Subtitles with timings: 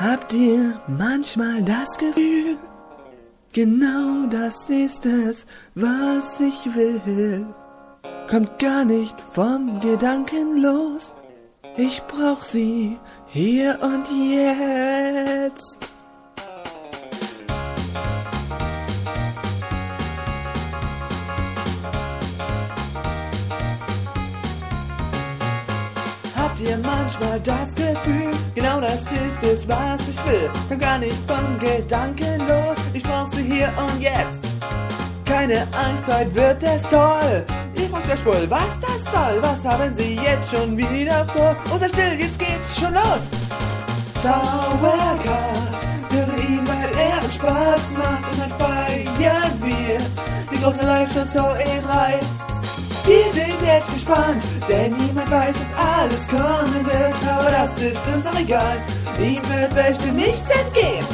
[0.00, 2.56] Habt ihr manchmal das Gefühl,
[3.52, 7.46] genau das ist es, was ich will?
[8.26, 11.12] Kommt gar nicht vom Gedanken los,
[11.76, 15.90] ich brauch sie hier und jetzt.
[26.38, 28.19] Habt ihr manchmal das Gefühl,
[28.54, 30.50] genau das ist es, was ich will?
[30.68, 34.44] Komm gar nicht vom Gedanken los, ich brauch sie hier und jetzt.
[35.24, 37.44] Keine Angst, heute wird es toll.
[37.76, 39.40] Ihr fragt euch wohl, was das soll.
[39.40, 41.56] Was haben sie jetzt schon wieder vor?
[41.72, 43.22] Oh, sei still, jetzt geht's schon los.
[44.22, 48.32] Dauercast, höre ihn, weil er uns Spaß macht.
[48.32, 50.00] Und dann feiern wir
[50.50, 52.49] die große Live-Show zur E3.
[53.10, 57.14] Wir sind echt gespannt, denn niemand weiß, was alles kommen wird.
[57.28, 58.76] Aber das ist uns auch egal,
[59.18, 61.04] ihm wird bestimmt nichts entgehen.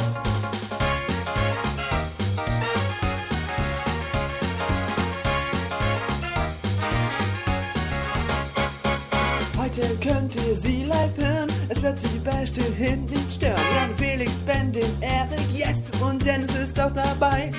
[9.57, 13.55] Heute könnt ihr sie live hören, es wird sie bestimmt nicht stören.
[13.55, 17.49] Wir haben Felix, Ben, den Eric, yes, und Dennis ist auch dabei.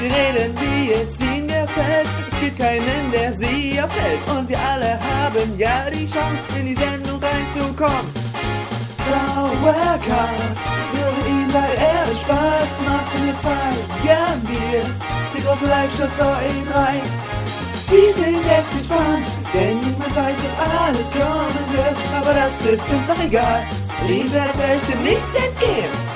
[0.00, 4.20] Sie reden, wie es ihnen gefällt, es gibt keinen, der sie auffällt.
[4.28, 8.12] Und wir alle haben ja die Chance, in die Sendung reinzukommen.
[9.08, 10.60] Dauercast,
[10.92, 14.82] höre ihn, weil er Spaß macht und wir feiern wir
[15.36, 17.00] die große Live-Show zur E3.
[17.90, 21.96] Wir sind echt gespannt, denn niemand weiß, was alles kommen wird.
[22.16, 23.62] Aber das ist uns auch egal,
[24.08, 26.13] ihm wird nichts entgehen.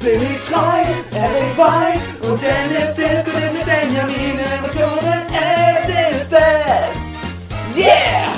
[0.00, 5.22] Felix schreit, Eric weint und Dennis diskutiert mit Benjamin Emotionen.
[5.32, 7.76] Es ist best.
[7.76, 8.28] Yeah!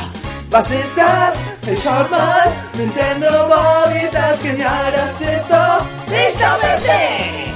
[0.51, 1.37] Was ist das?
[1.65, 7.55] Hey, schaut mal, Nintendo Bob, ist das genial, das ist doch, ich glaube es nicht!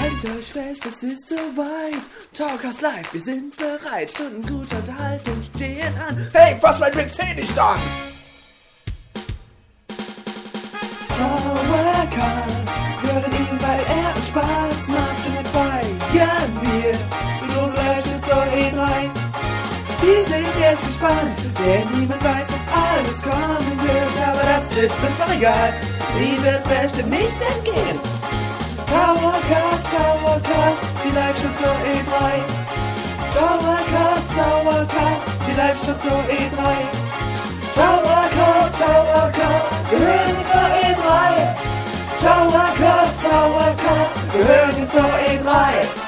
[0.00, 2.02] Haltet euch fest, es ist soweit,
[2.36, 6.28] Talkers live, wir sind bereit, Stunden guter Unterhaltung stehen an.
[6.34, 7.78] Hey, fass mein Rick C nicht an!
[11.16, 12.68] Dauercast,
[13.00, 18.42] hören ihn, weil er uns Spaß macht und dann feiern wir die große Live-Show zur
[18.42, 19.10] E3.
[20.02, 24.28] Wir sind echt gespannt, denn niemand weiß, was alles kommen wird.
[24.28, 25.72] Aber das ist uns auch egal,
[26.20, 28.15] ihm wird bestimmt nichts entgehen.
[28.86, 32.14] Towercast, Towercast, die Live-Show zur E3.
[33.34, 36.60] Towercast, Towercast, die Live-Show zur E3.
[37.74, 41.10] Towercast, Towercast, gehören zur E3.
[42.20, 46.06] Towercast, Towercast, gehören zur E3.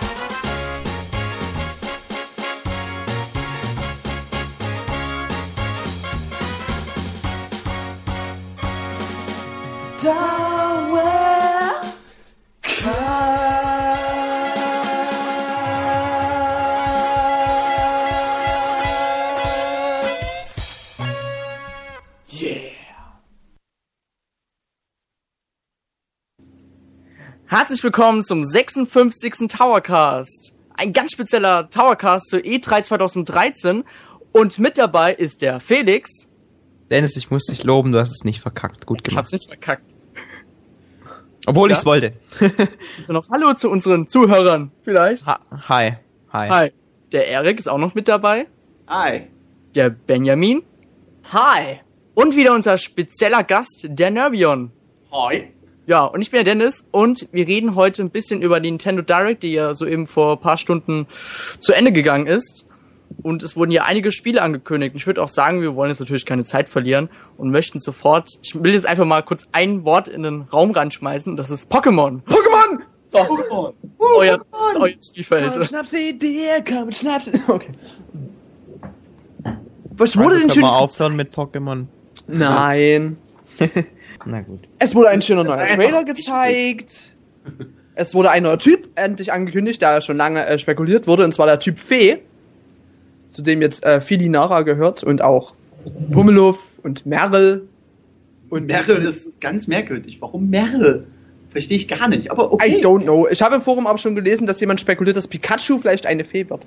[10.03, 10.48] Dauercast.
[27.49, 29.49] Herzlich willkommen zum 56.
[29.49, 30.55] Towercast.
[30.75, 33.85] Ein ganz spezieller Towercast zur E E3 2013.
[34.33, 36.31] Und mit dabei ist der Felix.
[36.91, 38.87] Dennis, ich muss dich loben, du hast es nicht verkackt.
[38.87, 39.33] Gut Ich hab's gemacht.
[39.33, 39.95] nicht verkackt.
[41.47, 41.77] Obwohl Ja.
[41.77, 42.13] ich's wollte.
[43.09, 45.27] Und noch Hallo zu unseren Zuhörern vielleicht.
[45.27, 45.93] ha hi.
[46.33, 46.49] Hi.
[46.51, 46.73] Hi.
[47.13, 48.47] Der Erik ist auch noch mit dabei.
[48.87, 49.29] Hi!
[49.75, 50.63] Der Benjamin.
[51.33, 51.81] Hi.
[52.15, 54.71] Und wieder unser spezieller Gast, der Nervion.
[55.11, 55.53] Hi!
[55.89, 59.01] Ja, und ich bin der Dennis und wir reden heute ein bisschen über die Nintendo
[59.01, 62.69] Direct, die ja soeben vor ein paar Stunden zu Ende gegangen ist.
[63.23, 64.95] und es wurden ja einige Spiele angekündigt.
[64.95, 67.09] Ich würde auch sagen, wir wollen jetzt natürlich keine Zeit verlieren
[67.39, 71.33] und möchten sofort, ich will jetzt einfach mal kurz ein Wort in den Raum reinschmeißen,
[71.33, 72.21] und das ist Pokémon.
[72.27, 72.81] Pokémon!
[73.11, 73.19] So.
[73.21, 73.73] Pokémon.
[73.81, 75.69] Das ist euer, das ist euer Spielfeld.
[75.69, 77.31] Schnapsidee, komm, Schnaps.
[77.49, 77.71] Okay.
[79.97, 80.63] Was wurde denn Können schön?
[80.65, 81.87] wir aufhören mit Pokémon?
[82.27, 83.17] Nein.
[84.27, 84.61] Na gut.
[84.79, 87.15] Es wurde ein schöner neuer Trailer gezeigt.
[87.95, 91.47] Es wurde ein neuer Typ endlich angekündigt, der schon lange äh, spekuliert wurde, und zwar
[91.47, 92.19] der Typ Fee,
[93.31, 95.55] zu dem jetzt äh, Filinara gehört und auch
[96.13, 97.67] Pummeluff und Merrill.
[98.51, 100.19] Und Merrill ist ganz merkwürdig.
[100.21, 101.07] Warum Merrill?
[101.51, 102.31] Verstehe ich gar nicht.
[102.31, 102.79] Aber okay.
[102.79, 103.27] I don't know.
[103.29, 106.49] Ich habe im Forum auch schon gelesen, dass jemand spekuliert, dass Pikachu vielleicht eine Fee
[106.49, 106.63] wird.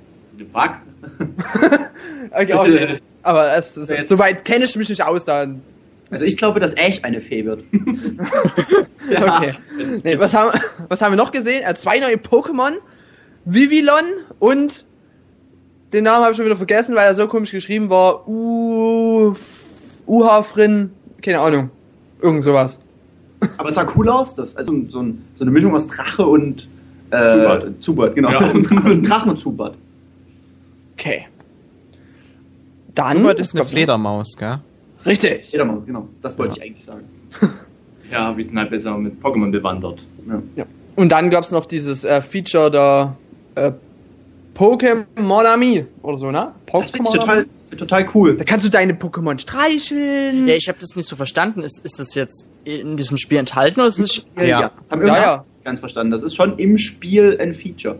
[0.51, 0.71] Fuck.
[2.33, 2.97] Okay, okay.
[3.23, 5.45] Aber es, es, soweit kenne ich mich nicht aus da.
[6.11, 7.63] Also ich glaube, dass Ash eine Fee wird.
[9.13, 9.53] Okay.
[10.03, 11.63] Nee, was, haben, was haben wir noch gesehen?
[11.65, 12.73] Äh, zwei neue Pokémon.
[13.43, 14.05] Vivillon
[14.39, 14.85] und
[15.91, 18.25] den Namen habe ich schon wieder vergessen, weil er so komisch geschrieben war.
[18.27, 19.33] U
[20.05, 20.91] Uhafrin,
[21.21, 21.71] keine Ahnung.
[22.21, 22.79] Irgend sowas.
[23.57, 24.35] Aber es sah cool aus.
[24.35, 26.69] Das, also so, ein, so eine Mischung aus Drache und
[27.09, 27.67] äh, Zubat.
[27.79, 28.29] Zubat, genau.
[28.29, 28.39] Ja.
[28.39, 29.73] Drachen und Zubat.
[30.93, 31.27] Okay.
[32.93, 33.23] Dann.
[33.23, 33.65] Was ist eine?
[33.65, 34.59] Fledermaus, gell?
[35.05, 35.51] Richtig.
[35.51, 36.07] Jeder mal, genau.
[36.21, 37.03] Das wollte ich eigentlich sagen.
[38.11, 40.05] Ja, wir sind halt besser mit Pokémon bewandert.
[40.57, 40.65] Ja.
[40.97, 43.15] Und dann gab's noch dieses äh, Feature der
[43.55, 43.71] äh,
[44.53, 46.51] Pokémon Ami oder so, ne?
[46.73, 47.45] Das finde ich Pokémon total,
[47.77, 48.35] total cool.
[48.35, 50.45] Da kannst du deine Pokémon streicheln.
[50.45, 51.61] Ja, ich habe das nicht so verstanden.
[51.61, 54.47] Ist, ist das jetzt in diesem Spiel enthalten oder ist es Ja, Ja.
[54.47, 54.59] ja.
[54.83, 55.45] Das haben Ja, irgendwann ja.
[55.63, 56.11] ganz verstanden.
[56.11, 57.97] Das ist schon im Spiel ein Feature.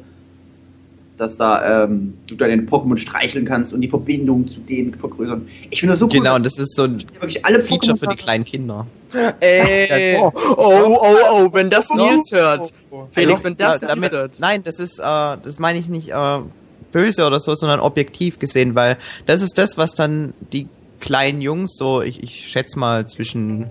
[1.22, 5.48] Dass da ähm, du deine Pokémon streicheln kannst und die Verbindung zu denen vergrößern.
[5.70, 6.14] Ich finde das so cool.
[6.14, 8.88] Genau, und das ist so ein wirklich alle Feature für die Pokémon- kleinen Kinder.
[9.40, 10.18] Ey.
[10.24, 12.74] Oh, oh, oh, oh, wenn das Nils hört.
[13.12, 14.40] Felix, Ja, wenn das ja, Nils damit, hört.
[14.40, 16.40] Nein, das ist, äh, das meine ich nicht äh,
[16.92, 18.98] böse oder so, sondern objektiv gesehen, weil
[19.28, 20.68] das ist das, was dann die
[21.00, 23.68] kleinen Jungs, so ich, ich schätze mal zwischen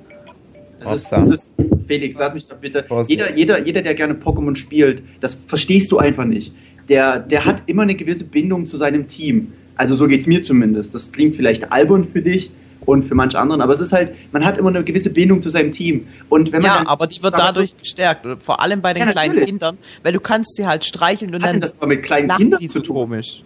[0.79, 1.51] Das ist, das ist,
[1.89, 2.85] Felix, sag mich doch bitte.
[3.09, 6.53] Jeder, jeder, jeder, der gerne Pokémon spielt, das verstehst du einfach nicht.
[6.91, 9.53] Der, der hat immer eine gewisse Bindung zu seinem Team.
[9.77, 10.95] Also so geht's mir zumindest.
[10.95, 12.51] Das klingt vielleicht albern für dich
[12.85, 15.49] und für manche anderen, aber es ist halt, man hat immer eine gewisse Bindung zu
[15.51, 16.09] seinem Team.
[16.29, 19.45] Und wenn man ja, aber die wird dadurch gestärkt, vor allem bei den Ja, kleinen.
[19.45, 22.29] Kindern, weil du kannst sie halt streicheln und hat denn dann das aber mit kleinen
[22.29, 22.97] Kindern zu so tun?
[22.97, 23.43] komisch.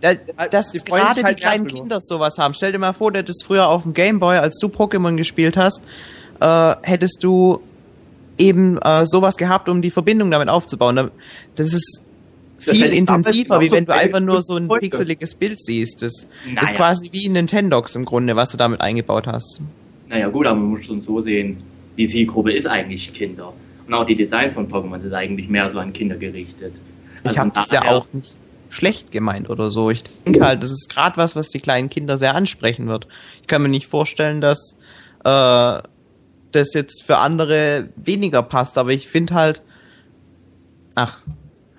[0.00, 0.14] Da,
[0.50, 1.66] dass die gerade halt die kleinen.
[1.66, 2.54] Kinder sowas haben.
[2.54, 5.82] Stell dir mal vor, du hättest früher auf dem Gameboy, als du Pokémon gespielt hast,
[6.40, 7.60] äh, hättest du
[8.38, 10.96] eben äh, sowas gehabt, um die Verbindung damit aufzubauen.
[10.96, 11.10] Da-
[11.56, 12.02] Das ist
[12.74, 16.02] viel ich intensiver, wie wenn du einfach nur so ein pixeliges Bild siehst.
[16.02, 16.62] Das Naja.
[16.68, 19.60] ist quasi wie ein Nintendox im Grunde, was du damit eingebaut hast.
[20.08, 21.58] Naja gut, aber man muss schon so sehen,
[21.96, 23.52] die Zielgruppe ist eigentlich Kinder.
[23.86, 26.74] Und auch die Designs von Pokémon sind eigentlich mehr so an Kinder gerichtet.
[27.22, 28.32] Ich Also habe das ja auch nicht
[28.68, 29.90] schlecht gemeint oder so.
[29.90, 33.06] Ich denke halt, das ist gerade was, was die kleinen Kinder sehr ansprechen wird.
[33.40, 34.78] Ich kann mir nicht vorstellen, dass
[35.24, 35.78] äh,
[36.52, 39.62] das jetzt für andere weniger passt, aber ich finde halt,
[40.94, 41.22] ach,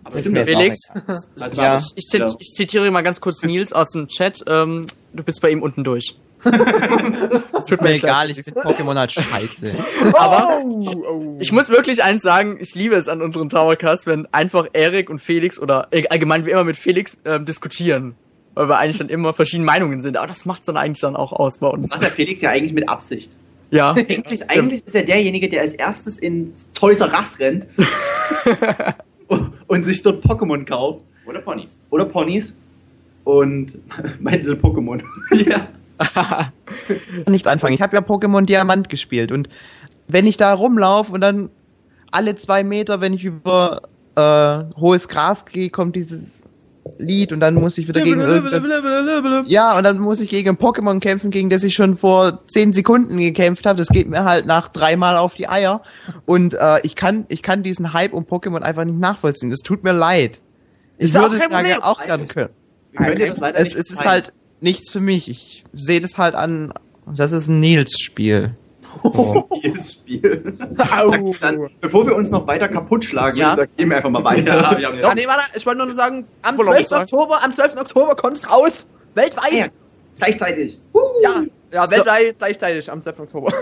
[0.07, 1.77] Aber stimmt, das Felix, Also, Ja.
[1.95, 2.27] ich, zit, Ja.
[2.39, 4.43] ich zitiere mal ganz kurz Nils aus dem Chat.
[4.47, 6.17] Ähm, du bist bei ihm unten durch.
[6.43, 9.71] das ist mir egal, ich finde Pokémon halt scheiße.
[10.13, 14.67] Aber Oh, ich muss wirklich eins sagen, ich liebe es an unseren Towercast, wenn einfach
[14.73, 18.15] Erik und Felix oder äh, allgemein wie immer mit Felix ähm, diskutieren.
[18.53, 20.17] Weil wir eigentlich dann immer verschiedene Meinungen sind.
[20.17, 21.89] Aber das macht's dann eigentlich dann auch aus bei uns.
[21.89, 23.31] macht der Felix ja eigentlich mit Absicht.
[23.69, 23.91] Ja.
[23.93, 27.67] Eigentlich, eigentlich ist er derjenige, der als erstes ins Toys R Us rennt
[29.67, 31.01] und sich dort Pokémon kauft.
[31.25, 31.77] Oder Ponys.
[31.89, 32.57] Oder Ponys.
[33.23, 33.77] Und
[34.19, 35.01] My Little Pokémon.
[35.49, 35.67] ja.
[37.27, 37.73] nicht anfangen.
[37.73, 39.49] Ich habe ja Pokémon Diamant gespielt und
[40.07, 41.49] wenn ich da rumlaufe und dann
[42.11, 43.81] alle zwei Meter, wenn ich über
[44.15, 46.36] äh, hohes Gras gehe, kommt dieses
[46.99, 48.19] Lied und dann muss ich wieder gegen
[49.45, 52.73] ja und dann muss ich gegen ein Pokémon kämpfen, gegen das ich schon vor zehn
[52.73, 53.77] Sekunden gekämpft habe.
[53.77, 55.81] Das geht mir halt nach dreimal auf die Eier
[56.25, 59.49] und äh, ich kann ich kann diesen Hype um Pokémon einfach nicht nachvollziehen.
[59.49, 60.41] Das tut mir leid.
[60.97, 62.49] Ich würde es ja auch gerne können.
[63.55, 65.29] Es, es ist halt nichts für mich.
[65.29, 66.73] Ich sehe das halt an.
[67.05, 68.55] Das ist ein Nils-Spiel.
[69.63, 70.57] Dieses Spiel.
[70.77, 71.33] Au.
[71.41, 73.55] Dann, bevor wir uns noch weiter kaputt schlagen, Ja.
[73.55, 74.79] sagen, gehen wir einfach mal weiter.
[74.79, 76.87] Ja, nee, warte, ich wollte nur sagen, am Voll 12.
[76.87, 77.03] sagen.
[77.03, 77.75] Oktober, am 12.
[77.77, 78.87] Oktober kommt's raus.
[79.13, 79.53] Weltweit.
[79.53, 79.65] Ja,
[80.17, 80.79] gleichzeitig.
[81.21, 81.91] Ja, ja So.
[81.91, 83.19] weltweit gleichzeitig am 12.
[83.21, 83.53] Oktober.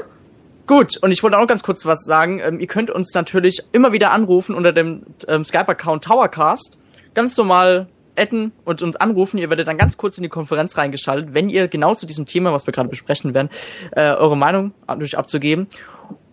[0.67, 2.39] Gut, und ich wollte auch noch ganz kurz was sagen.
[2.39, 6.79] Ähm, ihr könnt uns natürlich immer wieder anrufen unter dem ähm, Skype-Account Towercast.
[7.13, 9.37] Ganz normal adden und uns anrufen.
[9.37, 12.53] Ihr werdet dann ganz kurz in die Konferenz reingeschaltet, wenn ihr genau zu diesem Thema,
[12.53, 13.49] was wir gerade besprechen werden,
[13.91, 15.67] äh, eure Meinung durch abzugeben.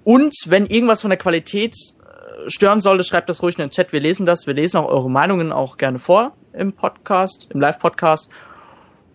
[0.04, 3.92] Und wenn irgendwas von der Qualität äh, stören sollte, schreibt das ruhig in den Chat.
[3.92, 4.46] Wir lesen das.
[4.46, 8.28] Wir lesen auch eure Meinungen auch gerne vor im Podcast, im Live-Podcast.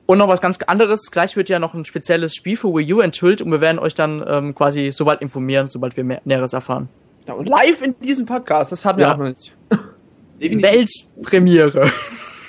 [0.06, 3.00] Und noch was ganz anderes, gleich wird ja noch ein spezielles Spiel für Wii U
[3.02, 6.88] enthüllt und wir werden euch dann ähm, quasi sobald informieren, sobald wir mehr, Näheres erfahren.
[7.28, 9.14] Ja, und live in diesem Podcast, das hatten wir Ja.
[9.14, 9.52] auch noch nicht.
[10.40, 11.92] Weltpremiere.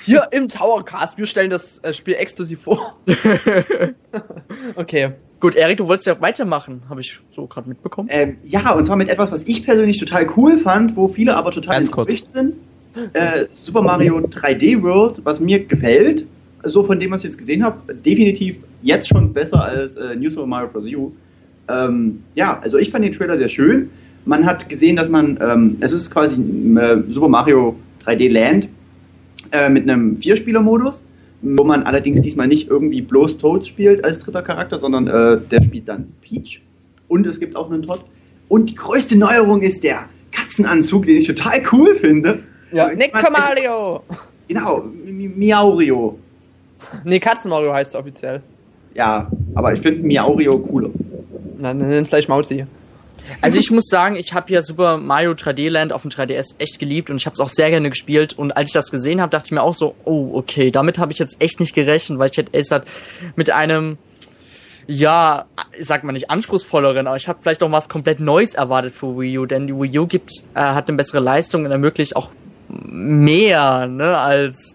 [0.08, 2.98] Hier im Towercast, wir stellen das äh, Spiel exklusiv vor.
[4.76, 5.12] okay.
[5.38, 8.08] Gut, Erik, du wolltest ja weitermachen, habe ich so gerade mitbekommen.
[8.10, 11.50] Ähm, ja, und zwar mit etwas, was ich persönlich total cool fand, wo viele aber
[11.50, 12.54] total enttäuscht sind.
[13.12, 16.26] Äh, Super Mario 3D World, was mir gefällt,
[16.64, 20.30] so von dem, was ich jetzt gesehen habe, definitiv jetzt schon besser als äh, New
[20.30, 20.84] Super Mario Bros.
[20.86, 21.12] U.
[21.68, 23.90] Ähm, ja, also ich fand den Trailer sehr schön.
[24.24, 28.68] Man hat gesehen, dass man, ähm, es ist quasi äh, Super Mario 3D Land
[29.52, 31.06] äh, mit einem Vierspieler-Modus,
[31.42, 35.62] wo man allerdings diesmal nicht irgendwie bloß Toads spielt als dritter Charakter, sondern äh, der
[35.62, 36.62] spielt dann Peach.
[37.08, 38.04] Und es gibt auch einen Todd.
[38.48, 42.40] Und die größte Neuerung ist der Katzenanzug, den ich total cool finde.
[42.72, 44.02] Ja, Nick Mario!
[44.46, 46.18] Genau, Mi- Miaurio.
[47.04, 48.42] Nee, Katzen Mario heißt er offiziell.
[48.94, 50.90] Ja, aber ich finde Miaurio cooler.
[51.58, 52.64] Na, dann nenn's gleich Mauzi.
[53.40, 56.78] Also ich muss sagen, ich habe ja Super Mario 3D Land auf dem 3DS echt
[56.78, 58.36] geliebt und ich habe es auch sehr gerne gespielt.
[58.36, 61.12] Und als ich das gesehen habe, dachte ich mir auch so, oh, okay, damit habe
[61.12, 62.84] ich jetzt echt nicht gerechnet, weil ich hätte es halt
[63.36, 63.98] mit einem,
[64.86, 65.46] ja,
[65.80, 69.38] sag mal nicht anspruchsvolleren, aber ich habe vielleicht auch was komplett Neues erwartet für Wii
[69.38, 72.30] U, denn die Wii U gibt, äh, hat eine bessere Leistung und ermöglicht auch
[72.68, 74.74] mehr, ne, als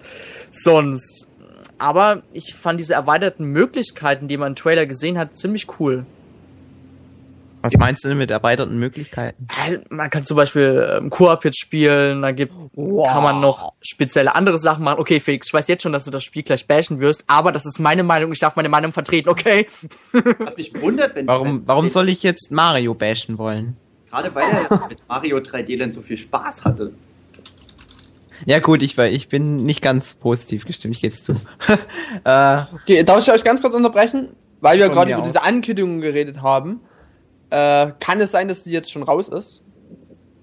[0.51, 1.29] sonst.
[1.77, 6.05] Aber ich fand diese erweiterten Möglichkeiten, die man im Trailer gesehen hat, ziemlich cool.
[7.63, 9.47] Was meinst du denn mit erweiterten Möglichkeiten?
[9.89, 14.59] Man kann zum Beispiel ähm, Koop jetzt spielen, da gibt, kann man noch spezielle andere
[14.59, 14.99] Sachen machen.
[14.99, 17.65] Okay, Felix, ich weiß jetzt schon, dass du das Spiel gleich bashen wirst, aber das
[17.65, 19.67] ist meine Meinung, ich darf meine Meinung vertreten, okay?
[20.39, 23.77] Was mich wundert, wenn Warum, warum soll ich jetzt Mario bashen wollen?
[24.09, 26.91] Gerade weil er mit Mario 3D Land so viel Spaß hatte.
[28.45, 31.31] Ja gut, ich, war- ich bin nicht ganz positiv gestimmt, ich gebe es zu.
[32.25, 34.29] äh, Okay, darf ich euch ganz kurz unterbrechen?
[34.59, 35.27] Weil wir gerade über aus.
[35.27, 36.81] diese Ankündigungen geredet haben.
[37.53, 39.61] Äh, kann es sein, dass die jetzt schon raus ist?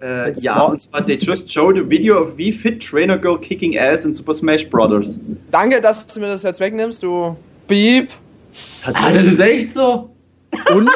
[0.01, 3.37] Äh, ja, war- und zwar, they just showed a video of V Fit Trainer Girl
[3.39, 5.19] kicking ass in Super Smash Brothers.
[5.51, 7.37] Danke, dass du mir das jetzt wegnimmst, du
[7.67, 8.09] Beep.
[8.85, 10.11] Ah, das ist echt so?
[10.75, 10.89] Und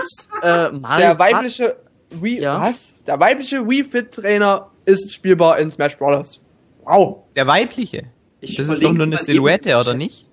[0.43, 1.77] äh, Mario Der weibliche
[2.21, 2.61] Wii, Ja.
[2.63, 3.03] was?
[3.07, 6.41] Der weibliche Wii Fit Trainer ist spielbar in Smash Bros.
[6.85, 7.25] Wow.
[7.35, 8.05] der weibliche.
[8.41, 10.29] Ich Das ist doch nur eine Silhouette, oder nicht?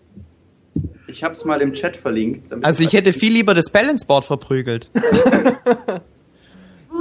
[1.12, 2.52] Ich hab's mal im Chat verlinkt.
[2.52, 4.90] damit Also ich hätte viel lieber das Balanceboard verprügelt.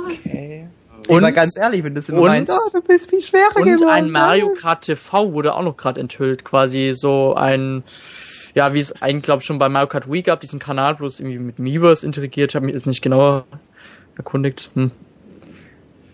[0.06, 0.66] Okay.
[1.08, 3.64] Und Und- ganz ehrlich, wenn das immer und- meint, oh, du bist viel schwerer Und
[3.64, 3.88] geworden.
[3.90, 7.82] ein Mario Kart TV wurde auch noch gerade enthüllt, quasi so ein,
[8.54, 11.20] ja, wie es eigentlich glaube ich schon bei Mario Kart Wii gab, diesen Kanal bloß
[11.20, 12.52] irgendwie mit Miiverse integriert.
[12.52, 13.44] Ich habe mich jetzt nicht genauer
[14.16, 14.70] erkundigt.
[14.74, 14.90] Hm.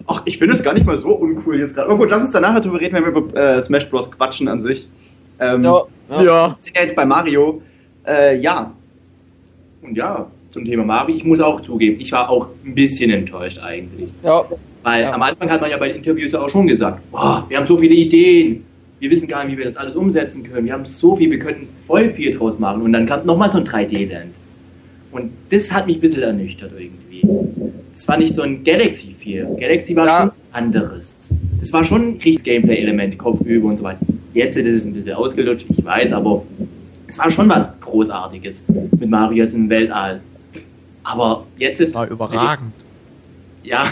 [0.06, 1.88] Ach, ich finde es gar nicht mal so uncool jetzt gerade.
[1.88, 4.10] Aber gut, lass uns danach darüber reden, wenn wir über äh, Smash Bros.
[4.10, 4.88] quatschen an sich.
[5.40, 6.22] Ähm, Ja, ja.
[6.22, 6.48] Ja.
[6.50, 7.60] Wir sind ja jetzt bei Mario.
[8.06, 8.72] Äh, ja,
[9.82, 13.58] Und ja, zum Thema Mario, ich muss auch zugeben, ich war auch ein bisschen enttäuscht
[13.62, 14.10] eigentlich.
[14.22, 14.44] ja.
[14.82, 15.12] Weil Ja.
[15.12, 17.76] am Anfang hat man ja bei den Interviews auch schon gesagt, boah, wir haben so
[17.76, 18.64] viele Ideen,
[19.00, 21.38] wir wissen gar nicht, wie wir das alles umsetzen können, wir haben so viel, wir
[21.40, 22.82] können voll viel draus machen.
[22.82, 24.34] Und dann kam nochmal so ein 3D-Land.
[25.10, 27.22] Und das hat mich ein bisschen ernüchtert irgendwie.
[27.92, 29.44] Das war nicht so ein Galaxy 4.
[29.58, 30.20] Galaxy war Ja.
[30.22, 31.34] schon anderes.
[31.58, 33.98] Das war schon ein richtiges Gameplay-Element, Kopfüber und so weiter.
[34.34, 36.44] Jetzt ist es ein bisschen ausgelutscht, ich weiß, aber
[37.16, 40.20] es war schon was Großartiges mit Mario jetzt im Weltall.
[41.02, 41.94] Aber jetzt ist.
[41.94, 42.72] Das war überragend.
[43.62, 43.84] Ja,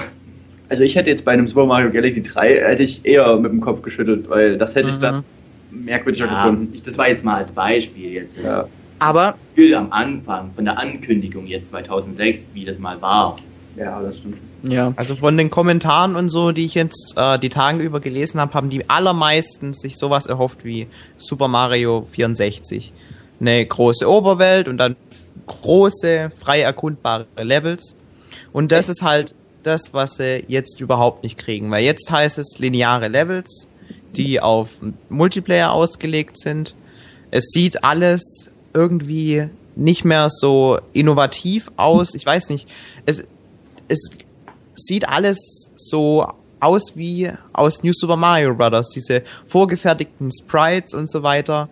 [0.68, 3.60] also ich hätte jetzt bei einem Super Mario Galaxy 3 hätte ich eher mit dem
[3.60, 5.00] Kopf geschüttelt, weil das hätte ich Mhm.
[5.00, 5.24] dann
[5.70, 6.72] merkwürdiger ja gefunden.
[6.74, 8.36] ich, das war jetzt mal als Beispiel jetzt.
[8.38, 8.66] Ja.
[8.98, 13.36] Aber Gefühl am Anfang von der Ankündigung jetzt 2006, wie das mal war.
[13.76, 14.36] ja, das stimmt.
[14.62, 14.92] ja.
[14.96, 18.54] Also von den Kommentaren und so, die ich jetzt äh, die Tage über gelesen habe,
[18.54, 22.92] haben die allermeisten sich sowas erhofft wie Super Mario 64.
[23.40, 24.96] Eine große Oberwelt und dann
[25.46, 27.96] große, frei erkundbare Levels.
[28.52, 31.70] Und das ist halt das, was sie jetzt überhaupt nicht kriegen.
[31.70, 33.68] Weil jetzt heißt es lineare Levels,
[34.16, 34.70] die auf
[35.08, 36.74] Multiplayer ausgelegt sind.
[37.30, 42.14] Es sieht alles irgendwie nicht mehr so innovativ aus.
[42.14, 42.68] Ich weiß nicht.
[43.06, 43.22] Es,
[43.88, 44.10] es
[44.76, 46.26] sieht alles so
[46.60, 48.90] aus wie aus New Super Mario Bros.
[48.90, 51.68] Diese vorgefertigten Sprites und so weiter.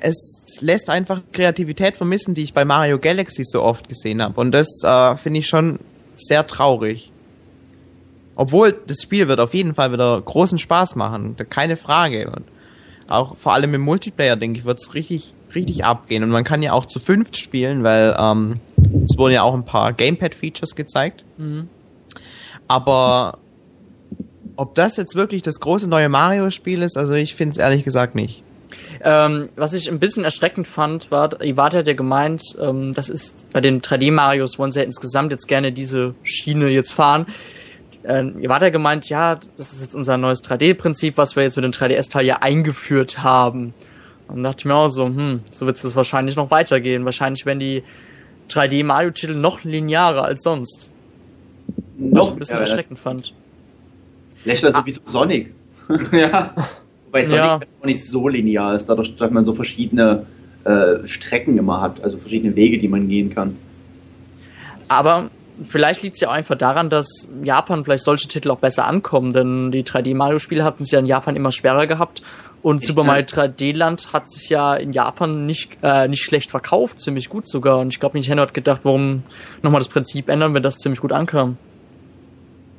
[0.00, 4.40] Es lässt einfach Kreativität vermissen, die ich bei Mario Galaxy so oft gesehen habe.
[4.40, 5.78] Und das äh, finde ich schon
[6.16, 7.10] sehr traurig.
[8.36, 12.30] Obwohl das Spiel wird auf jeden Fall wieder großen Spaß machen, keine Frage.
[12.30, 12.44] Und
[13.08, 16.22] auch vor allem im Multiplayer, denke ich, wird es richtig, richtig abgehen.
[16.22, 18.60] Und man kann ja auch zu fünft spielen, weil ähm,
[19.04, 21.24] es wurden ja auch ein paar Gamepad-Features gezeigt.
[21.36, 21.68] Mhm.
[22.68, 23.38] Aber
[24.56, 28.14] ob das jetzt wirklich das große neue Mario-Spiel ist, also ich finde es ehrlich gesagt
[28.14, 28.43] nicht.
[29.02, 33.46] Ähm, was ich ein bisschen erschreckend fand, war, Iwata hat ja gemeint, ähm, das ist
[33.52, 37.26] bei den 3D-Marios wollen sie ja insgesamt jetzt gerne diese Schiene jetzt fahren.
[38.04, 41.72] Ähm, Iwata gemeint, ja, das ist jetzt unser neues 3D-Prinzip, was wir jetzt mit dem
[41.72, 43.74] 3DS-Teil ja eingeführt haben.
[44.28, 47.04] Und dachte ich mir auch so, hm, so wird es wahrscheinlich noch weitergehen.
[47.04, 47.82] Wahrscheinlich werden die
[48.50, 50.90] 3D-Mario-Titel noch linearer als sonst.
[51.96, 53.32] Was ich Noch ein bisschen ja, erschreckend fand.
[54.38, 55.54] Vielleicht also wie so Sonic.
[56.12, 56.54] ja.
[57.14, 57.60] Wobei Sonic Ja.
[57.80, 60.26] auch nicht so linear ist, dadurch, dass man so verschiedene
[60.64, 63.56] äh, Strecken immer hat, also verschiedene Wege, die man gehen kann.
[64.88, 65.30] Aber
[65.62, 69.32] vielleicht liegt es ja auch einfach daran, dass Japan vielleicht solche Titel auch besser ankommen,
[69.32, 72.20] denn die 3D-Mario-Spiele hatten es ja in Japan immer schwerer gehabt.
[72.62, 73.04] Und Echt, Super?
[73.04, 77.46] Mario 3D Land hat sich ja in Japan nicht, äh, nicht schlecht verkauft, ziemlich gut
[77.46, 77.78] sogar.
[77.78, 79.22] Und ich glaube, Nintendo hat gedacht, warum
[79.62, 81.58] nochmal das Prinzip ändern, wenn das ziemlich gut ankam.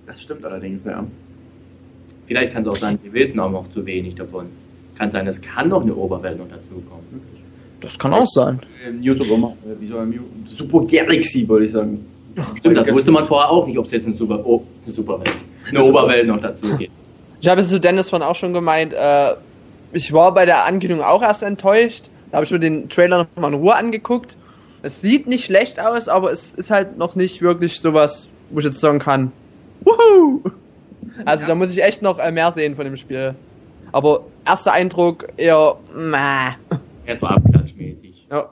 [0.06, 1.06] Das stimmt allerdings, ja.
[2.28, 4.48] Vielleicht kann es auch sein, wir wissen auch noch zu wenig davon.
[4.98, 7.06] Kann sein, es kann noch eine Oberwelt noch dazukommen.
[7.82, 8.62] Das kann auch sein.
[8.88, 10.08] Ähm, New Super, Ma- äh, wie soll
[10.48, 12.06] Super Galaxy, wollte ich sagen.
[12.58, 15.32] Stimmt, das wusste man vorher auch nicht, ob es jetzt eine, Super, oh, eine Superwelt,
[15.70, 16.90] eine Oberwelt noch dazu geht.
[17.42, 19.36] Ich habe es zu Dennis von auch schon gemeint, äh,
[19.94, 22.10] ich war bei der Ankündigung auch erst enttäuscht.
[22.32, 24.36] Da habe ich mir den Trailer noch mal in Ruhe angeguckt.
[24.82, 28.66] Es sieht nicht schlecht aus, aber es ist halt noch nicht wirklich sowas, wo ich
[28.66, 29.32] jetzt sagen kann.
[29.82, 30.42] Wuhu!
[31.26, 33.36] Also da muss ich echt noch äh, mehr sehen von dem Spiel.
[33.92, 36.78] Aber erster Eindruck eher, meh.
[37.08, 38.28] Jetzt so abklatschmäßig.
[38.30, 38.50] Ja.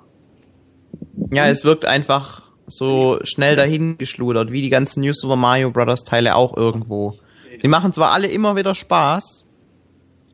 [1.32, 6.04] Ja, es wirkt einfach so schnell dahingeschludert, wie die ganzen New Super Mario Bros.
[6.04, 7.16] Teile auch irgendwo.
[7.60, 9.46] Sie machen zwar alle immer wieder Spaß,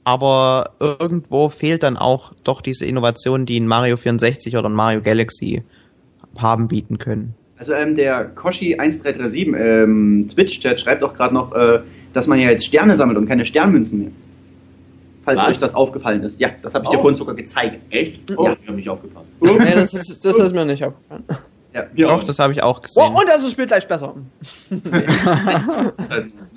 [0.04, 5.02] aber irgendwo fehlt dann auch doch diese Innovation, die in Mario 64 oder in Mario
[5.02, 5.64] Galaxy
[6.38, 7.36] haben bieten können.
[7.58, 11.82] Also ähm, der Koshi1337 ähm, Twitch-Chat schreibt auch gerade noch, äh,
[12.14, 14.12] dass man ja jetzt Sterne sammelt und keine Sternmünzen mehr.
[15.26, 15.48] Falls Was?
[15.50, 16.40] euch das aufgefallen ist.
[16.40, 17.02] Ja, das habe ich dir Oh.
[17.02, 17.86] vorhin sogar gezeigt.
[17.92, 18.32] Echt?
[18.36, 18.54] Oh, Ja.
[18.60, 19.28] ich habe nicht aufgepasst.
[19.42, 21.24] Nee, das ist, das ist mir nicht aufgefallen.
[21.74, 22.08] Ja, Ja.
[22.08, 23.14] Doch, das habe ich auch Oh, gesehen.
[23.14, 24.16] und das Spiel gleich besser.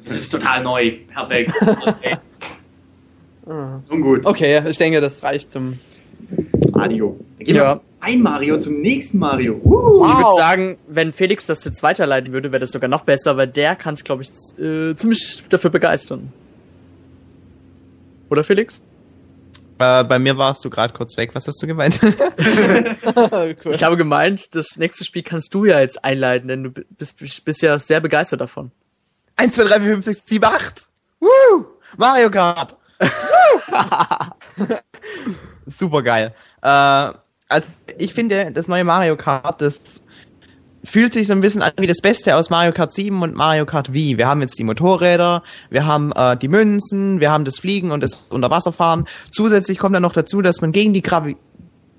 [0.05, 0.93] Das ist total neu.
[1.13, 1.53] Perfekt.
[1.61, 2.17] Okay.
[3.91, 4.25] Nun gut.
[4.25, 5.79] Okay, ich denke, das reicht zum.
[7.39, 7.75] Geht Ja.
[7.77, 9.55] noch ein Mario zum nächsten Mario.
[9.63, 10.05] Uh.
[10.07, 10.37] Ich würde Wow.
[10.37, 13.95] sagen, wenn Felix das jetzt weiterleiten würde, wäre das sogar noch besser, weil der kann
[13.95, 14.31] es, glaube ich,
[14.63, 16.33] äh, ziemlich dafür begeistern.
[18.29, 18.83] Oder Felix?
[19.79, 21.31] Äh, bei mir warst du gerade kurz weg.
[21.35, 22.01] Was hast du gemeint?
[22.03, 22.15] cool.
[23.73, 27.63] Ich habe gemeint, das nächste Spiel kannst du ja jetzt einleiten, denn du bist, bist
[27.63, 28.73] ja sehr begeistert davon.
[29.37, 30.89] 1, 2, 3, 4, 5, 6, 7, 8.
[31.21, 31.67] Woo!
[31.97, 32.77] Mario Kart.
[35.67, 36.35] Super geil.
[36.63, 37.13] Äh,
[37.53, 40.03] also ich finde, das neue Mario Kart, das
[40.85, 43.67] fühlt sich so ein bisschen an wie das Beste aus Mario Kart 7 und Mario
[43.67, 44.19] Kart Wii.
[44.19, 48.03] Wir haben jetzt die Motorräder, wir haben äh, die Münzen, wir haben das Fliegen und
[48.03, 49.07] das Unterwasserfahren.
[49.31, 51.37] Zusätzlich kommt dann noch dazu, dass man gegen die Gravi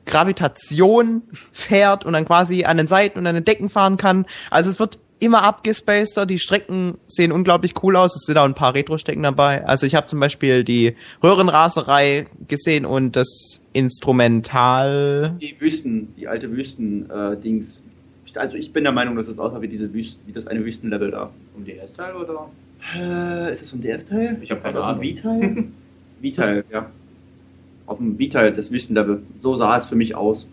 [0.05, 1.21] Gravitation
[1.53, 4.25] fährt und dann quasi an den Seiten und an den Decken fahren kann.
[4.49, 8.55] Also es wird immer abgespaceter, die Strecken sehen unglaublich cool aus, es sind auch ein
[8.55, 9.65] paar Retro-Strecken dabei.
[9.65, 15.35] Also ich habe zum Beispiel die Röhrenraserei gesehen und das Instrumental...
[15.41, 17.83] Die Wüsten, die alte Wüsten-Dings.
[18.35, 21.11] also ich bin der Meinung, dass es aussah wie, diese Wüsten, wie das eine Wüstenlevel
[21.11, 21.29] da.
[21.55, 22.49] Um die S-Teil oder?
[22.95, 24.37] Äh, ist es so ein DS-Teil?
[24.41, 25.15] Ich hab keine also auf dem Ahnung.
[25.15, 25.65] V-Teil?
[26.21, 26.89] V-Teil, ja.
[27.85, 29.23] Auf dem V-Teil des Wüstenlevel.
[29.41, 30.47] So sah es für mich aus.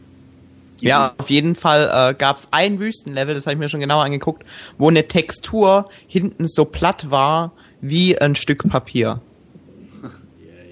[0.80, 4.04] Ja, auf jeden Fall äh, gab es ein Wüstenlevel, das habe ich mir schon genauer
[4.04, 4.44] angeguckt,
[4.78, 9.20] wo eine Textur hinten so platt war wie ein Stück Papier.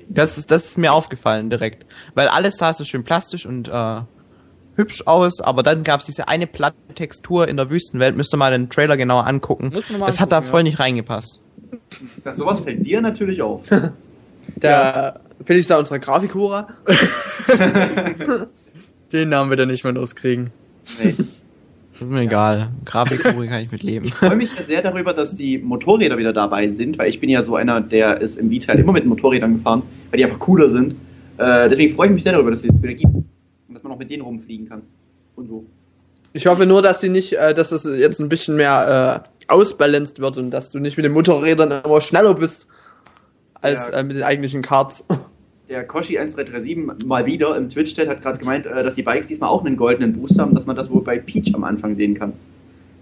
[0.09, 1.85] Das ist, das ist mir aufgefallen direkt.
[2.15, 4.01] Weil alles sah so schön plastisch und äh,
[4.77, 8.17] hübsch aus, aber dann gab es diese eine platte Textur in der Wüstenwelt.
[8.17, 9.71] Müsst ihr mal den Trailer genauer angucken.
[9.73, 10.65] Muss man mal Das hat da voll ja.
[10.65, 11.41] nicht reingepasst.
[12.25, 13.63] Das sowas fällt dir natürlich auf.
[14.57, 16.69] Der Felix da unsere Grafikhora.
[19.13, 20.51] Den Namen wird er nicht mehr loskriegen.
[21.03, 21.15] nee.
[21.93, 22.69] Das ist mir egal.
[22.85, 24.07] Grafikkurve kann ich mit leben.
[24.07, 27.29] Ich freue mich ja sehr darüber, dass die Motorräder wieder dabei sind, weil ich bin
[27.29, 30.69] ja so einer, der ist im V-Teil immer mit Motorrädern gefahren, weil die einfach cooler
[30.69, 30.93] sind.
[31.39, 33.13] Äh, deswegen freue ich mich sehr darüber, dass es jetzt wieder gibt.
[33.13, 33.27] Und
[33.75, 34.83] dass man auch mit denen rumfliegen kann.
[35.35, 35.65] Und so.
[36.35, 40.21] Ich hoffe nur, dass die nicht, äh, dass es jetzt ein bisschen mehr äh, ausbalanced
[40.21, 42.69] wird und dass du nicht mit den Motorrädern immer schneller bist
[43.61, 43.99] als Ja.
[43.99, 45.05] äh, mit den eigentlichen Karts.
[45.69, 49.65] Der Koshi1337 mal wieder im Twitch-Chat hat gerade gemeint, äh, dass die Bikes diesmal auch
[49.65, 52.33] einen goldenen Boost haben, dass man das wohl bei Peach am Anfang sehen kann.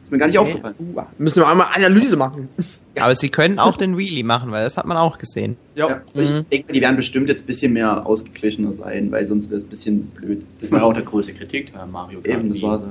[0.02, 0.74] Ist mir gar nicht aufgefallen.
[0.78, 2.48] Uh, müssen wir einmal Analyse machen.
[2.98, 5.56] Aber sie können auch den Wheelie machen, weil das hat man auch gesehen.
[5.74, 9.58] Ja, ich denke, die werden bestimmt jetzt ein bisschen mehr ausgeglichener sein, weil sonst wäre
[9.58, 10.44] es ein bisschen blöd.
[10.60, 12.38] Das war ja auch der große Kritik an Mario Kart.
[12.38, 12.86] Eben, das war so.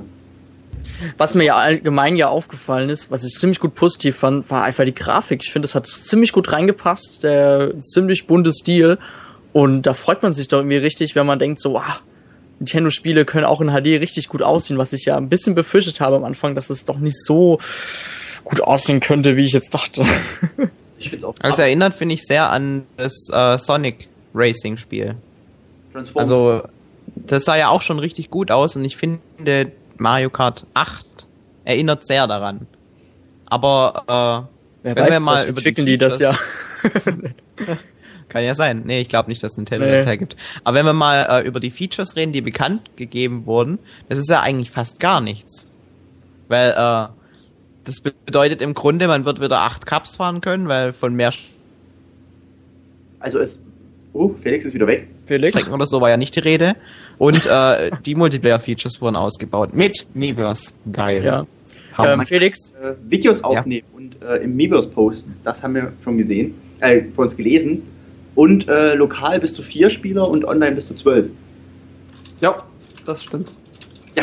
[1.18, 4.84] Was mir ja allgemein ja aufgefallen ist, was ich ziemlich gut positiv fand, war einfach
[4.84, 5.42] die Grafik.
[5.42, 8.98] Ich finde, es hat ziemlich gut reingepasst, der ziemlich bunte Stil.
[9.56, 12.02] Und da freut man sich doch irgendwie richtig, wenn man denkt so, wow,
[12.58, 16.16] Nintendo-Spiele können auch in HD richtig gut aussehen, was ich ja ein bisschen befürchtet habe
[16.16, 17.58] am Anfang, dass es doch nicht so
[18.44, 20.04] gut aussehen könnte, wie ich jetzt dachte.
[20.98, 25.16] Ich finde es auch Also erinnert, finde ich, sehr an das äh, Sonic Racing Spiel.
[26.14, 26.62] Also,
[27.14, 31.06] das sah ja auch schon richtig gut aus und ich finde, Mario Kart 8
[31.64, 32.66] erinnert sehr daran.
[33.46, 34.48] Aber,
[34.84, 36.34] äh, wenn wir mal über entwickeln die das ja.
[38.36, 38.82] Kann ja sein.
[38.84, 39.92] Nee, ich glaube nicht, dass Nintendo Nee.
[39.92, 40.36] das hergibt.
[40.62, 43.78] Aber wenn wir mal äh, über die Features reden, die bekannt gegeben wurden,
[44.10, 45.66] das ist ja eigentlich fast gar nichts.
[46.48, 47.06] Weil, äh,
[47.84, 51.32] das bedeutet im Grunde, man wird wieder acht Cups fahren können, weil von mehr
[53.20, 53.64] also es.
[54.12, 55.08] Oh, Felix ist wieder weg.
[55.24, 55.52] Felix?
[55.52, 56.76] Strecken oder so war ja nicht die Rede.
[57.16, 59.72] Und äh, die Multiplayer-Features wurden ausgebaut.
[59.72, 60.74] Mit Miiverse.
[60.92, 61.24] Geil.
[61.24, 61.46] Ja.
[61.98, 65.36] Ähm, Felix, Äh, Videos aufnehmen und äh, im Miiverse posten.
[65.42, 66.54] Das haben wir schon gesehen.
[66.80, 67.95] Äh, von uns gelesen.
[68.36, 71.26] Und äh, lokal bis zu vier Spieler und online bis zu zwölf.
[72.40, 72.62] Ja,
[73.04, 73.52] das stimmt.
[74.14, 74.22] Ja,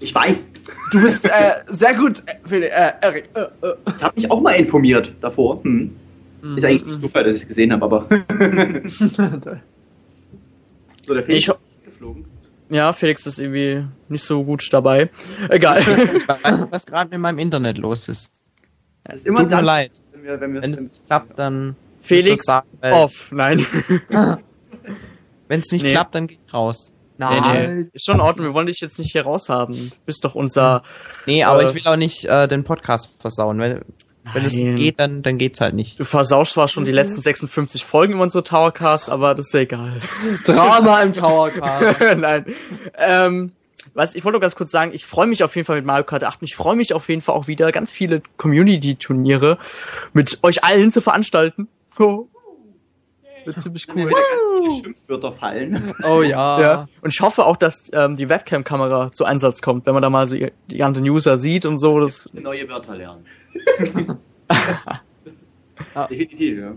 [0.00, 0.52] ich weiß.
[0.92, 1.30] Du bist äh,
[1.68, 3.28] sehr gut, äh, Felix, äh, Erik.
[3.34, 3.74] Äh, äh.
[3.96, 5.62] Ich habe mich auch mal informiert davor.
[5.64, 5.90] Hm.
[6.56, 8.06] Ist eigentlich nicht Zufall, dass ich es gesehen habe, aber.
[11.04, 12.24] so, der Felix Ich- ist geflogen.
[12.68, 15.08] ja, Felix ist irgendwie nicht so gut dabei.
[15.48, 15.80] Egal.
[15.80, 18.42] Ich weiß nicht, was gerade mit meinem Internet los ist.
[19.04, 19.90] Es immer tut mir dann, leid.
[20.12, 21.76] wenn wir, wenn wir Wenn es klappt, dann.
[22.06, 22.46] Felix,
[22.82, 23.28] off.
[23.32, 23.64] Nein.
[25.48, 25.92] Wenn es nicht Nee.
[25.92, 26.92] klappt, dann geh ich raus.
[27.18, 27.86] Nee, nee.
[27.92, 29.74] Ist schon in Ordnung, wir wollen dich jetzt nicht hier raushaben.
[29.74, 30.82] Du bist doch unser.
[31.24, 31.68] Nee, aber Äh.
[31.68, 33.58] ich will auch nicht äh, den Podcast versauen.
[33.58, 33.82] Weil,
[34.34, 34.74] wenn es Nein.
[34.74, 35.98] nicht geht, dann, dann geht's halt nicht.
[35.98, 39.60] Du versaust zwar schon die letzten 56 Folgen in unserer Towercast, aber das ist ja
[39.60, 40.00] egal.
[40.44, 42.00] Drama im Towercast.
[42.18, 42.44] Nein.
[42.98, 43.52] Ähm,
[43.94, 46.04] was, ich wollte nur ganz kurz sagen, ich freue mich auf jeden Fall mit Mario
[46.04, 49.56] Kart 8 und ich freue mich auf jeden Fall auch wieder ganz viele Community-Turniere
[50.12, 51.68] mit euch allen zu veranstalten.
[51.98, 52.28] Oh.
[53.44, 54.10] Wird ziemlich cool.
[54.10, 55.94] ganz Schimpfwörter fallen.
[56.02, 56.60] Oh ja.
[56.60, 56.88] Ja.
[57.00, 60.26] Und ich hoffe auch, dass ähm, die Webcam-Kamera zu Einsatz kommt, wenn man da mal
[60.26, 62.00] so die ganzen User sieht und so.
[62.00, 63.24] Das, Neue Wörter lernen.
[66.10, 66.72] Definitiv, ja.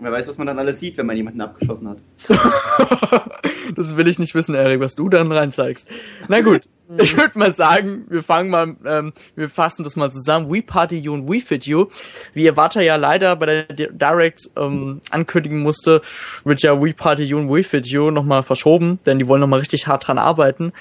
[0.00, 1.98] Wer weiß, was man dann alles sieht, wenn man jemanden abgeschossen hat.
[3.76, 5.88] das will ich nicht wissen, Erik, was du dann reinzeigst.
[6.28, 6.62] Na gut,
[6.98, 10.52] ich würde mal sagen, wir fangen mal, ähm, wir fassen das mal zusammen.
[10.52, 11.86] We Party You und We Fit You.
[12.34, 16.00] Wie Iwata ja leider bei der Di- Direct ähm, ankündigen musste,
[16.44, 19.60] wird ja We Party You und We Fit You nochmal verschoben, denn die wollen nochmal
[19.60, 20.72] richtig hart dran arbeiten.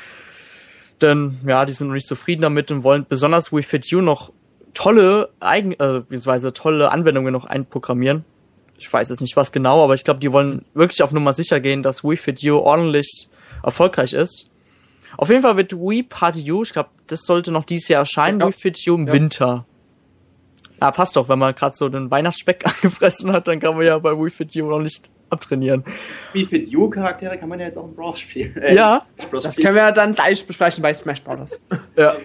[1.01, 4.31] Denn ja, die sind noch nicht zufrieden damit und wollen besonders We Fit You noch
[4.73, 8.25] tolle Eigen, äh, beziehungsweise tolle Anwendungen noch einprogrammieren.
[8.77, 11.59] Ich weiß jetzt nicht was genau, aber ich glaube, die wollen wirklich auf Nummer sicher
[11.59, 13.29] gehen, dass We Fit You ordentlich
[13.63, 14.48] erfolgreich ist.
[15.21, 18.39] Auf jeden Fall wird We Party You, ich glaube, das sollte noch dieses Jahr erscheinen,
[18.39, 18.47] Ja.
[18.47, 19.65] We Fit You im Winter.
[20.81, 23.97] Ja, passt doch, wenn man gerade so den Weihnachtsspeck angefressen hat, dann kann man ja
[23.99, 25.83] bei We Fit You noch nicht abtrainieren.
[26.31, 28.55] Wie Fit You Charaktere kann man ja jetzt auch im Brawl spielen.
[28.55, 29.05] Äh, Ja.
[29.31, 31.59] Das können wir ja dann gleich besprechen bei Smash Bros.
[31.97, 32.15] Ja.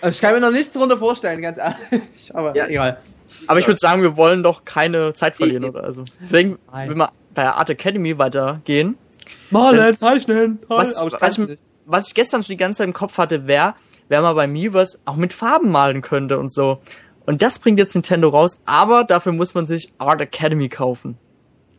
[0.00, 2.34] Also ich kann mir noch nichts drunter vorstellen, ganz ehrlich.
[2.34, 2.66] Aber Ja.
[2.66, 2.98] egal.
[3.46, 6.04] Aber ich würde sagen, wir wollen doch keine Zeit verlieren oder also.
[6.20, 6.88] Deswegen Nein.
[6.88, 8.98] will man bei Art Academy weitergehen.
[9.50, 10.58] Malen, zeichnen.
[10.66, 10.78] Toll.
[10.78, 11.62] Was, Aber ich was, ich, nicht.
[11.92, 13.74] Was ich gestern schon die ganze Zeit im Kopf hatte, wäre,
[14.08, 16.80] wer mal bei Miiverse auch mit Farben malen könnte und so.
[17.24, 21.18] Und das bringt jetzt Nintendo raus, aber dafür muss man sich Art Academy kaufen.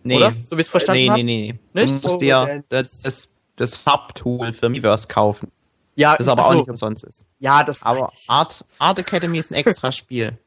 [0.03, 0.15] Nee.
[0.17, 0.31] Oder?
[0.33, 1.15] So wie ich es verstanden nee, hab?
[1.17, 1.81] nee, nee, nee.
[1.81, 1.89] Nicht?
[1.91, 2.63] Du musst Oh, dir okay.
[2.69, 5.51] das, das, das Farbtool für Miiverse kaufen.
[5.95, 6.57] Ja, Das aber ach auch so.
[6.59, 7.27] nicht umsonst ist.
[7.39, 8.11] Ja, das Aber.
[8.27, 10.37] Art, Art Academy ist ein extra Spiel.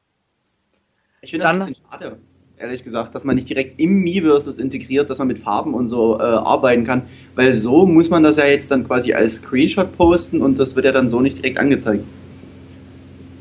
[1.21, 2.19] Ich finde das Dann- ein bisschen schade,
[2.59, 5.89] ehrlich gesagt, dass man nicht direkt im Miiverse das integriert, dass man mit Farben und
[5.89, 7.03] so äh, arbeiten kann,
[7.35, 10.87] weil so muss man das ja jetzt dann quasi als Screenshot posten und das wird
[10.87, 12.05] ja dann so nicht direkt angezeigt.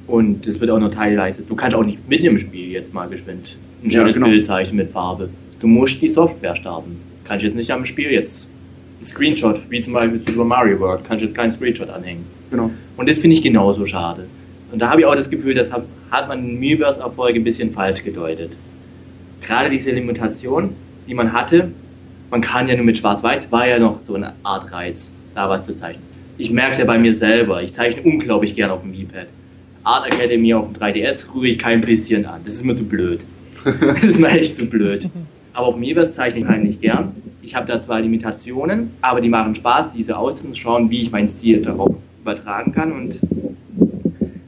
[0.08, 1.44] Und es wird auch nur teilweise.
[1.44, 4.28] Du kannst auch nicht mitten im Spiel jetzt mal geschwind ein Ja, schönes genau.
[4.28, 5.30] Bild zeichnen mit Farbe.
[5.60, 7.00] Du musst die Software starten.
[7.24, 8.48] Kannst jetzt nicht am Spiel jetzt
[9.02, 12.26] ein Screenshot, wie zum Beispiel Super Mario World, kannst jetzt keinen Screenshot anhängen.
[12.52, 12.70] Genau.
[12.98, 14.28] Und das finde ich genauso schade.
[14.72, 18.04] Und da habe ich auch das Gefühl, das hat, hat man Miiverse-Erfolge ein bisschen falsch
[18.04, 18.52] gedeutet.
[19.42, 20.76] Gerade diese Limitation,
[21.08, 21.72] die man hatte,
[22.32, 25.64] man kann ja nur mit Schwarz-Weiß, war ja noch so eine Art Reiz, da was
[25.64, 26.04] zu zeichnen.
[26.38, 29.28] Ich merke es ja bei mir selber, ich zeichne unglaublich gern auf dem V-Pad.
[29.84, 33.22] Art Academy auf dem 3DS rühre ich kein bisschen an, das ist mir zu blöd.
[33.64, 35.10] das ist mir echt zu blöd.
[35.54, 37.16] Aber auf dem Miiverse zeichne ich eigentlich gern.
[37.42, 41.62] Ich habe da zwar Limitationen, aber die machen Spaß, diese auszuschauen, wie ich meinen Stil
[41.62, 42.92] darauf übertragen kann.
[42.92, 43.22] Und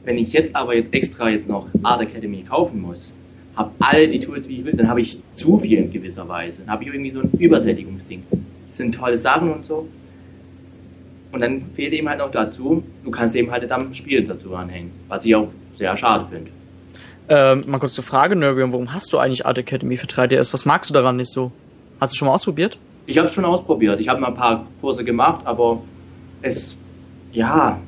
[0.04, 3.14] wenn ich jetzt aber jetzt extra jetzt noch Art Academy kaufen muss,
[3.58, 6.62] habe alle die Tools, wie ich will, dann habe ich zu viel in gewisser Weise.
[6.62, 8.22] Dann habe ich irgendwie so ein Übersättigungsding.
[8.68, 9.88] Das sind tolle Sachen und so.
[11.32, 14.92] Und dann fehlt eben halt noch dazu, du kannst eben halt am Spiel dazu anhängen,
[15.08, 16.50] was ich auch sehr schade finde.
[17.28, 20.54] Ähm, mal kurz zur Frage, Nervium, warum hast du eigentlich Art Academy für 3DS?
[20.54, 21.52] Was magst du daran nicht so?
[22.00, 22.78] Hast du schon mal ausprobiert?
[23.06, 24.00] Ich habe es schon ausprobiert.
[24.00, 25.82] Ich habe mal ein paar Kurse gemacht, aber
[26.40, 26.78] es,
[27.32, 27.78] ja,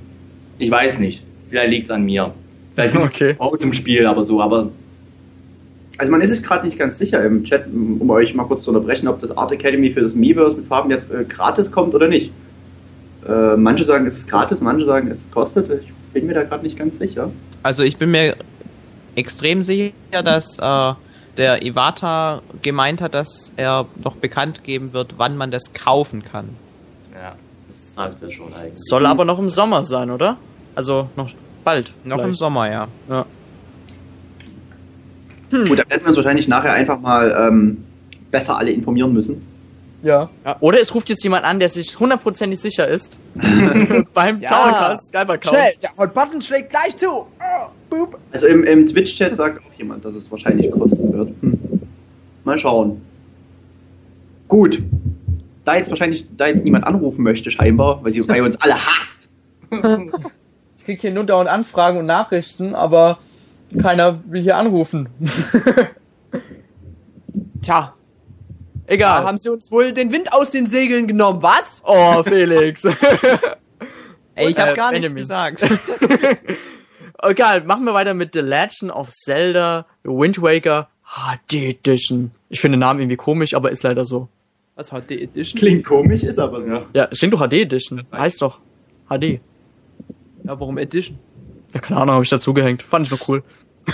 [0.58, 1.24] ich weiß nicht.
[1.48, 2.34] Vielleicht liegt es an mir.
[2.74, 3.30] Vielleicht bin Okay.
[3.32, 4.68] ich auch zum Spiel, aber so, aber
[6.00, 8.70] Also man ist sich gerade nicht ganz sicher im Chat, um euch mal kurz zu
[8.70, 12.08] unterbrechen, ob das Art Academy für das Miiverse mit Farben jetzt äh, gratis kommt oder
[12.08, 12.32] nicht.
[13.28, 15.70] Äh, manche sagen, es ist gratis, manche sagen, es kostet.
[15.82, 17.30] Ich bin mir da gerade nicht ganz sicher.
[17.62, 18.34] Also ich bin mir
[19.14, 19.92] extrem sicher,
[20.24, 20.94] dass äh,
[21.36, 26.48] der Iwata gemeint hat, dass er noch bekannt geben wird, wann man das kaufen kann.
[27.12, 27.34] ja,
[27.68, 28.72] das sagt er schon eigentlich.
[28.76, 30.38] Soll aber noch im Sommer sein, oder?
[30.74, 31.28] Also noch
[31.62, 31.92] bald.
[32.04, 32.38] Noch im vielleicht.
[32.38, 32.88] Sommer, ja.
[33.10, 33.26] Ja.
[35.50, 37.84] Gut, dann werden wir uns wahrscheinlich nachher einfach mal ähm,
[38.30, 39.46] besser alle informieren müssen.
[40.02, 40.30] Ja.
[40.60, 43.18] Oder es ruft jetzt jemand an, der sich hundertprozentig sicher ist.
[44.14, 44.48] beim Ja.
[44.48, 45.82] Towercast Skype-Account.
[45.82, 47.06] Der Hot Button schlägt gleich zu.
[47.08, 47.26] Oh,
[47.90, 48.18] boop.
[48.32, 51.28] Also im, im Twitch-Chat sagt auch jemand, dass es wahrscheinlich kosten wird.
[51.42, 51.58] Hm.
[52.44, 53.02] Mal schauen.
[54.48, 54.82] Gut.
[55.64, 59.28] Da jetzt wahrscheinlich, da jetzt niemand anrufen möchte, scheinbar, weil sie bei uns alle hasst.
[60.78, 63.18] Ich krieg hier nur dauernd Anfragen und Nachrichten, aber
[63.80, 65.08] keiner will hier anrufen.
[67.62, 67.94] Tja,
[68.86, 69.24] da Egal.
[69.24, 71.82] haben sie uns wohl den Wind aus den Segeln genommen, was?
[71.84, 72.84] oh, Felix.
[74.34, 75.16] Ey, ich Äh, habe gar nichts Benjamin.
[75.22, 75.62] gesagt.
[77.22, 82.30] Egal, machen wir weiter mit The Legend of Zelda The Wind Waker HD Edition.
[82.48, 84.28] Ich finde den Namen irgendwie komisch, aber ist leider so.
[84.76, 85.58] Was die Edition?
[85.58, 86.86] Klingt komisch, ist aber so.
[86.94, 88.06] Ja, es klingt doch HD Edition.
[88.12, 88.58] Heißt doch
[89.10, 89.40] HD.
[90.44, 91.18] Ja, warum Edition?
[91.74, 92.82] Ja, keine Ahnung, habe ich dazugehängt.
[92.82, 93.42] Fand ich nur cool.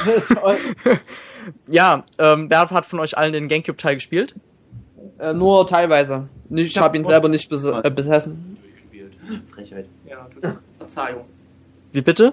[1.68, 4.34] Ja, ähm, wer hat von euch allen den Gamecube-Teil gespielt?
[5.18, 6.28] äh, nur teilweise.
[6.48, 8.56] Nicht, ich habe ihn selber nicht bes äh, besessen.
[8.62, 9.18] Durchgespielt.
[9.52, 9.86] Frechheit.
[10.08, 11.24] Ja, tut- Verzeihung.
[11.92, 12.32] Wie bitte?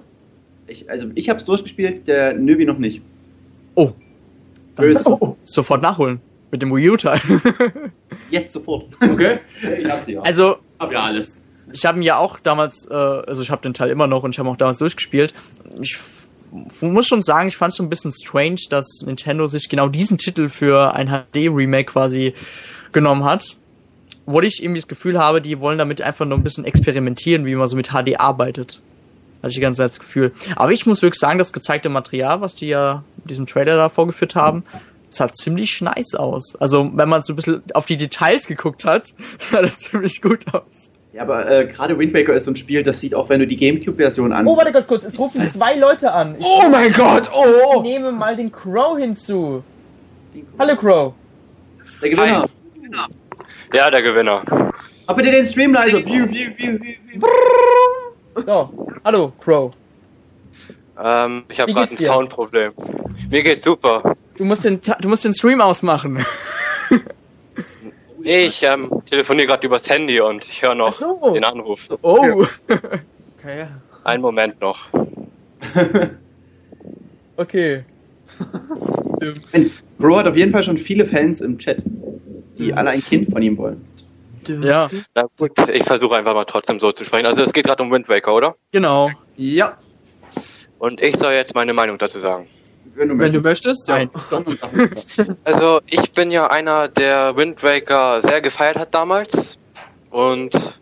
[0.67, 3.01] Ich, also ich hab's durchgespielt, der Nöbi noch nicht.
[3.75, 3.91] Oh.
[4.75, 5.03] Böse.
[5.43, 6.19] Sofort nachholen.
[6.51, 7.19] Mit dem Wii U-Teil.
[8.29, 8.85] Jetzt sofort.
[9.01, 9.39] Okay?
[9.79, 10.21] Ich hab's ja.
[10.21, 11.41] also, hab ja alles.
[11.71, 14.31] ich habe ihn ja auch damals, äh, also ich habe den Teil immer noch und
[14.35, 15.33] ich habe auch damals durchgespielt.
[15.81, 15.97] Ich
[16.81, 20.17] muss schon sagen, ich fand es so ein bisschen strange, dass Nintendo sich genau diesen
[20.17, 22.33] Titel für ein HD-Remake quasi
[22.91, 23.57] genommen hat.
[24.25, 27.55] Wo ich irgendwie das Gefühl habe, die wollen damit einfach nur ein bisschen experimentieren, wie
[27.55, 28.81] man so mit HD arbeitet.
[29.39, 30.31] Hatte ich die ganze Zeit das Gefühl.
[30.55, 33.89] Aber ich muss wirklich sagen, das gezeigte Material, was die ja in diesem Trailer da
[33.89, 34.63] vorgeführt haben,
[35.09, 36.55] sah ziemlich nice aus.
[36.55, 40.53] Also, wenn man so ein bisschen auf die Details geguckt hat, sah das ziemlich gut
[40.53, 40.89] aus.
[41.13, 43.45] Ja, aber äh, gerade Wind Waker ist so ein Spiel, das sieht auch, wenn du
[43.45, 44.47] die Gamecube-Version an.
[44.47, 46.35] Oh, warte ganz kurz, es rufen zwei Leute an.
[46.39, 47.81] Ich Oh mein Gott, oh!
[47.83, 49.63] nehme mal den Crow hinzu.
[50.57, 51.13] Hallo Crow.
[52.01, 52.45] Der Gewinner.
[53.73, 54.41] Ja, der Gewinner.
[55.07, 56.01] Mach bitte den Stream leiser.
[58.45, 59.71] So, hallo Crow.
[60.99, 62.05] Ähm, ich habe gerade ein dir?
[62.07, 62.73] Soundproblem.
[63.29, 64.15] Mir geht's super.
[64.37, 66.25] Du musst den, Ta- du musst den Stream ausmachen.
[68.25, 71.31] Ich ähm, telefoniere gerade übers Handy und ich höre noch so.
[71.33, 71.89] den Anruf.
[72.01, 72.45] Oh.
[73.45, 73.67] Okay.
[74.05, 74.87] Einen Moment noch.
[77.35, 77.83] Okay.
[79.97, 81.77] Bro hat auf jeden Fall schon viele Fans im Chat,
[82.57, 83.83] die alle ein Kind von ihm wollen.
[84.47, 87.25] Ja, Na gut, ich versuche einfach mal trotzdem so zu sprechen.
[87.25, 88.55] Also es geht gerade um Wind Waker, oder?
[88.71, 89.09] genau.
[89.35, 89.77] Ja,
[90.79, 92.47] Und ich soll jetzt meine Meinung dazu sagen.
[92.95, 93.87] Wenn du wenn du möchtest.
[93.87, 93.95] möchtest, ja.
[93.95, 95.37] Nein.
[95.43, 99.59] Also ich bin ja einer, der Wind Waker sehr gefeiert hat damals.
[100.09, 100.79] Und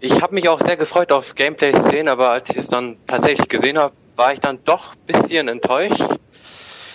[0.00, 3.78] ich habe mich auch sehr gefreut auf Gameplay-Szenen, aber als ich es dann tatsächlich gesehen
[3.78, 6.04] habe, war ich dann doch ein bisschen enttäuscht.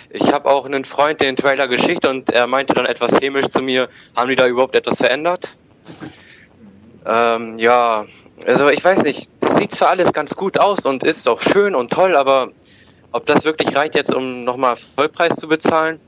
[0.10, 3.62] Ich habe auch einen Freund den Trailer geschickt und er meinte dann etwas hämisch zu
[3.62, 5.50] mir, haben die da überhaupt etwas verändert?
[7.06, 8.06] Ähm, ja,
[8.46, 11.76] also ich weiß nicht, das sieht zwar alles ganz gut aus und ist auch schön
[11.76, 12.52] und toll, aber
[13.14, 16.00] ob das wirklich reicht jetzt, um nochmal Vollpreis zu bezahlen?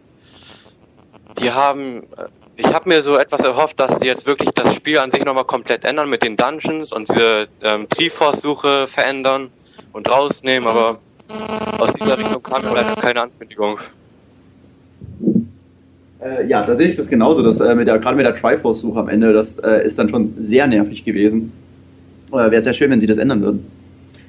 [1.39, 4.97] Die haben, äh, ich habe mir so etwas erhofft, dass die jetzt wirklich das Spiel
[4.97, 9.49] an sich nochmal komplett ändern mit den Dungeons und diese ähm, Triforce-Suche verändern
[9.93, 10.99] und rausnehmen, aber
[11.79, 13.79] aus dieser Richtung kam leider keine Ankündigung.
[16.21, 17.43] Äh, ja, da sehe ich das genauso.
[17.43, 21.03] Das, äh, gerade mit der Triforce-Suche am Ende, das äh, ist dann schon sehr nervig
[21.03, 21.51] gewesen.
[22.31, 23.71] Äh, Wäre sehr schön, wenn sie das ändern würden.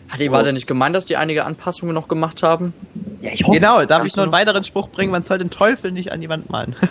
[0.09, 2.73] Hat die war denn nicht gemeint, dass die einige Anpassungen noch gemacht haben?
[3.21, 3.59] Ja, ich hoffe.
[3.59, 5.11] Genau, darf ich noch du einen weiteren Spruch bringen?
[5.11, 6.77] Man soll den Teufel nicht an die Wand malen.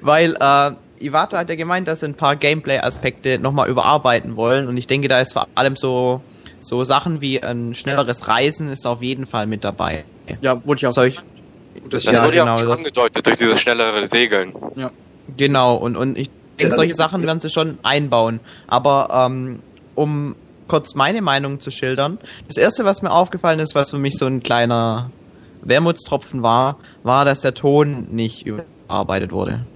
[0.00, 0.70] Weil äh,
[1.04, 4.68] Iwata hat ja gemeint, dass sie ein paar Gameplay-Aspekte nochmal überarbeiten wollen.
[4.68, 6.20] Und ich denke, da ist vor allem so,
[6.60, 10.04] so Sachen wie ein schnelleres Reisen ist auf jeden Fall mit dabei.
[10.40, 10.92] Ja, wurde ich auch.
[10.92, 11.16] Solch,
[11.90, 14.52] Das Ja, wurde ja genau, auch schon das- angedeutet durch dieses schnellere Segeln.
[15.36, 18.40] genau, und, und ich denke, solche Sachen werden sie schon einbauen.
[18.66, 19.60] Aber ähm,
[19.94, 20.36] um
[20.70, 24.26] kurz meine Meinung zu schildern, das erste, was mir aufgefallen ist, was für mich so
[24.26, 25.10] ein kleiner
[25.62, 29.66] Wermutstropfen war, war, dass der Ton nicht überarbeitet wurde.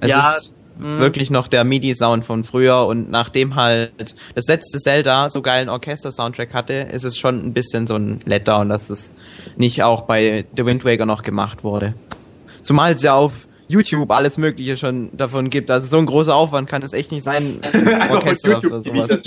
[0.00, 5.30] Es Ja, ist wirklich noch der MIDI-Sound von früher und nachdem halt das letzte Zelda
[5.30, 9.14] so geilen Orchester-Soundtrack hatte, ist es schon ein bisschen so ein Letdown, dass es
[9.56, 11.94] nicht auch bei The Wind Waker noch gemacht wurde.
[12.60, 15.70] Zumal es ja auf YouTube alles Mögliche schon davon gibt.
[15.70, 19.18] Also so ein großer Aufwand kann es echt nicht sein, ein Orchester für sowas.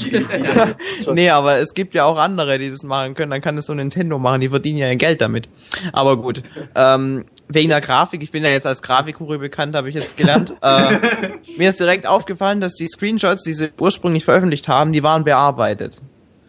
[1.13, 3.31] nee, aber es gibt ja auch andere, die das machen können.
[3.31, 5.49] Dann kann es so Nintendo machen, die verdienen ja ihr Geld damit.
[5.91, 6.41] Aber gut.
[6.75, 10.53] Ähm, wegen der Grafik, ich bin ja jetzt als Grafikguru bekannt, habe ich jetzt gelernt.
[10.61, 15.23] äh, mir ist direkt aufgefallen, dass die Screenshots, die sie ursprünglich veröffentlicht haben, die waren
[15.23, 16.01] bearbeitet.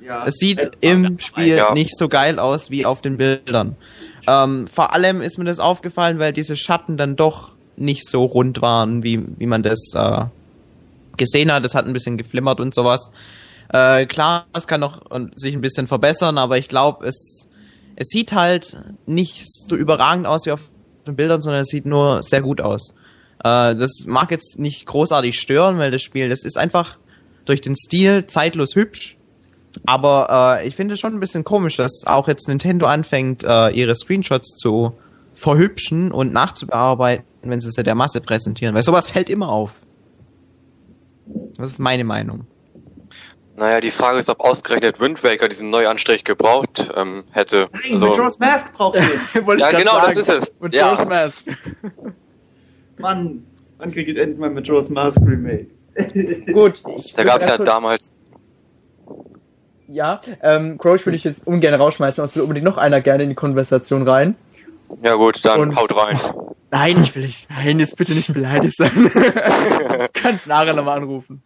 [0.07, 0.25] Ja.
[0.25, 1.75] Es sieht im Spiel Ja.
[1.75, 3.77] nicht so geil aus wie auf den Bildern.
[4.29, 8.63] Ähm, vor allem ist mir das aufgefallen, weil diese Schatten dann doch nicht so rund
[8.63, 10.25] waren, wie, wie man das äh,
[11.17, 11.65] gesehen hat.
[11.65, 13.11] Es hat ein bisschen geflimmert und sowas.
[13.73, 17.49] Äh, klar, es kann noch äh, sich ein bisschen verbessern, aber ich glaube, es,
[17.97, 20.61] es sieht halt nicht so überragend aus wie auf
[21.07, 22.95] den Bildern, sondern es sieht nur sehr gut aus.
[23.41, 26.97] Äh, das mag jetzt nicht großartig stören, weil das Spiel, das ist einfach
[27.45, 29.17] durch den Stil zeitlos hübsch.
[29.85, 33.71] Aber äh, ich finde es schon ein bisschen komisch, dass auch jetzt Nintendo anfängt, äh,
[33.71, 34.93] ihre Screenshots zu
[35.35, 38.75] verhübschen und nachzubearbeiten, wenn sie sie der Masse präsentieren.
[38.75, 39.73] Weil sowas fällt immer auf.
[41.57, 42.47] Das ist meine Meinung.
[43.57, 47.69] Naja, die Frage ist, ob ausgerechnet Wind Waker diesen Neuanstrich gebraucht ähm, hätte.
[47.73, 49.47] Nein, Also, Majora's Mask braucht ihr.
[49.47, 50.19] Wollte Ja, genau, das sagen.
[50.19, 50.53] ist es.
[50.61, 50.95] Und Ja.
[51.07, 51.49] Mask.
[52.99, 53.45] Mann,
[53.79, 55.69] wann kriege ich endlich mal Majora's Mask Remake?
[56.53, 56.83] Gut.
[57.15, 58.13] Da gab es ja damals.
[59.89, 63.23] Ja, ähm, Croach würde ich jetzt ungern rausschmeißen, aber es will unbedingt noch einer gerne
[63.23, 64.35] in die Konversation rein.
[65.03, 66.19] Ja gut, dann Und- haut rein.
[66.71, 67.49] Nein, ich will nicht.
[67.49, 68.91] Nein, jetzt bitte nicht beleidigt sein.
[70.13, 71.43] Kannst nachher nochmal anrufen.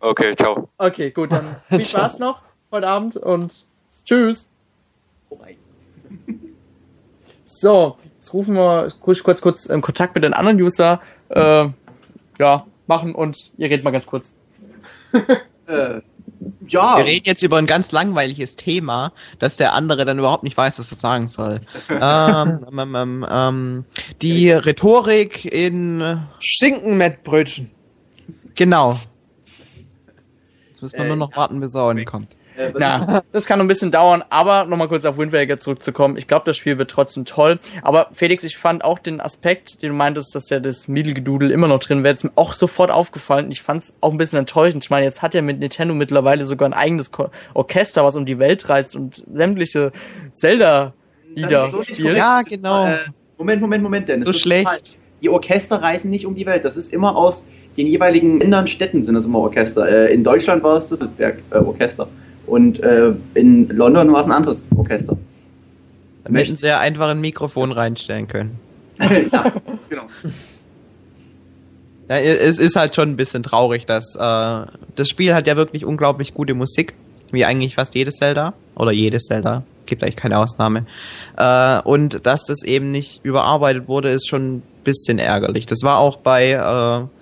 [0.00, 0.68] Okay, ciao.
[0.78, 3.66] Okay, gut, dann viel Spaß noch heute Abend und
[4.04, 4.48] tschüss.
[7.44, 11.00] So, jetzt rufen wir kurz, kurz, kurz ähm, Kontakt mit den anderen User
[11.30, 11.66] äh,
[12.38, 14.34] ja, machen und ihr redet mal ganz kurz.
[15.66, 16.00] Äh,
[16.66, 20.56] ja, Wir reden jetzt über ein ganz langweiliges Thema, dass der andere dann überhaupt nicht
[20.56, 21.60] weiß, was er sagen soll.
[21.88, 23.84] ähm, ähm, ähm, ähm,
[24.22, 27.70] die Rhetorik in Schinkenmettbrötchen.
[28.54, 28.98] genau.
[30.70, 32.36] Jetzt muss man Äh, nur noch warten, bis er kommt.
[32.58, 36.16] Äh, Na, das kann noch ein bisschen dauern, aber nochmal kurz auf Wind Waker zurückzukommen.
[36.16, 37.58] Ich glaube, das Spiel wird trotzdem toll.
[37.82, 41.68] Aber Felix, ich fand auch den Aspekt, den du meintest, dass ja das Miedel-Gedudel immer
[41.68, 43.50] noch drin wäre, ist mir auch sofort aufgefallen.
[43.50, 44.84] Ich fand es auch ein bisschen enttäuschend.
[44.84, 48.26] Ich meine, jetzt hat ja mit Nintendo mittlerweile sogar ein eigenes Ko Orchester, was um
[48.26, 49.92] die Welt reist und sämtliche
[50.32, 52.16] Zelda-Lieder so spielt.
[52.16, 52.86] Ja, genau.
[52.86, 52.98] Äh,
[53.38, 54.26] Moment, Moment, Moment, Dennis.
[54.26, 54.98] So schlecht.
[55.22, 56.64] Die Orchester reisen nicht um die Welt.
[56.64, 57.46] Das ist immer aus
[57.78, 59.88] den jeweiligen Ländern, Städten sind das immer Orchester.
[59.88, 62.08] Äh, in Deutschland war es das Berg, äh, Orchester.
[62.48, 65.16] Und äh, in London war es ein anderes Orchester.
[66.24, 68.58] Dann hätten sie ja einfach ein Mikrofon reinstellen können.
[68.98, 69.52] ja,
[69.88, 70.04] genau.
[72.08, 75.84] Ja, es ist halt schon ein bisschen traurig, dass äh, das Spiel hat ja wirklich
[75.84, 76.94] unglaublich gute Musik,
[77.30, 80.86] wie eigentlich fast jedes Zelda oder jedes Zelda, gibt eigentlich keine Ausnahme.
[81.36, 85.66] Äh, und dass das eben nicht überarbeitet wurde, ist schon ein bisschen ärgerlich.
[85.66, 87.17] Das war auch bei äh,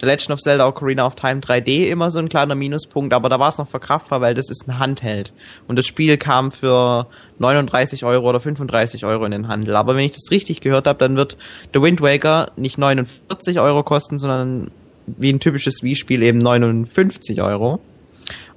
[0.00, 3.38] The Legend of Zelda Ocarina of Time 3D immer so ein kleiner Minuspunkt, aber da
[3.38, 5.34] war es noch verkraftbar, weil das ist ein Handheld.
[5.68, 7.06] Und das Spiel kam für
[7.38, 9.76] 39 Euro oder 35 Euro in den Handel.
[9.76, 11.36] Aber wenn ich das richtig gehört habe, dann wird
[11.74, 14.70] The Wind Waker nicht 49 Euro kosten, sondern
[15.06, 17.80] wie ein typisches Wii-Spiel eben 59 Euro.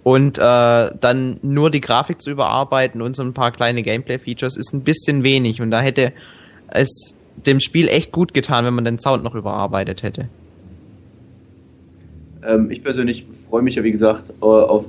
[0.04, 4.74] Und äh, dann nur die Grafik zu überarbeiten und so ein paar kleine Gameplay-Features ist
[4.74, 5.62] ein bisschen wenig.
[5.62, 6.14] Und da hätte
[6.70, 10.30] es dem Spiel echt gut getan, wenn man den Sound noch überarbeitet hätte.
[12.48, 14.86] Ähm, ich persönlich freue mich ja, wie gesagt, äh, auf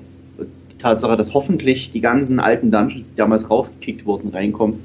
[0.73, 4.81] die Tatsache, dass hoffentlich die ganzen alten Dungeons, die damals rausgekickt wurden, reinkommen.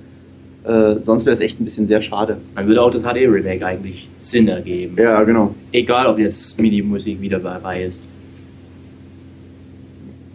[0.63, 2.38] Äh, sonst wäre es echt ein bisschen sehr schade.
[2.55, 4.95] Dann würde auch das HD-Remake eigentlich Sinn ergeben.
[4.97, 5.55] Ja, genau.
[5.71, 8.10] Egal, ob jetzt MIDI-Musik wieder dabei ist.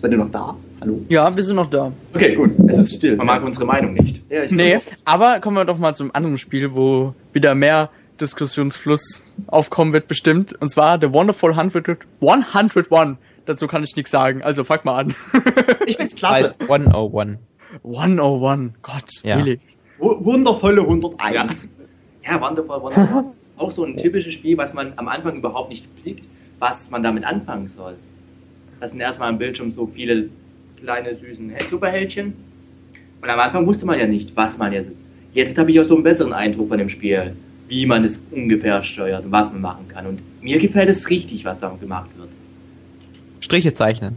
[0.00, 0.56] Seid ihr noch da?
[0.80, 1.00] Hallo?
[1.08, 1.92] Ja, wir sind noch da.
[2.14, 2.50] Okay, gut.
[2.68, 3.16] Es ist still.
[3.16, 4.22] Man mag unsere Meinung nicht.
[4.28, 9.32] ja, ich Nee, aber kommen wir doch mal zum anderen Spiel, wo wieder mehr Diskussionsfluss
[9.46, 10.52] aufkommen wird bestimmt.
[10.60, 13.16] Und zwar The Wonderful 100, 101.
[13.46, 15.14] Dazu kann ich nichts sagen, also fang mal an.
[15.86, 16.54] Ich find's klasse.
[16.60, 17.38] 101.
[17.84, 19.36] 101, Gott, Ja.
[19.38, 19.76] Felix.
[19.98, 21.68] Wu- Wundervolle 101.
[22.24, 23.24] Ja, Wonderful, Wonderful.
[23.58, 26.26] auch so ein typisches Spiel, was man am Anfang überhaupt nicht blickt,
[26.58, 27.96] was man damit anfangen soll.
[28.80, 30.30] Das sind erstmal am Bildschirm so viele
[30.80, 32.32] kleine süßen Superhältchen.
[33.20, 34.90] Und am Anfang wusste man ja nicht, was man jetzt.
[35.32, 37.36] Jetzt habe ich auch so einen besseren Eindruck von dem Spiel,
[37.74, 40.06] wie man es ungefähr steuert und was man machen kann.
[40.06, 42.28] Und mir gefällt es richtig, was da gemacht wird.
[43.40, 44.16] Striche zeichnen.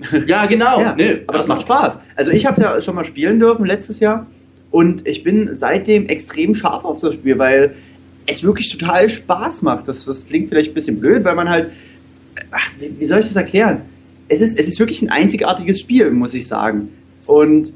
[0.26, 0.80] Ja, genau.
[0.80, 2.00] Ja, ne, aber das macht Spaß.
[2.14, 4.26] Also ich habe es ja schon mal spielen dürfen letztes Jahr
[4.70, 7.74] und ich bin seitdem extrem scharf auf das Spiel, weil
[8.26, 9.88] es wirklich total Spaß macht.
[9.88, 11.72] Das, das klingt vielleicht ein bisschen blöd, weil man halt,
[12.52, 13.80] ach, wie, wie soll ich das erklären?
[14.28, 16.90] Es ist, es ist wirklich ein einzigartiges Spiel, muss ich sagen.
[17.26, 17.72] Und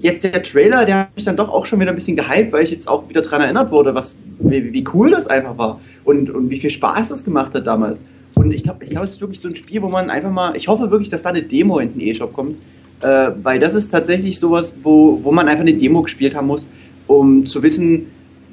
[0.00, 2.64] jetzt der Trailer, der hat mich dann doch auch schon wieder ein bisschen gehypt, weil
[2.64, 6.30] ich jetzt auch wieder daran erinnert wurde, was, wie, wie cool das einfach war und,
[6.30, 8.00] und wie viel Spaß das gemacht hat damals.
[8.34, 10.56] Und ich glaube, ich glaub, es ist wirklich so ein Spiel, wo man einfach mal,
[10.56, 12.56] ich hoffe wirklich, dass da eine Demo in den E-Shop kommt,
[13.02, 16.66] äh, weil das ist tatsächlich sowas, wo, wo man einfach eine Demo gespielt haben muss,
[17.06, 18.06] um zu wissen,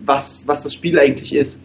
[0.05, 1.59] was, was das Spiel eigentlich ist.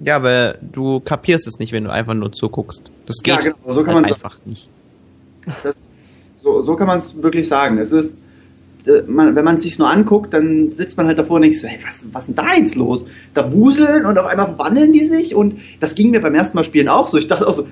[0.00, 2.90] Ja, aber du kapierst es nicht, wenn du einfach nur zuguckst.
[3.06, 4.68] Das geht Ja, genau, so kann halt einfach nicht.
[5.62, 5.80] Das,
[6.46, 7.76] so, so kann man es wirklich sagen.
[7.78, 8.16] Es ist,
[8.86, 11.56] äh, man, wenn man es sich nur anguckt, dann sitzt man halt davor und denkt,
[11.56, 13.04] so, hey, was, was ist denn da jetzt los?
[13.34, 16.62] Da wuseln und auf einmal wandeln die sich und das ging mir beim ersten Mal
[16.62, 17.18] spielen auch so.
[17.18, 17.66] Ich dachte auch so,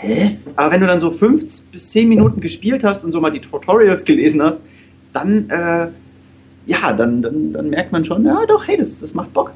[0.00, 0.36] hä?
[0.54, 1.42] Aber wenn du dann so fünf
[1.72, 4.60] bis zehn Minuten gespielt hast und so mal die Tutorials gelesen hast,
[5.12, 5.88] dann, äh,
[6.66, 9.50] ja, dann, dann, dann merkt man schon, ja doch, hey, das, das macht Bock.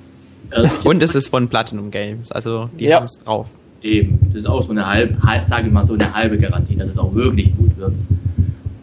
[0.50, 2.96] Also, Und es ist von Platinum Games, also die Ja.
[2.96, 3.46] haben es drauf.
[3.82, 6.74] Eben, das ist auch so eine halbe, halb, sage ich mal so eine halbe Garantie,
[6.74, 7.92] dass es auch wirklich gut wird.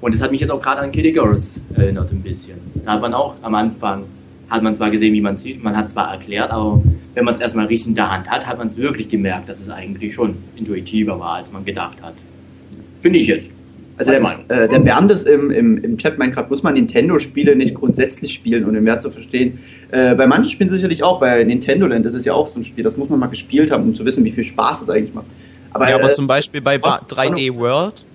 [0.06, 2.58] Und das hat mich jetzt auch gerade an Kitty Girls erinnert ein bisschen.
[2.86, 4.04] Da hat man auch am Anfang,
[4.52, 6.80] hat man zwar gesehen, wie man sieht, man hat zwar erklärt, aber
[7.16, 9.60] wenn man es erstmal richtig in der Hand hat, hat man es wirklich gemerkt, dass
[9.60, 12.14] es eigentlich schon intuitiver war, als man gedacht hat.
[13.00, 13.50] Finde ich jetzt.
[13.98, 17.56] Also der, äh, der Bernd ist im, im, im Chat meint gerade, muss man Nintendo-Spiele
[17.56, 19.58] nicht grundsätzlich spielen, um den Wert zu verstehen.
[19.90, 22.64] Äh, bei manchen Spielen sicherlich auch, bei Nintendo Land ist es ja auch so ein
[22.64, 25.16] Spiel, das muss man mal gespielt haben, um zu wissen, wie viel Spaß es eigentlich
[25.16, 25.26] macht.
[25.72, 28.06] Aber, ja, aber äh, zum Beispiel bei ba oh, 3D World,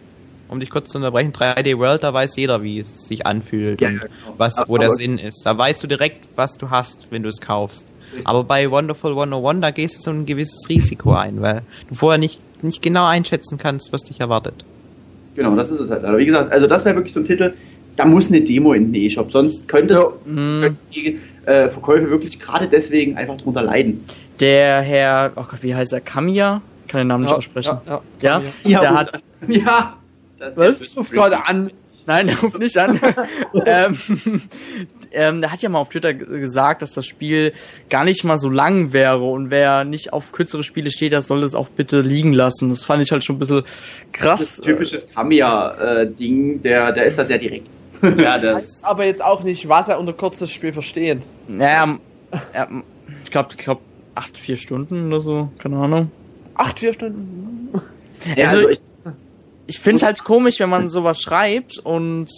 [0.50, 3.88] um dich kurz zu unterbrechen, 3D World, da weiß jeder, wie es sich anfühlt Ja,
[3.88, 4.34] und ja, genau.
[4.36, 5.44] was, wo der Sinn ist.
[5.46, 7.86] Da weißt du direkt, was du hast, wenn du es kaufst.
[8.24, 12.18] Aber bei Wonderful 101, da gehst du so ein gewisses Risiko ein, weil du vorher
[12.18, 14.64] nicht, nicht genau einschätzen kannst, was dich erwartet.
[15.36, 16.04] Genau, das ist es halt.
[16.04, 17.54] Aber wie gesagt, also das wäre wirklich so ein Titel,
[17.96, 20.06] da muss eine Demo in den E-Shop, sonst könnte es Ja.
[20.60, 24.04] Könnten die äh, Verkäufe wirklich gerade deswegen einfach drunter leiden.
[24.40, 26.00] Der Herr, oh Gott, wie heißt er?
[26.00, 26.62] Kamiya?
[26.88, 27.78] Kann den Namen nicht aussprechen.
[27.86, 28.42] Ja, Ja?
[28.64, 29.96] Ja, der hat, Ja.
[30.40, 30.96] Das Was?
[30.96, 31.70] Ruf gerade an.
[32.06, 32.98] Nein, der ruft nicht an.
[33.66, 33.96] ähm,
[35.12, 37.52] ähm, der hat ja mal auf Twitter gesagt, dass das Spiel
[37.90, 41.42] gar nicht mal so lang wäre und wer nicht auf kürzere Spiele steht, der soll
[41.42, 42.70] es auch bitte liegen lassen.
[42.70, 44.56] Das fand ich halt schon ein bisschen Das krass.
[44.62, 47.68] typisches Tamiya-Ding, der, der ist da sehr direkt.
[48.16, 48.82] Ja, das.
[48.82, 51.20] Aber jetzt auch nicht, was er unter kurzes Spiel versteht.
[51.48, 51.98] Naja,
[52.54, 52.82] ähm,
[53.24, 53.82] ich glaube, ich glaube,
[54.14, 56.10] acht, vier Stunden oder so, keine Ahnung.
[56.54, 57.68] Acht, vier Stunden.
[58.36, 58.78] Ja, Also, also ich,
[59.70, 62.28] Ich finde es halt komisch, wenn man sowas schreibt und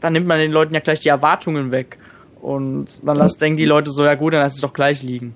[0.00, 1.96] dann nimmt man den Leuten ja gleich die Erwartungen weg.
[2.40, 5.32] Und dann lasst denken die Leute so, ja gut, dann lass es doch gleich liegen.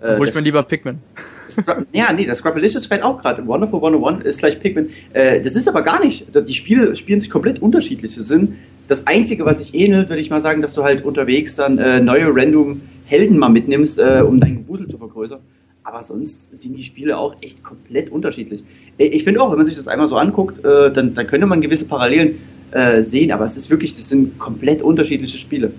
[0.00, 1.00] äh, Hol ich mir lieber Pikmin.
[1.92, 3.46] Ja, nee, das Scrapalicious schreit auch gerade.
[3.46, 4.88] Wonderful 101 ist gleich Pikmin.
[5.12, 6.26] Äh, das ist aber gar nicht.
[6.34, 8.16] Die Spiele spielen sich komplett unterschiedlich.
[8.16, 8.54] Das sind
[8.88, 12.00] das Einzige, was sich ähnelt, würde ich mal sagen, dass du halt unterwegs dann äh,
[12.00, 15.38] neue random Helden mal mitnimmst, äh, um dein Gewusel zu vergrößern.
[15.84, 18.64] Aber sonst sind die Spiele auch echt komplett unterschiedlich.
[18.98, 21.60] Ich finde auch, wenn man sich das einmal so anguckt, äh, dann, dann könnte man
[21.60, 22.38] gewisse Parallelen
[22.70, 25.72] äh, sehen, aber es ist wirklich, das sind komplett unterschiedliche Spiele.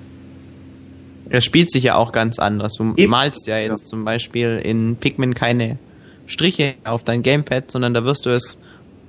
[1.30, 2.76] Er spielt sich ja auch ganz anders.
[2.76, 3.09] Du Eben.
[3.11, 3.88] malst ja jetzt Ja.
[3.88, 5.78] zum Beispiel in Pikmin keine
[6.26, 8.59] Striche auf dein Gamepad, sondern da wirst du es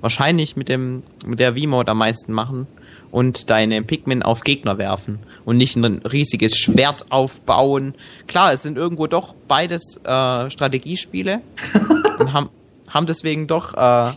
[0.01, 2.67] wahrscheinlich mit dem mit der V-Mode am meisten machen
[3.11, 7.93] und deine Pikmin auf Gegner werfen und nicht ein riesiges Schwert aufbauen.
[8.27, 11.41] Klar, es sind irgendwo doch beides äh, Strategiespiele
[12.19, 12.49] und haben,
[12.89, 14.11] haben deswegen doch äh,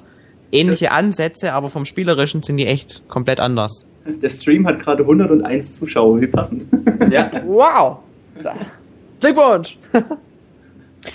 [0.52, 3.86] ähnliche Ansätze, aber vom Spielerischen sind die echt komplett anders.
[4.06, 6.66] Der Stream hat gerade 101 Zuschauer, wie passend.
[7.10, 7.30] Ja.
[7.46, 7.98] Wow.
[8.42, 8.54] Da.
[9.20, 9.78] Glückwunsch.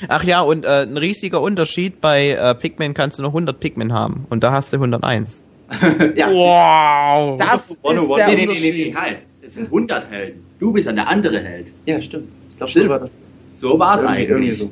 [0.09, 3.93] Ach ja, und äh, ein riesiger Unterschied bei äh, Pikmin kannst du noch 100 Pikmin
[3.93, 5.43] haben und da hast du 101
[6.15, 7.37] ja, Wow!
[7.39, 8.15] Das ist 101.
[8.17, 8.87] der Nee, nee, nee, nee, Unterschied.
[8.87, 9.17] nee, halt.
[9.41, 10.43] Es sind 100 Helden.
[10.59, 11.71] Du bist dann der andere Held.
[11.85, 12.29] ja, stimmt.
[12.49, 12.85] Ich glaube, Stimmt.
[12.85, 13.09] so war das.
[13.53, 14.29] So war es eigentlich.
[14.29, 14.69] irgendwie so.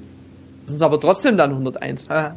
[0.66, 2.10] Das sind aber trotzdem dann 101.
[2.10, 2.36] Ah.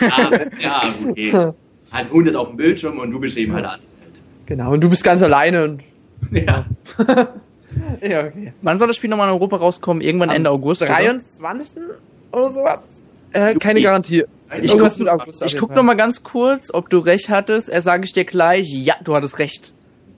[0.00, 0.30] Ja,
[0.60, 1.32] ja, okay.
[1.92, 3.82] Halt 100 auf dem Bildschirm und du bist eben halt der Held.
[4.46, 5.82] Genau, und du bist ganz alleine und.
[6.32, 6.64] Ja.
[8.00, 8.54] Ja, okay.
[8.62, 10.00] Wann soll das Spiel nochmal in Europa rauskommen?
[10.02, 10.80] Irgendwann Ende August?
[10.82, 10.92] oder?
[10.92, 11.82] 23.
[12.32, 13.04] oder sowas?
[13.32, 13.82] Äh, keine Juli.
[13.82, 14.24] Garantie.
[14.62, 15.42] Ich Irgendwas guck- August.
[15.44, 17.68] Ich guck noch mal ganz kurz, ob du recht hattest.
[17.68, 19.74] Er sage ich dir gleich, ja, du hattest recht.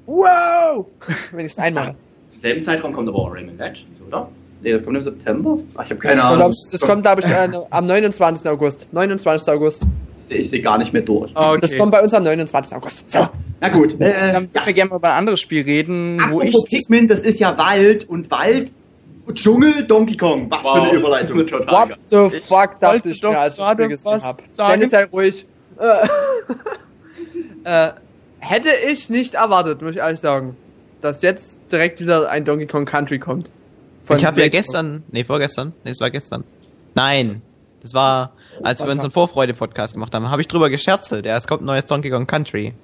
[0.06, 0.86] Wow!
[1.32, 1.96] Wenn ich es einmal.
[2.34, 4.28] Im selben Zeitraum kommt aber auch Rayman Legends, oder?
[4.62, 5.56] Nee, das kommt im September?
[5.76, 6.52] Ach, ich habe keine Das kommt, Ahnung.
[6.52, 8.48] ich, das kommt, glaube ich, äh, am 29.
[8.48, 8.88] August.
[8.92, 9.48] 29.
[9.52, 9.82] August.
[10.30, 11.30] Ich sehe gar nicht mehr durch.
[11.34, 11.58] Okay.
[11.60, 12.76] Das kommt bei uns am 29.
[12.76, 13.10] August.
[13.10, 13.28] So.
[13.60, 13.94] Na gut.
[14.00, 16.54] Äh, Dann würden wir gerne mal über ein anderes Spiel reden, wo ich...
[16.68, 18.72] Pikmin, das ist ja Wald und Wald
[19.26, 20.50] und Dschungel, Donkey Kong.
[20.50, 21.38] Was für eine Überleitung.
[21.46, 21.98] Total What geil.
[22.30, 24.42] the Ich fuck, dachte wollte ich doch mir, als ich das Spiel gesehen habe.
[24.58, 25.46] Dennis, sei ruhig.
[27.64, 27.90] Äh,
[28.38, 30.56] hätte ich nicht erwartet, muss ich ehrlich sagen,
[31.02, 33.50] dass jetzt direkt wieder ein Donkey Kong Country kommt.
[34.10, 36.44] Ich habe ja gestern, nee, vorgestern, nee, es war gestern.
[36.94, 37.42] Nein,
[37.82, 38.32] das war,
[38.62, 41.26] als wir unseren Vorfreude-Podcast gemacht haben, habe ich drüber gescherzelt.
[41.26, 42.74] Ja, es kommt ein neues Donkey Kong Country.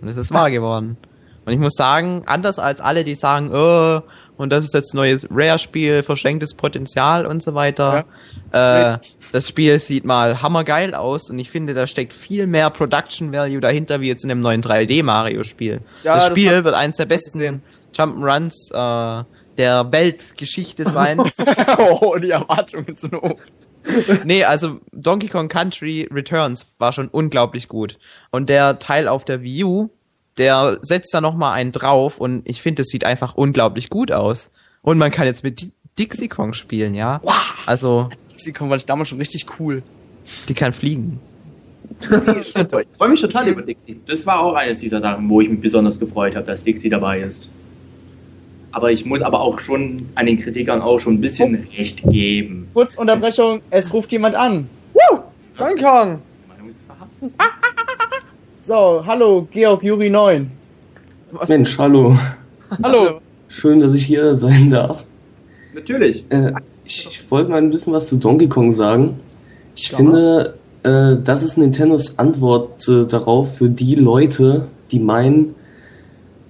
[0.00, 0.96] Und es ist wahr geworden.
[1.44, 4.00] Und ich muss sagen, anders als alle, die sagen, oh,
[4.36, 8.04] und das ist jetzt ein neues Rare-Spiel, verschenktes Potenzial und so weiter.
[8.52, 8.98] Äh,
[9.32, 13.60] das Spiel sieht mal hammergeil aus und ich finde, da steckt viel mehr Production Value
[13.60, 15.80] dahinter, wie jetzt in dem neuen 3D-Mario-Spiel.
[16.02, 17.62] Ja, das das Spiel wird eines der besten
[17.94, 19.24] Jump'n'Runs äh,
[19.58, 21.20] der Weltgeschichte sein.
[22.00, 23.36] oh, die Erwartungen sind hoch.
[24.24, 27.98] nee, also Donkey Kong Country Returns war schon unglaublich gut.
[28.30, 29.88] Und der Teil auf der Wii U,
[30.38, 34.50] der setzt da nochmal einen drauf und ich finde, es sieht einfach unglaublich gut aus.
[34.82, 37.20] Und man kann jetzt mit Di- Dixie Kong spielen, ja?
[37.64, 39.82] Also, Sie kommen, weil ich damals schon richtig cool.
[40.48, 41.20] die kann fliegen.
[42.00, 42.08] Ich
[42.98, 44.00] freue mich total über Dixie.
[44.06, 47.20] Das war auch eines dieser Sachen, wo ich mich besonders gefreut habe, dass Dixie dabei
[47.20, 47.48] ist.
[48.76, 52.68] Aber ich muss aber auch schon an den Kritikern auch schon ein bisschen Recht geben.
[52.74, 54.68] Kurzunterbrechung, es ruft jemand an.
[55.56, 56.18] Donkey Kong!
[56.44, 57.20] Die Meinung ist verhasst.
[58.60, 60.50] So, hallo, Georg Juri 9.
[61.48, 62.18] Mensch, hallo.
[62.82, 63.22] Hallo.
[63.48, 65.04] Schön, dass ich hier sein darf.
[65.74, 66.26] Natürlich.
[66.28, 66.52] Äh,
[66.84, 69.20] ich ich wollte mal ein bisschen was zu Donkey Kong sagen.
[69.74, 75.54] Ich finde, äh, das ist Nintendos Antwort äh, darauf für die Leute, die meinen,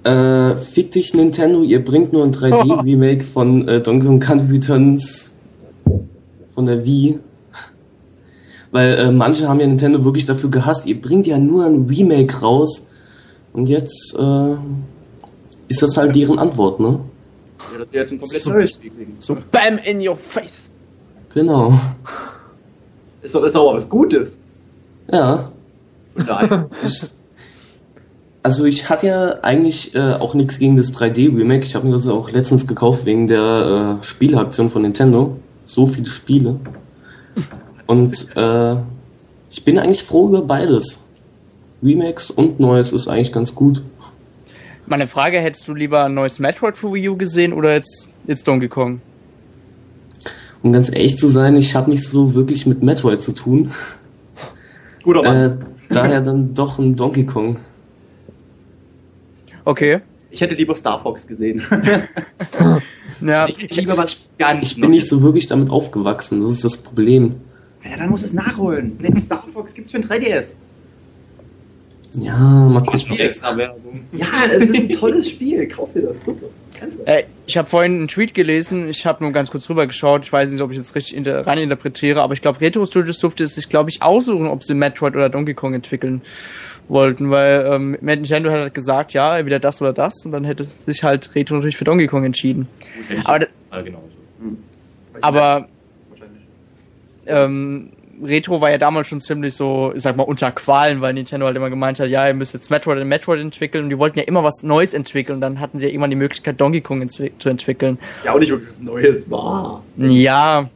[0.06, 5.34] äh, fick dich Nintendo, ihr bringt nur ein 3D-Remake von äh, Donkey Kong Country Returns
[6.54, 7.18] von der Wii.
[8.70, 12.40] Weil äh, manche haben ja Nintendo wirklich dafür gehasst, ihr bringt ja nur ein Remake
[12.40, 12.86] raus.
[13.52, 14.54] Und jetzt äh,
[15.66, 17.00] ist das halt deren Antwort, ne?
[17.72, 19.16] Ja, dass wir jetzt ein komplett neues kriegen.
[19.18, 20.70] So BAM in your face!
[21.34, 21.78] Genau.
[23.22, 24.38] Ist doch, ist doch auch was Gutes.
[25.10, 25.50] Ja.
[26.14, 26.68] Daher.
[28.46, 31.64] Also ich hatte ja eigentlich äh, auch nichts gegen das 3D-Remake.
[31.64, 35.36] Ich habe mir das auch letztens gekauft wegen der äh, Spieleaktion von Nintendo.
[35.64, 36.60] So viele Spiele.
[37.86, 38.76] Und äh,
[39.50, 41.04] ich bin eigentlich froh über beides.
[41.82, 43.82] Remakes und Neues ist eigentlich ganz gut.
[44.86, 48.46] Meine Frage, hättest du lieber ein neues Metroid für Wii U gesehen oder jetzt, jetzt
[48.46, 49.00] Donkey Kong?
[50.62, 53.72] Um ganz ehrlich zu sein, ich habe nicht so wirklich mit Metroid zu tun.
[55.02, 55.36] Guter Mann.
[55.36, 55.56] Äh,
[55.88, 57.58] daher dann doch ein Donkey Kong.
[59.66, 60.00] Okay.
[60.30, 61.62] Ich hätte lieber Star Fox gesehen.
[63.22, 66.76] Ja, Ich lieber was ganz Ich bin nicht so wirklich damit aufgewachsen, das ist das
[66.76, 67.36] Problem.
[67.82, 68.98] ja, dann muss es nachholen.
[69.16, 70.54] Star Fox gibt's für ein 3DS.
[72.22, 72.98] Ja, mal Das gucken.
[73.00, 74.00] Spiel extra Werbung.
[74.12, 75.66] Ja, es ist ein tolles Spiel.
[75.68, 76.24] Kauf dir das.
[76.24, 76.46] Super.
[76.78, 77.02] Kannst du.
[77.06, 80.32] Äh, ich habe vorhin einen Tweet gelesen, ich habe nur ganz kurz rüber geschaut, ich
[80.32, 83.44] weiß nicht, ob ich jetzt richtig inter rein interpretiere, aber ich glaube, Retro Studios durfte
[83.44, 86.20] es sich, glaube ich, aussuchen, ob sie Metroid oder Donkey Kong entwickeln
[86.88, 90.64] wollten, weil ähm, Nintendo hat halt gesagt, ja, entweder das oder das, und dann hätte
[90.64, 92.68] sich halt Retro natürlich für Donkey Kong entschieden.
[93.24, 94.04] Aber, Ja, genauso.
[95.22, 95.68] aber
[96.10, 96.42] Wahrscheinlich.
[97.26, 97.88] ähm,
[98.22, 101.56] Retro war ja damals schon ziemlich so, ich sag mal, unter Qualen, weil Nintendo halt
[101.56, 104.24] immer gemeint hat, ja, ihr müsst jetzt Metroid und Metroid entwickeln und die wollten ja
[104.24, 107.32] immer was Neues entwickeln und dann hatten sie ja irgendwann die Möglichkeit, Donkey Kong entwi-
[107.38, 107.98] zu entwickeln.
[108.24, 109.82] Ja, auch nicht wirklich was Neues war.
[109.96, 110.70] Ja,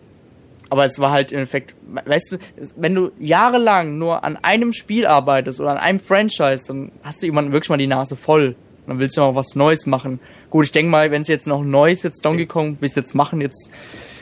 [0.69, 1.75] aber es war halt im Endeffekt,
[2.05, 2.37] weißt du,
[2.77, 7.27] wenn du jahrelang nur an einem Spiel arbeitest oder an einem Franchise, dann hast du
[7.27, 8.55] irgendwann wirklich mal die Nase voll.
[8.87, 10.21] Dann willst du mal was Neues machen.
[10.49, 13.15] Gut, ich denke mal, wenn es jetzt noch neues jetzt Donkey Kong, wie es jetzt
[13.15, 13.71] machen, jetzt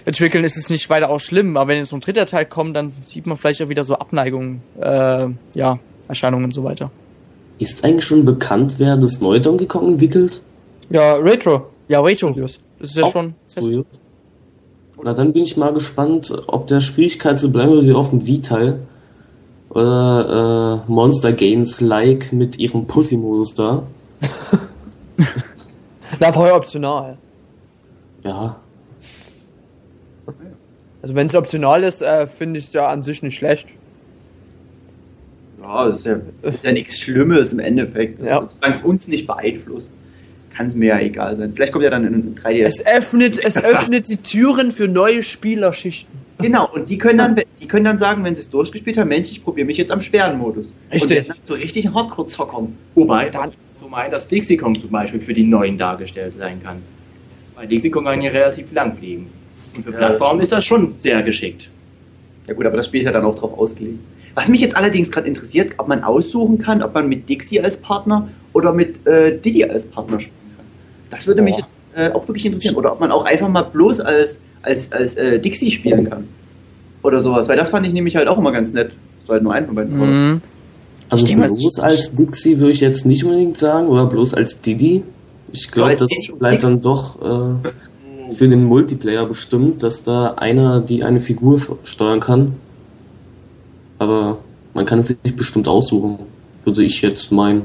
[0.08, 1.56] entwickeln, ist es nicht weiter auch schlimm.
[1.56, 3.94] Aber wenn jetzt so ein dritter Teil kommt, dann sieht man vielleicht auch wieder so
[3.94, 5.78] Abneigungen, äh, ja,
[6.08, 6.90] Erscheinungen und so weiter.
[7.58, 10.40] Ist eigentlich schon bekannt, wer das neue Donkey Kong entwickelt?
[10.90, 11.66] Ja, Retro.
[11.88, 13.34] Ja, Retro, das ist ja Auch schon.
[13.44, 13.82] So, ja.
[15.02, 18.26] Na, dann bin ich mal gespannt, ob der Schwierigkeit so bleiben wird wie auf dem
[18.26, 18.80] Wii-Teil.
[19.70, 23.82] Oder äh, Monster Games like mit ihrem Pussy-Modus da.
[26.18, 27.18] Na, war ja optional.
[28.24, 28.56] Ja,
[31.02, 33.68] Also wenn es optional ist, äh, finde ich es ja an sich nicht schlecht.
[35.62, 38.20] Ja, das ist ja, ist ja nichts Schlimmes im Endeffekt.
[38.20, 38.46] Das, Ja.
[38.48, 39.90] Solange es uns nicht beeinflusst,
[40.56, 41.52] kann es mir ja egal sein.
[41.54, 42.66] Vielleicht kommt ja dann ein 3DS.
[42.66, 46.18] Es öffnet, es öffnet die Türen für neue Spielerschichten.
[46.40, 49.30] Genau, und die können dann, die können dann sagen, wenn sie es durchgespielt haben, Mensch,
[49.32, 50.66] ich probiere mich jetzt am schweren Modus.
[50.92, 51.18] Richtig.
[51.22, 52.76] Und dann so richtig Hardcore-Zockern.
[52.94, 56.76] Wobei, dann so meint, dass Dixie Kong zum Beispiel für die Neuen dargestellt sein kann.
[57.56, 59.26] Weil Dixie Kong kann ja relativ lang fliegen.
[59.74, 61.70] Und für Ja, Plattformen das ist das schon sehr geschickt.
[62.46, 63.98] Ja gut, aber das Spiel ist ja dann auch drauf ausgelegt.
[64.34, 67.76] Was mich jetzt allerdings gerade interessiert, ob man aussuchen kann, ob man mit Dixie als
[67.76, 70.66] Partner oder mit äh, Diddy als Partner spielen kann.
[71.10, 71.60] Das würde mich Boah.
[71.60, 72.76] jetzt äh, auch wirklich interessieren.
[72.76, 76.28] Oder ob man auch einfach mal bloß als, als, als äh, Dixie spielen kann.
[77.02, 77.48] Oder sowas.
[77.48, 78.92] Weil das fand ich nämlich halt auch immer ganz nett.
[79.26, 79.98] So halt nur ein von beiden.
[79.98, 80.40] Mhm.
[81.08, 85.04] also bloß als Dixie würde ich jetzt nicht unbedingt sagen, oder bloß als Diddy.
[85.52, 87.20] Ich glaube, das bleibt dann doch.
[87.64, 87.68] Äh,
[88.32, 92.54] für den Multiplayer bestimmt, dass da einer die eine Figur steuern kann.
[93.98, 94.38] Aber
[94.74, 96.18] man kann es sich bestimmt aussuchen,
[96.64, 97.62] würde ich jetzt meinen.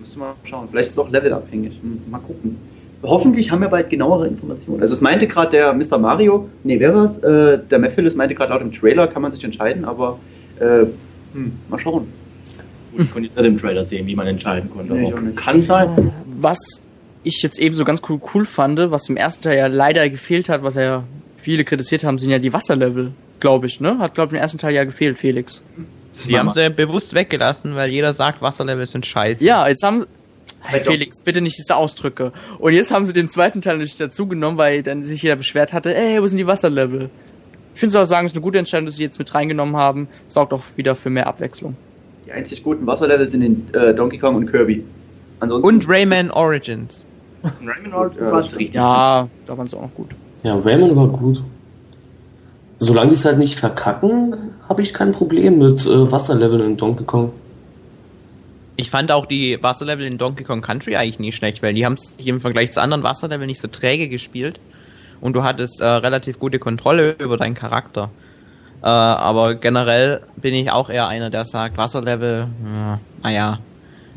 [0.00, 0.68] Wir mal schauen.
[0.70, 1.78] Vielleicht ist es auch levelabhängig.
[1.82, 2.56] Hm, Mal gucken.
[3.02, 4.80] Hoffentlich haben wir bald genauere Informationen.
[4.80, 5.98] Also es meinte gerade der Mr.
[5.98, 7.18] Mario, nee, wer war's?
[7.18, 10.20] Äh, der Mephiles meinte gerade laut dem Trailer, kann man sich entscheiden, aber
[10.60, 10.86] äh,
[11.32, 12.06] hm, mal schauen.
[12.92, 14.94] Gut, ich konnte jetzt nicht im Trailer sehen, wie man entscheiden konnte.
[14.94, 16.12] Nee, kann sein.
[16.38, 16.84] Was
[17.24, 20.48] ich jetzt eben so ganz cool, cool fand, was im ersten Teil ja leider gefehlt
[20.48, 23.98] hat, was ja viele kritisiert haben, sind ja die Wasserlevel, glaube ich, ne?
[23.98, 25.62] Hat, glaube ich, im ersten Teil ja gefehlt, Felix.
[26.28, 29.44] Die haben sie bewusst weggelassen, weil jeder sagt, Wasserlevel sind scheiße.
[29.44, 30.04] Ja, jetzt haben
[30.60, 30.92] Hey, Halt doch.
[30.92, 32.32] Felix, bitte nicht diese Ausdrücke.
[32.58, 35.72] Und jetzt haben sie den zweiten Teil nicht dazu genommen, weil dann sich jeder beschwert
[35.72, 37.10] hatte, ey, wo sind die Wasserlevel?
[37.74, 40.08] Ich finde auch sagen, es ist eine gute Entscheidung, dass sie jetzt mit reingenommen haben.
[40.28, 41.76] Sorgt auch wieder für mehr Abwechslung.
[42.26, 44.84] Die einzig guten Wasserlevel sind in äh, Donkey Kong und Kirby.
[45.40, 47.04] Ansonsten Und Rayman Origins.
[47.44, 48.74] Rayman Origins Ja, war es richtig.
[48.74, 50.10] Ja, da waren sie auch noch gut.
[50.42, 51.42] Ja, Rayman war gut.
[52.78, 54.34] Solange die es halt nicht verkacken,
[54.68, 57.32] habe ich kein Problem mit äh, Wasserleveln in Donkey Kong.
[58.76, 61.96] Ich fand auch die Wasserlevel in Donkey Kong Country eigentlich nie schlecht, weil die haben
[61.96, 64.58] sich im Vergleich zu anderen Wasserleveln nicht so träge gespielt
[65.20, 68.10] und du hattest äh, relativ gute Kontrolle über deinen Charakter.
[68.82, 73.58] Äh, aber generell bin ich auch eher einer, der sagt, Wasserlevel, ja, naja.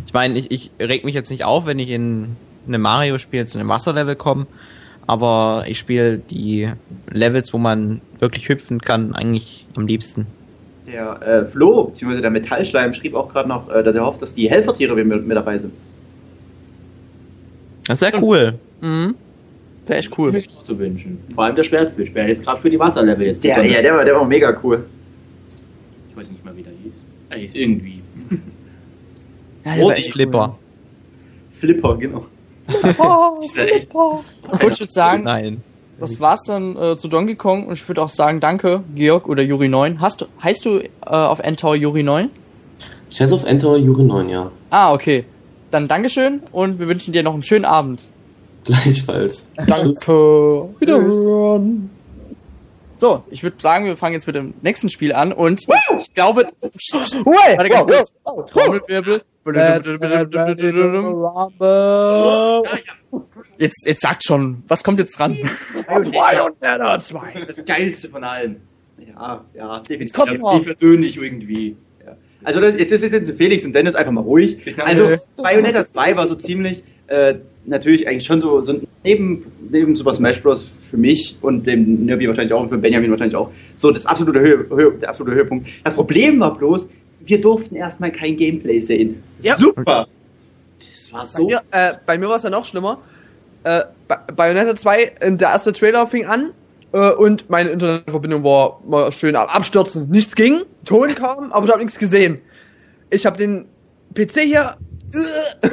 [0.08, 2.36] Ich meine, ich, ich reg mich jetzt nicht auf, wenn ich in
[2.68, 4.48] einem Mario-Spiel zu einem Wasserlevel komme,
[5.08, 6.72] aber ich spiele die
[7.12, 10.28] Levels, wo man wirklich hüpfen kann, eigentlich am liebsten.
[10.88, 14.36] der äh, Flo, beziehungsweise der Metallschleim, schrieb auch gerade noch, äh, dass er hofft, dass
[14.36, 15.74] die Helfertiere mit, mit dabei sind.
[17.88, 18.56] Das ist ja cool.
[18.82, 19.16] Mhm.
[19.86, 20.44] Wäre echt cool.
[20.58, 21.20] Auch zu wünschen.
[21.36, 23.44] Vor allem der Schwertfisch wäre jetzt gerade für die Wasserlevel jetzt.
[23.44, 24.86] Der, ja, der war, der war mega cool.
[26.10, 26.94] Ich weiß nicht mal, wie der hieß.
[27.30, 28.02] Er hieß irgendwie.
[29.64, 30.60] Ja, der war echt Flipper.
[31.54, 32.28] Flipper, genau.
[32.68, 34.24] Cool.
[34.60, 35.64] Gut, ich würde sagen, Nein.
[36.00, 39.44] das war's dann äh, zu Donkey Kong und ich würde auch sagen, danke, Georg oder
[39.44, 40.02] Juri 9.
[40.02, 42.30] Hast du, heißt du äh, auf Endtower Juri 9?
[43.10, 44.52] Ich heiße auf Enter Juri 9, ja.
[44.70, 45.26] Ah, okay.
[45.72, 48.08] Dann Dankeschön und wir wünschen dir noch einen schönen Abend.
[48.64, 49.52] Gleichfalls.
[49.56, 50.70] Danke.
[50.80, 51.92] Wiederhören.
[52.98, 55.62] So, ich würde sagen, wir fangen jetzt mit dem nächsten Spiel an und
[56.00, 56.48] ich glaube,
[57.58, 58.14] warte ganz kurz.
[58.52, 59.24] Trommelwirbel.
[63.58, 65.38] Jetzt, jetzt sagt schon, was kommt jetzt dran?
[65.88, 67.46] Bayonetta 2.
[67.48, 68.62] Das geilste von allen.
[68.98, 70.16] Ja, ja, definitiv.
[70.58, 71.76] Ich persönlich irgendwie.
[72.44, 74.60] Also das, jetzt ist jetzt Felix und Dennis einfach mal ruhig.
[74.80, 77.36] Also Bayonetta 2 war so ziemlich, äh,
[77.66, 80.70] natürlich eigentlich schon so, so neben, neben Super Smash Bros.
[80.90, 84.40] für mich und dem Nirby wahrscheinlich auch und für Benjamin wahrscheinlich auch, so das absolute
[84.40, 85.68] Höhe, Höhe, der absolute Höhepunkt.
[85.84, 86.90] Das Problem war bloß,
[87.26, 89.24] wir durften erstmal kein Gameplay sehen.
[89.40, 89.56] Ja.
[89.56, 90.08] Super!
[90.80, 91.48] Das war Bei so.
[91.48, 93.00] mir, äh, bei mir war es ja noch schlimmer.
[93.64, 96.52] Äh, Ba- Bayonetta 2, äh, der erste Trailer fing an
[96.92, 100.10] äh, und meine Internetverbindung war mal schön am Abstürzen.
[100.10, 102.40] Nichts ging, Ton kam, aber ich habe nichts gesehen.
[103.10, 103.66] Ich habe den
[104.14, 104.78] PC hier
[105.64, 105.68] äh,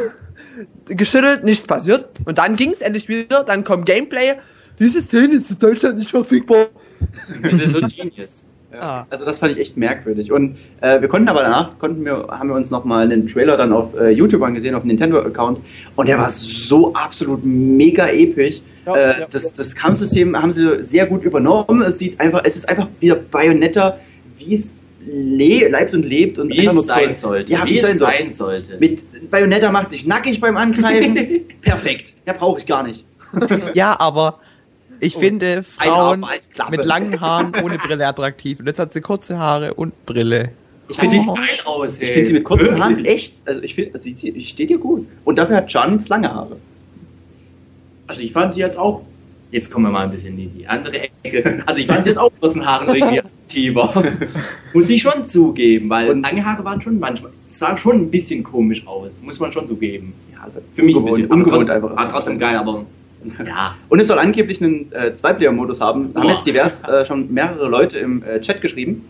[0.87, 2.09] geschüttelt, nichts passiert.
[2.25, 4.35] Und dann ging es endlich wieder, dann kommt Gameplay.
[4.79, 6.67] Diese Szene ist in Deutschland nicht verfügbar.
[7.43, 8.47] Das ist so genius.
[8.79, 9.05] Ah.
[9.11, 10.33] Also das fand ich echt merkwürdig.
[10.33, 13.73] Und äh, wir konnten aber danach, konnten wir, haben wir uns nochmal einen Trailer dann
[13.73, 15.59] auf äh, YouTube angesehen, auf dem Nintendo-Account.
[15.97, 18.61] Und der war so absolut mega episch.
[18.87, 19.27] Ja, äh, ja.
[19.29, 21.83] das, das Kampfsystem haben sie sehr gut übernommen.
[21.83, 23.99] Es sieht einfach, es ist einfach wieder Bayonetta,
[24.39, 27.15] wie es le leibt und lebt und Wie es sein toll.
[27.15, 27.53] sollte.
[27.53, 28.77] Ja, wie es sein sollte.
[28.79, 31.17] Mit Bayonetta macht sich nackig beim Angreifen.
[31.61, 32.13] Perfekt.
[32.27, 33.05] Ja, brauche ich gar nicht.
[33.75, 34.41] Ja, aber
[35.01, 36.27] ich finde Ein Frauen
[36.71, 38.61] mit langen Haaren ohne Brille attraktiv.
[38.61, 40.51] Und jetzt hat sie kurze Haare und Brille.
[40.89, 42.05] Ich finde sieht sie, geil aus, ey.
[42.05, 42.83] ich find sie mit kurzen Wirklich.
[42.83, 45.07] Haaren echt, also ich finde, sie, sie steht ihr gut.
[45.25, 46.57] Und dafür hat Jans lange Haare.
[48.07, 49.03] Also ich fand sie jetzt auch.
[49.53, 51.63] Jetzt kommen wir mal ein bisschen in die andere Ecke.
[51.67, 54.03] Also ich fand sie jetzt auch aus den Haaren irgendwie aktiver.
[54.75, 58.43] Muss ich schon zugeben, weil Und- lange Haare waren schon manchmal, sah schon ein bisschen
[58.43, 59.21] komisch aus.
[59.23, 60.15] Muss man schon zugeben.
[60.33, 61.31] Ja, also Für mich ein ungewohnt, bisschen.
[61.31, 61.97] aber ungewohnt trotzdem, einfach.
[62.05, 62.85] War trotzdem geil, aber
[63.47, 63.75] ja.
[63.91, 66.07] Und es soll angeblich einen äh, Zwei-Player-Modus haben.
[66.15, 66.31] Haben Boah.
[66.31, 69.05] jetzt divers äh, schon mehrere Leute im äh, Chat geschrieben.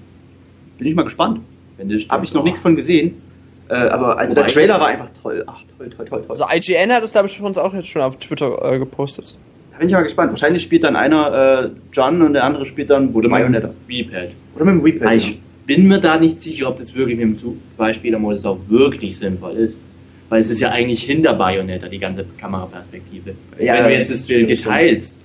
[0.76, 1.40] Bin ich mal gespannt.
[1.78, 2.44] Habe ich noch boah.
[2.44, 3.22] nichts von gesehen.
[3.68, 5.44] Äh, aber also der Wobei- Trailer war einfach toll.
[5.46, 6.24] Ach, toll, toll, toll, toll.
[6.28, 9.36] Also IGN hat es, glaube ich, für uns auch jetzt schon auf Twitter äh, gepostet.
[9.82, 10.30] Bin ich mal gespannt.
[10.30, 14.28] Wahrscheinlich spielt dann einer äh, John und der andere spielt dann Oder dem V-Pad.
[14.54, 15.02] Oder mit dem Weepad.
[15.08, 19.18] Aber ich bin mir da nicht sicher, ob das wirklich mit dem Zwei-Spieler-Modus auch wirklich
[19.18, 19.80] sinnvoll ist.
[20.28, 23.34] Weil es ist ja eigentlich hinter Bayonetta, die ganze Kameraperspektive.
[23.58, 25.18] Ja, Wenn du das jetzt das Bild geteilst,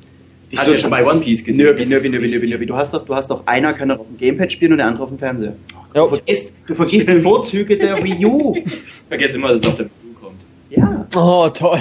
[0.56, 1.68] hast du ja schon bei One Piece gesehen.
[1.78, 2.66] Ist Nirbi, Nirbi, richtig- Nirbi.
[2.66, 5.04] Du hast doch, du hast doch einer kann auf dem Gamepad spielen und der andere
[5.04, 5.54] auf dem Fernseher.
[5.94, 6.06] Du Ja.
[6.08, 8.56] vergisst, du vergisst die Vorzüge der Wii U.
[8.66, 8.74] Ich
[9.08, 10.42] vergesse immer, dass es auf der Wii U kommt.
[10.72, 11.08] Ja.
[11.16, 11.80] Oh, toll.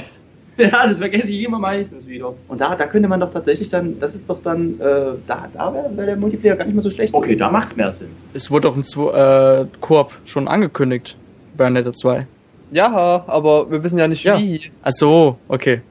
[0.59, 2.33] Ja, das vergesse ich immer meistens wieder.
[2.49, 5.75] Und da, da könnte man doch tatsächlich dann, das ist doch dann, äh, da, da
[5.75, 7.13] wäre wär der Multiplayer gar nicht mehr so schlecht.
[7.13, 8.09] Okay, da macht's mehr Sinn.
[8.33, 11.17] Es wurde doch ein Zwo- äh, Koop schon angekündigt.
[11.57, 12.27] Bayonetta 2.
[12.73, 14.39] Ja, aber wir wissen ja nicht Ja.
[14.39, 14.61] wie.
[14.83, 15.83] Ach so, okay.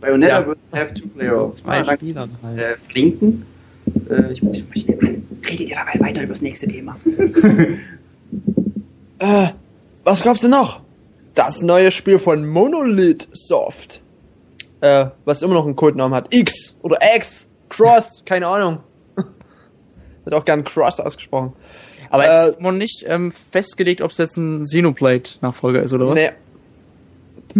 [0.00, 0.46] Bayonetta Ja.
[0.46, 1.52] will have two player.
[1.54, 2.58] Zwei Ah, Spielern halt.
[2.58, 3.46] Äh, flinken.
[4.08, 6.96] Äh, ich, ich, ich, redet ihr dabei weiter über das nächste Thema.
[9.20, 9.48] Äh,
[10.04, 10.80] was glaubst du noch?
[11.38, 14.00] Das neue Spiel von Monolith Soft.
[14.80, 16.34] Äh, was immer noch einen Codenamen hat.
[16.34, 18.78] X oder X, Cross, keine Ahnung.
[20.24, 21.52] Wird auch gern Cross ausgesprochen.
[22.10, 26.08] Aber Äh, es ist noch nicht ähm, festgelegt, ob es jetzt ein Xenoblade-Nachfolger ist, oder
[26.08, 26.14] was?
[26.18, 26.30] Nee.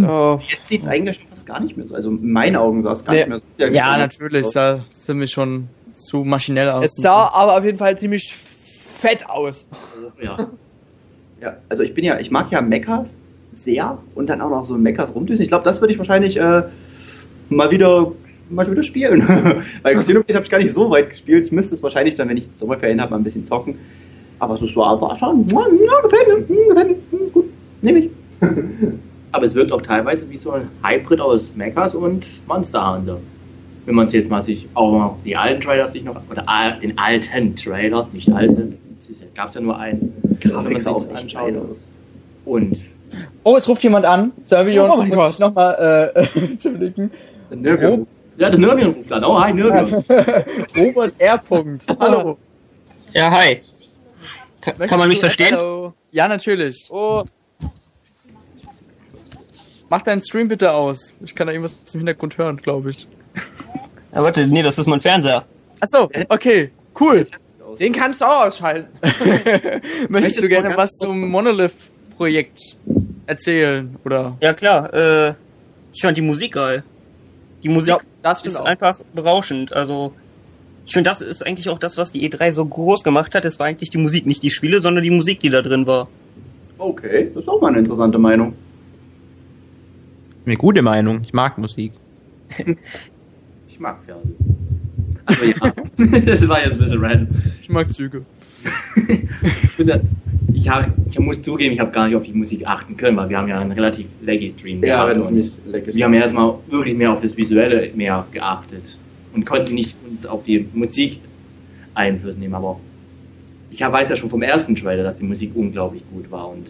[0.04, 1.94] Äh, Jetzt sieht es eigentlich schon fast gar nicht mehr so.
[1.94, 3.26] Also in meinen Augen sah es gar Nee.
[3.26, 3.74] nicht mehr so.
[3.74, 6.84] Ja, natürlich, sah ziemlich schon zu maschinell aus.
[6.84, 9.66] es sah aber auf jeden Fall ziemlich fett aus.
[10.20, 10.36] Ja.
[11.40, 13.16] Ja, also ich bin ja, ich mag ja Mechas
[13.58, 15.42] sehr und dann auch noch so Mechas rumdüsen.
[15.42, 16.62] Ich glaube, das würde ich wahrscheinlich äh,
[17.48, 18.12] mal wieder
[18.50, 19.26] mal wieder spielen.
[19.82, 21.46] Weil Xenoblade habe ich gar nicht so weit gespielt.
[21.46, 23.78] Ich müsste es wahrscheinlich dann, wenn ich Sommerferien habe, mal ein bisschen zocken.
[24.38, 25.60] Aber so war, war schon, ja,
[26.02, 27.44] gefällt mir, hm, gefällt mir, hm, gut,
[27.82, 28.10] nehme ich.
[29.32, 33.18] Aber es wirkt auch teilweise wie so ein Hybrid aus Mechas und Monster Hunter.
[33.84, 36.44] Wenn man es jetzt mal sich auch mal die alten Trailer sich noch, oder
[36.80, 40.14] den alten Trailer, nicht alten, es gab es ja nur einen.
[40.22, 41.54] Wenn man Grafik sich auch anschaut.
[42.44, 42.78] Und
[43.44, 44.32] Oh, es ruft jemand an.
[44.42, 45.32] Servion, Oh muss Gott.
[45.32, 47.10] ich nochmal äh, entschuldigen.
[47.50, 48.06] Nirgendwo.
[48.36, 49.24] ja, der Nürnberg ruft an.
[49.24, 50.04] Oh, hi Nürnberg.
[50.76, 51.38] Robert R.
[51.38, 51.86] Punkt.
[52.00, 52.38] Hallo.
[53.12, 53.62] Ja, hi.
[54.60, 55.56] Ka kann man mich verstehen?
[55.56, 55.94] Hallo.
[56.10, 56.88] Ja, natürlich.
[56.90, 57.24] Oh,
[59.90, 61.12] Mach deinen Stream bitte aus.
[61.24, 63.08] Ich kann da irgendwas im Hintergrund hören, glaube ich.
[64.14, 65.44] Ja, warte, nee, das ist mein Fernseher.
[65.80, 67.26] Achso, okay, cool.
[67.80, 68.88] den kannst du auch ausschalten.
[69.00, 71.30] Möchtest Möchtest du gerne was zum
[72.18, 72.78] Monolith-Projekt
[73.26, 73.96] erzählen?
[74.04, 74.36] Oder?
[74.42, 75.34] Ja, klar, äh,
[75.92, 76.82] ich fand die Musik geil.
[77.62, 78.64] Die Musik Ja, das ist auch.
[78.66, 79.72] einfach berauschend.
[79.72, 80.12] Also,
[80.86, 83.44] ich finde, das ist eigentlich auch das, was die E3 so groß gemacht hat.
[83.44, 86.08] Es war eigentlich die Musik, nicht die Spiele, sondern die Musik, die da drin war.
[86.78, 88.54] Okay, das ist auch mal eine interessante Meinung.
[90.46, 91.22] Eine gute Meinung.
[91.22, 91.92] Ich mag Musik.
[93.70, 94.22] Ich mag Pferde.
[95.26, 97.28] Also ja, das war jetzt ein bisschen random.
[97.60, 98.24] Ich mag Züge.
[100.52, 103.28] Ich hab, ich muss zugeben, ich habe gar nicht auf die Musik achten können, weil
[103.28, 106.54] wir haben ja einen relativ laggy Stream Ja, gehabt und nicht wir haben ja erstmal
[106.68, 108.96] wirklich mehr auf das Visuelle mehr geachtet
[109.34, 111.20] und konnten nicht uns auf die Musik
[111.94, 112.80] Einfluss nehmen, aber
[113.70, 116.68] ich weiß ja schon vom ersten Trailer, dass die Musik unglaublich gut war und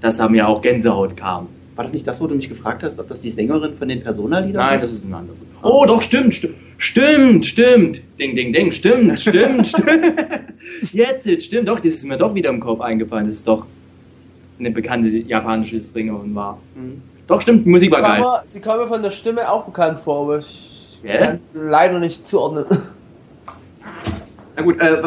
[0.00, 1.48] dass da mir auch Gänsehaut kam.
[1.76, 4.02] War das nicht das, wo du mich gefragt hast, ob das die Sängerin von den
[4.02, 5.36] Persona-Liedern Nein, das ist ein anderer.
[5.62, 8.02] Oh, doch, stimmt, stimmt, stimmt, stimmt.
[8.18, 9.86] Ding, ding, ding, stimmt, stimmt, stimmt.
[10.92, 13.26] Jetzt, jetzt, stimmt, doch, das ist mir doch wieder im Kopf eingefallen.
[13.26, 13.66] Das ist doch
[14.58, 16.58] eine bekannte japanische Sängerin war.
[16.74, 17.02] Mhm.
[17.26, 18.20] Doch, stimmt, die Musik war geil.
[18.20, 21.18] mir, sie kam mir von der Stimme auch bekannt vor, aber ich Ja?
[21.18, 22.66] kann es leider nicht zuordnen.
[24.56, 25.00] Na gut, äh,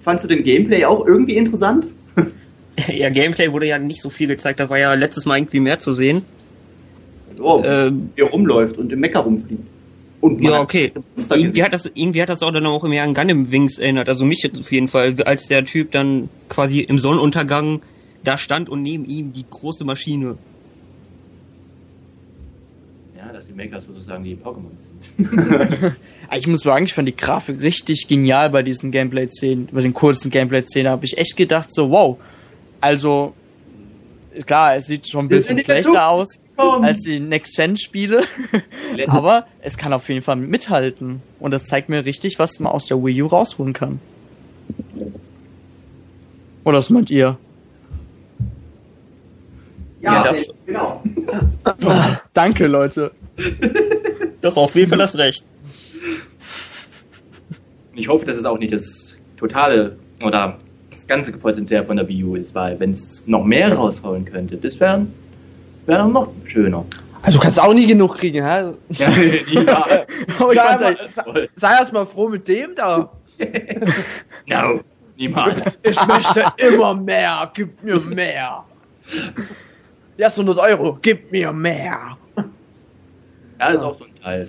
[0.00, 1.86] fandst du den Gameplay auch irgendwie interessant?
[2.88, 4.60] ja, Gameplay wurde ja nicht so viel gezeigt.
[4.60, 6.22] Da war ja letztes Mal irgendwie mehr zu sehen.
[7.40, 9.62] Oh, Ähm, wie er rumläuft und im Mecker rumfliegt.
[10.20, 10.92] Und ja, okay.
[11.16, 14.08] Irgendwie hat das, irgendwie hat das auch dann auch mehr an Gundam Wings erinnert.
[14.08, 17.80] Also mich jetzt auf jeden Fall, als der Typ dann quasi im Sonnenuntergang
[18.24, 20.36] da stand und neben ihm die große Maschine.
[23.16, 24.70] Ja, dass die Makers sozusagen die Pokémon
[25.16, 25.96] sind.
[26.36, 30.30] Ich muss sagen, ich fand die Grafik richtig genial bei diesen Gameplay-Szenen, bei den kurzen
[30.30, 30.92] Gameplay-Szenen.
[30.92, 32.18] habe ich echt gedacht, so, wow.
[32.82, 33.32] Also,
[34.44, 36.38] klar, es sieht schon ein bisschen schlechter aus.
[36.58, 38.22] Als die Next-Gen-Spiele.
[39.06, 41.22] Aber es kann auf jeden Fall mithalten.
[41.38, 44.00] Und das zeigt mir richtig, was man aus der Wii U rausholen kann.
[46.64, 47.38] Oder was meint ihr?
[50.00, 51.02] Ja, Ja, das- genau.
[52.34, 53.10] Danke, Leute.
[54.40, 55.44] Doch, auf jeden Fall hast recht.
[57.92, 60.58] Und ich hoffe, dass es auch nicht das totale oder
[60.90, 64.56] das ganze Potenzial von der Wii U ist, weil wenn es noch mehr rausholen könnte,
[64.56, 64.78] das
[65.88, 66.84] wäre wär noch schöner.
[67.22, 68.72] Also du kannst auch nie genug kriegen, hä?
[68.90, 69.10] Ja,
[69.62, 69.86] ja.
[70.38, 71.48] Aber ich Sei.
[71.56, 73.10] Sei erst mal froh mit dem da.
[74.46, 74.80] No,
[75.16, 75.78] niemals.
[75.82, 77.50] Ich möchte immer mehr.
[77.54, 78.64] Gib mir mehr.
[80.16, 80.98] Die ersten 100 Euro.
[81.00, 82.16] Gib mir mehr.
[83.60, 84.48] Ja, ist auch so ein Teil.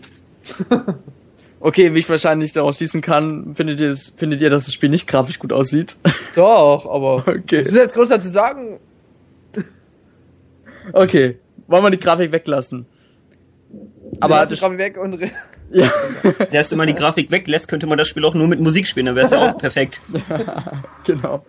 [1.59, 4.89] Okay, wie ich wahrscheinlich daraus schließen kann, findet ihr, das, findet ihr, dass das Spiel
[4.89, 5.97] nicht grafisch gut aussieht?
[6.33, 7.17] Doch, aber...
[7.27, 7.61] Okay.
[7.61, 8.79] Was ist jetzt groß dazu sagen?
[10.93, 11.37] Okay.
[11.67, 12.85] Wollen wir die Grafik weglassen?
[14.19, 15.19] Aber die Grafik weg und...
[15.71, 15.91] ja.
[16.49, 19.05] Selbst wenn man die Grafik weglässt, könnte man das Spiel auch nur mit Musik spielen,
[19.05, 20.01] dann wäre es ja auch perfekt.
[21.05, 21.45] genau.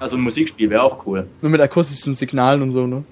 [0.00, 1.26] Also ein Musikspiel wäre auch cool.
[1.42, 3.04] Nur mit akustischen Signalen und so, ne?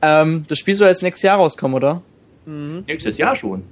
[0.00, 2.02] Ähm, das Spiel soll jetzt nächstes Jahr rauskommen, oder?
[2.46, 3.62] Nächstes Jahr schon.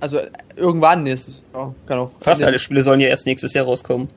[0.00, 0.20] Also
[0.56, 1.44] irgendwann nächstes.
[1.54, 2.10] Ja, kann auch.
[2.18, 4.08] Fast alle Spiele sollen ja erst nächstes Jahr rauskommen.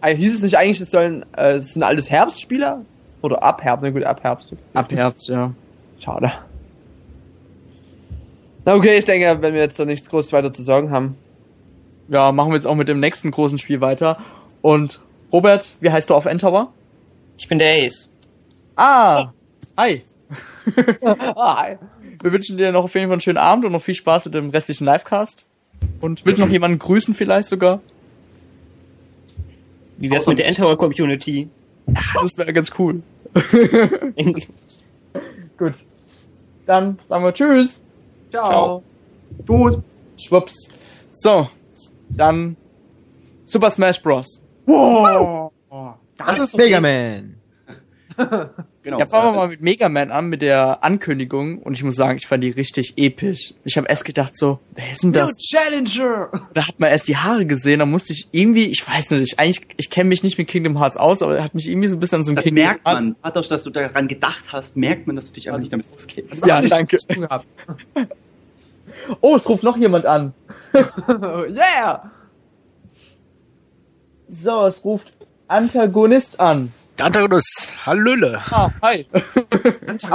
[0.00, 2.84] Äh, Hieß es nicht eigentlich, es sollen, äh, es sind alles Herbstspieler?
[3.24, 3.82] Oder ab Herbst?
[3.82, 4.52] Na gut, ab Herbst.
[4.74, 5.50] Ab Herbst, ja.
[5.98, 6.30] Schade.
[8.66, 11.16] Na okay, ich denke, wenn wir jetzt da nichts groß weiter zu sagen haben.
[12.08, 14.18] Ja, machen wir jetzt auch mit dem nächsten großen Spiel weiter.
[14.60, 15.00] Und
[15.32, 16.70] Robert, wie heißt du auf Endtower?
[17.38, 18.12] Ich bin der Ace.
[18.76, 19.32] Ah,
[19.78, 20.02] hi.
[21.34, 21.76] Ah,
[22.22, 24.34] Wir wünschen dir noch auf jeden Fall einen schönen Abend und noch viel Spaß mit
[24.34, 25.46] dem restlichen Livecast.
[26.02, 27.80] Und willst du noch jemanden grüßen vielleicht sogar?
[29.96, 31.48] Wie wär's mit der Endtower Community?
[31.86, 33.02] Das wäre ganz cool.
[35.58, 35.74] Gut.
[36.66, 37.82] Dann sagen wir Tschüss.
[38.30, 38.44] ciao.
[38.44, 38.82] Ciao.
[39.46, 39.78] Tschüss.
[40.16, 40.70] Schwupps.
[41.10, 41.48] So,
[42.08, 42.56] dann
[43.44, 44.40] Super Smash Bros.
[46.16, 47.36] Das ist Mega Man.
[48.84, 48.98] Genau.
[48.98, 51.56] Ja, fangen wir mal mit Mega Man an, mit der Ankündigung.
[51.56, 53.54] Und ich muss sagen, ich fand die richtig episch.
[53.64, 55.38] Ich habe erst gedacht so, wer ist denn das?
[55.38, 56.28] Challenger!
[56.52, 59.38] Da hat man erst die Haare gesehen, da musste ich irgendwie, ich weiß nicht, ich,
[59.38, 61.96] eigentlich, ich kenne mich nicht mit Kingdom Hearts aus, aber er hat mich irgendwie so
[61.96, 63.00] ein bisschen an so ein Das Kingdom merkt Hearts.
[63.00, 63.16] man.
[63.22, 66.46] Dadurch, dass du daran gedacht hast, merkt man, dass du dich einfach nicht damit auskennst.
[66.46, 66.98] Ja, danke.
[69.20, 70.34] Oh, es ruft noch jemand an.
[71.48, 72.10] yeah!
[74.28, 75.14] So, es ruft
[75.48, 76.72] Antagonist an.
[76.98, 78.40] Der Antagonist, Hallöle.
[78.50, 79.06] Ah, hi.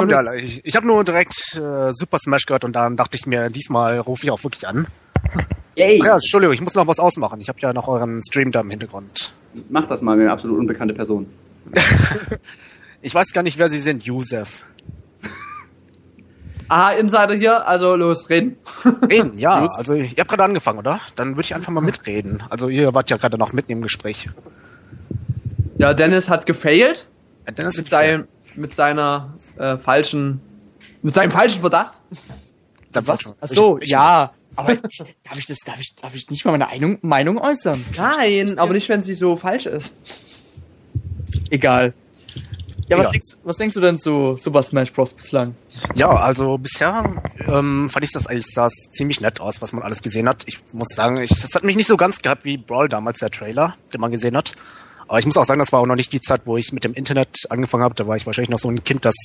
[0.10, 3.50] Ja, ich ich habe nur direkt äh, Super Smash gehört und dann dachte ich mir,
[3.50, 4.88] diesmal rufe ich auch wirklich an.
[5.76, 6.00] Yay!
[6.04, 7.40] Ja, Entschuldigung, ich muss noch was ausmachen.
[7.40, 9.34] Ich habe ja noch euren Stream da im Hintergrund.
[9.70, 11.28] Mach das mal, eine absolut unbekannte Person.
[13.02, 14.66] Ich weiß gar nicht, wer sie sind, Yusef.
[16.68, 18.58] Aha, Insider hier, also los, reden.
[19.10, 19.66] Reden, ja.
[19.78, 21.00] Also ihr habt gerade angefangen, oder?
[21.16, 22.44] Dann würde ich einfach mal mitreden.
[22.50, 24.28] Also ihr wart ja gerade noch mitten im Gespräch.
[25.80, 27.08] Ja, Dennis hat gefailt
[27.48, 30.42] Ja, Dennis mit, sein, mit seiner äh, falschen,
[31.02, 32.00] mit seinem falschen Verdacht.
[32.92, 33.34] Dann Was?
[33.40, 34.34] Ach so, ich, ich, ja.
[34.56, 34.80] Aber ich,
[35.24, 37.84] darf ich das, darf ich, darf ich nicht mal meine Meinung, Meinung äußern?
[37.96, 39.94] Nein, aber nicht, wenn sie so falsch ist.
[41.50, 41.94] Egal.
[42.90, 43.12] Ja, was Ja.
[43.12, 45.14] denkst, was denkst du denn zu Super Smash Bros.
[45.14, 45.56] bislang?
[45.94, 49.84] Ja, also bisher ähm, fand ich das eigentlich sah es ziemlich nett aus, was man
[49.84, 50.44] alles gesehen hat.
[50.48, 53.30] Ich muss sagen, ich, das hat mich nicht so ganz gehabt wie Brawl damals der
[53.30, 54.54] Trailer, den man gesehen hat.
[55.10, 56.84] Aber ich muss auch sagen, das war auch noch nicht die Zeit, wo ich mit
[56.84, 57.96] dem Internet angefangen habe.
[57.96, 59.16] Da war ich wahrscheinlich noch so ein Kind, das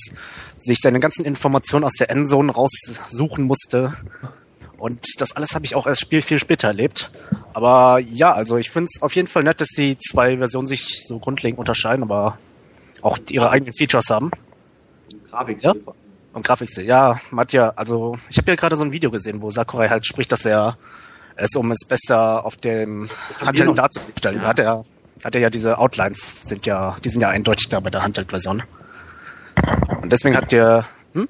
[0.57, 3.93] sich seine ganzen Informationen aus der Endzone raussuchen musste.
[4.77, 7.11] Und das alles habe ich auch erst Spiel viel später erlebt.
[7.53, 11.03] Aber ja, also ich finde es auf jeden Fall nett, dass die zwei Versionen sich
[11.07, 12.39] so grundlegend unterscheiden, aber
[13.03, 14.31] auch ihre eigenen Features haben.
[15.29, 15.61] Grafik.
[15.61, 15.75] Ja?
[16.33, 19.51] Und Grafikstil, ja, hat ja, also ich habe ja gerade so ein Video gesehen, wo
[19.51, 20.77] Sakurai halt spricht, dass er
[21.35, 23.07] es, um es besser auf dem
[23.41, 24.47] noch- darzustellen, Ja.
[24.47, 24.83] hat er
[25.23, 28.63] hat er ja diese Outlines sind ja, die sind ja eindeutig da bei der Handheld-Version.
[30.01, 31.27] Und deswegen hat der, hm?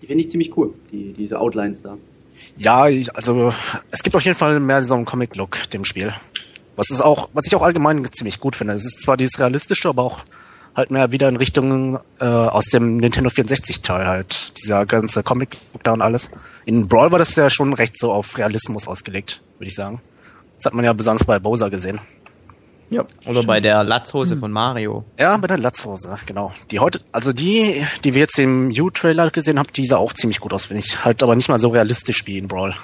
[0.00, 1.96] Die finde ich ziemlich cool, die, diese Outlines da.
[2.56, 3.52] Ja, ich, also
[3.90, 6.12] es gibt auf jeden Fall mehr so einen Comic-Look dem Spiel.
[6.76, 8.74] Was ist auch, was ich auch allgemein ziemlich gut finde.
[8.74, 10.24] Es ist zwar dieses realistische, aber auch
[10.74, 14.58] halt mehr wieder in Richtung äh, aus dem Nintendo 64 Teil halt.
[14.58, 16.30] Dieser ganze Comic-Look da und alles.
[16.64, 20.00] In Brawl war das ja schon recht so auf Realismus ausgelegt, würde ich sagen.
[20.56, 22.00] Das hat man ja besonders bei Bowser gesehen.
[22.92, 23.04] Ja.
[23.26, 25.04] Oder bei der Latzhose von Mario.
[25.18, 26.52] Ja, bei der Latzhose, genau.
[26.70, 30.40] Die heute, also die, die wir jetzt im U-Trailer gesehen haben, die sah auch ziemlich
[30.40, 31.04] gut aus, finde ich.
[31.04, 32.74] Halt aber nicht mal so realistisch wie in Brawl.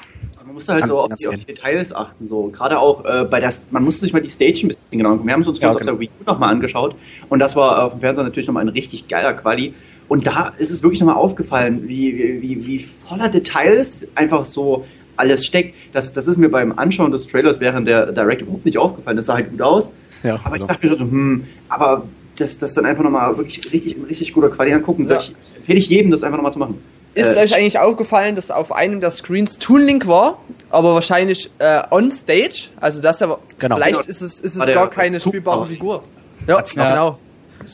[0.46, 2.48] Man muss halt Kann so auf die, auf die Details achten, so.
[2.48, 5.26] Gerade auch äh, bei der, man muss sich mal die Stage ein bisschen genau angucken.
[5.28, 5.92] Wir haben es uns Ja, kurz auf genau.
[5.92, 6.94] der Wii U nochmal angeschaut
[7.28, 9.74] und das war auf dem Fernseher natürlich nochmal ein richtig geiler Quali.
[10.08, 14.86] Und da ist es wirklich nochmal aufgefallen, wie, wie, wie voller Details einfach so
[15.18, 15.74] alles steckt.
[15.92, 19.16] Das, das ist mir beim Anschauen des Trailers während der Direct überhaupt nicht aufgefallen.
[19.16, 19.90] Das sah halt gut aus.
[20.22, 20.66] Ja, Aber ich genau.
[20.66, 22.04] dachte mir schon so, hm, aber
[22.36, 25.04] das, das dann einfach nochmal wirklich richtig, richtig guter Quali angucken.
[25.08, 25.18] Ja.
[25.18, 25.20] Ja.
[25.56, 26.78] Empfehle ich jedem, das einfach nochmal zu machen.
[27.14, 30.38] Ist Äh, euch eigentlich aufgefallen, dass auf einem der Screens Toon Link war,
[30.70, 32.68] aber wahrscheinlich äh, on stage?
[32.80, 33.74] Also das aber Genau.
[33.76, 34.08] vielleicht Genau.
[34.08, 36.04] ist es, ist es der- gar keine spielbare Figur.
[36.46, 37.18] Ja, noch- genau.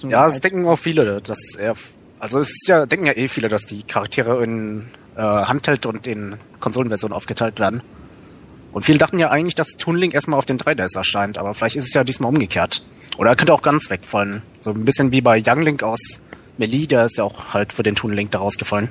[0.08, 1.74] Ja, das denken auch viele, dass er,
[2.18, 4.86] also es ist ja, denken ja eh viele, dass die Charaktere in
[5.16, 7.82] äh, Handheld und in Konsolenversionen aufgeteilt werden.
[8.72, 11.76] Und viele dachten ja eigentlich, dass Toon Link erstmal auf den 3DS erscheint, aber vielleicht
[11.76, 12.82] ist es ja diesmal umgekehrt.
[13.18, 14.42] Oder er könnte auch ganz wegfallen.
[14.60, 16.20] So ein bisschen wie bei Young Link aus
[16.58, 18.88] Melee, der ist ja auch halt für den Toon Link da rausgefallen.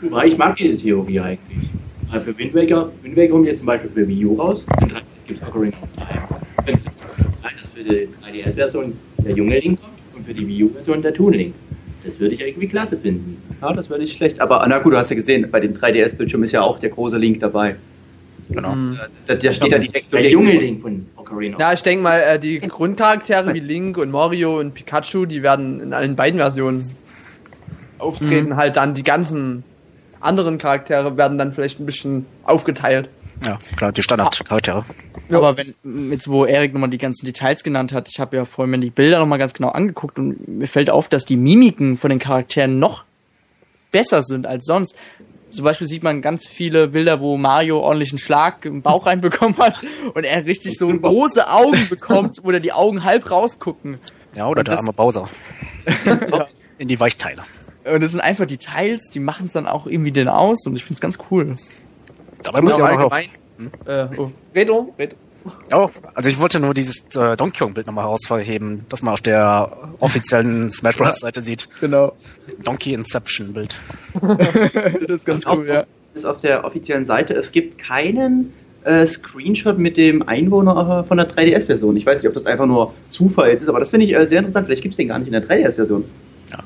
[0.00, 1.68] Wobei, ich mag diese Theorie eigentlich.
[2.10, 4.90] Also für Wind Waker, Wind Waker kommt jetzt zum Beispiel für Wii U raus, dann
[5.26, 6.22] gibt es Ocarina of Time.
[6.56, 8.08] Dann gibt es Ocarina of Time, das für die
[8.48, 11.54] 3DS-Version der junge Link kommt und für die Wii U-Version der Toon Link.
[12.02, 13.42] Das würde ich irgendwie klasse finden.
[13.60, 14.40] Ja, das wäre nicht schlecht.
[14.40, 17.18] Aber na gut, du hast ja gesehen, bei dem 3DS-Bildschirm ist ja auch der große
[17.18, 17.76] Link dabei.
[18.48, 18.74] Genau.
[19.26, 22.38] Da, da steht ja direkt Der junge Link von Ocarina Ja, ich denke mal, äh,
[22.38, 26.84] die Grundcharaktere wie Link und Mario und Pikachu, die werden in allen beiden Versionen
[27.98, 29.62] auftreten, halt dann die ganzen
[30.20, 33.08] anderen Charaktere werden dann vielleicht ein bisschen aufgeteilt.
[33.44, 34.84] Ja, klar, die Standardcharaktere.
[35.30, 38.72] Aber wenn, jetzt wo Erik nochmal die ganzen Details genannt hat, ich habe ja vorhin
[38.72, 42.10] mir die Bilder nochmal ganz genau angeguckt und mir fällt auf, dass die Mimiken von
[42.10, 43.04] den Charakteren noch
[43.92, 44.96] besser sind als sonst.
[45.50, 49.82] Zum Beispiel sieht man ganz viele Bilder, wo Mario ordentlichen Schlag im Bauch reinbekommen hat
[50.14, 53.98] und er richtig so große Augen bekommt, wo da die Augen halb rausgucken.
[54.36, 55.28] Ja, oder Und der arme Bowser.
[56.78, 57.42] In die Weichteile.
[57.84, 60.84] Und das sind einfach Details, die machen es dann auch irgendwie denn aus und ich
[60.84, 61.54] find's ganz cool.
[62.42, 63.30] Dabei muss ich auch noch auf, allgemein.
[63.86, 65.16] Äh, oh, Redo, Redo.
[65.70, 69.22] Ja, also ich wollte nur dieses äh, Donkey Kong Bild nochmal herausheben, das man auf
[69.22, 69.70] der
[70.00, 71.20] offiziellen Smash Bros.
[71.20, 71.68] Seite sieht.
[71.80, 72.12] Genau.
[72.62, 73.76] Donkey Inception Bild.
[74.20, 75.84] Das ist ganz cool, ja.
[76.14, 77.34] ist auf der offiziellen Seite.
[77.34, 78.52] Es gibt keinen
[78.84, 81.96] äh, Screenshot mit dem Einwohner äh, von der 3DS-Version.
[81.96, 84.26] Ich weiß nicht, ob das einfach nur Zufall jetzt ist, aber das finde ich äh,
[84.26, 84.66] sehr interessant.
[84.66, 86.04] Vielleicht gibt es den gar nicht in der 3DS-Version.
[86.50, 86.58] Ja.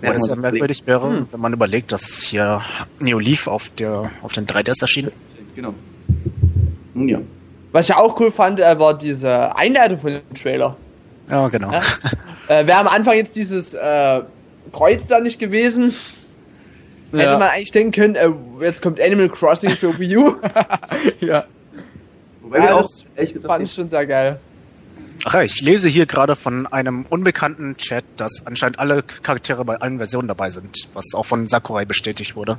[0.00, 2.60] Weil es ja merkwürdig wäre, wenn man überlegt, dass hier
[3.00, 5.10] Neo Leaf auf der auf den 3DS erschien.
[5.54, 5.72] Genau.
[6.94, 7.18] Nun ja.
[7.72, 10.76] Was ich auch cool fand, äh, war diese Einleitung von dem Trailer.
[11.30, 11.72] Ja, genau.
[11.72, 11.82] Ja.
[12.48, 14.20] Äh, Wäre am Anfang jetzt dieses äh,
[14.72, 15.92] Kreuz da nicht gewesen,
[17.10, 17.38] hätte Ja.
[17.38, 18.30] man eigentlich denken können, äh,
[18.60, 20.36] jetzt kommt Animal Crossing für Wii U.
[21.20, 21.44] ja.
[22.42, 24.38] Wobei Ja, wir auch, das ehrlich gesagt, fand ich schon sehr geil.
[25.28, 29.74] Ach ja, ich lese hier gerade von einem unbekannten Chat, dass anscheinend alle Charaktere bei
[29.80, 32.58] allen Versionen dabei sind, was auch von Sakurai bestätigt wurde.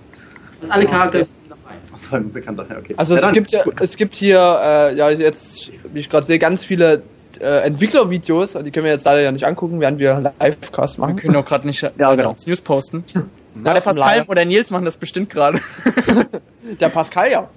[0.60, 1.76] Dass alle Charaktere sind dabei.
[1.94, 2.66] Achso, ein bekannter.
[2.70, 2.94] ja, Okay.
[2.98, 6.28] Also Ja, es dann- gibt ja, es gibt hier, äh, ja jetzt, wie ich gerade
[6.28, 7.04] sehe, ganz viele
[7.40, 11.16] äh, Entwicklervideos, die können wir jetzt leider ja nicht angucken, während wir Livecast Wir machen.
[11.16, 12.32] können auch gerade nicht ja, genau.
[12.32, 13.06] als News posten.
[13.14, 13.24] Ja,
[13.64, 14.30] Ja, der Pascal leider.
[14.30, 15.60] oder Nils machen das bestimmt gerade.
[16.80, 17.50] Der Pascal, ja.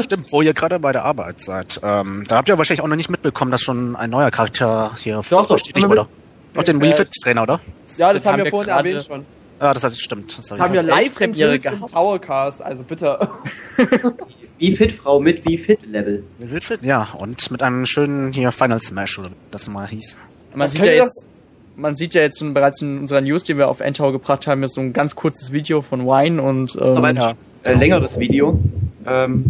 [0.00, 1.80] Stimmt, wo ihr gerade bei der Arbeit seid.
[1.82, 5.20] Ähm, da habt ihr wahrscheinlich auch noch nicht mitbekommen, dass schon ein neuer Charakter hier
[5.28, 6.08] doch, bestätigt haben wir wurde.
[6.56, 7.60] Auch den Wii Fit Trainer, oder?
[7.96, 9.24] Ja, das, Das haben haben wir wir vorhin erwähnt schon.
[9.60, 10.36] Ja, das hat, stimmt.
[10.38, 11.92] Das, Das haben wir ich- live Premiere im gehabt.
[11.92, 13.28] Towercast, also bitte.
[14.58, 16.22] Wie fit Frau mit wie fit Level.
[16.38, 16.82] Wii Fit?
[16.82, 20.16] Ja, und mit einem schönen hier Final Smash, oder wie das mal hieß.
[20.54, 21.28] Man sieht ja jetzt,
[21.76, 24.62] man sieht ja jetzt schon bereits in unserer News, die wir auf Endtower gebracht haben,
[24.62, 27.34] ist so ein ganz kurzes Video von Wine und ähm, ja.
[27.64, 28.58] Äh, längeres Video.
[29.06, 29.44] Ähm,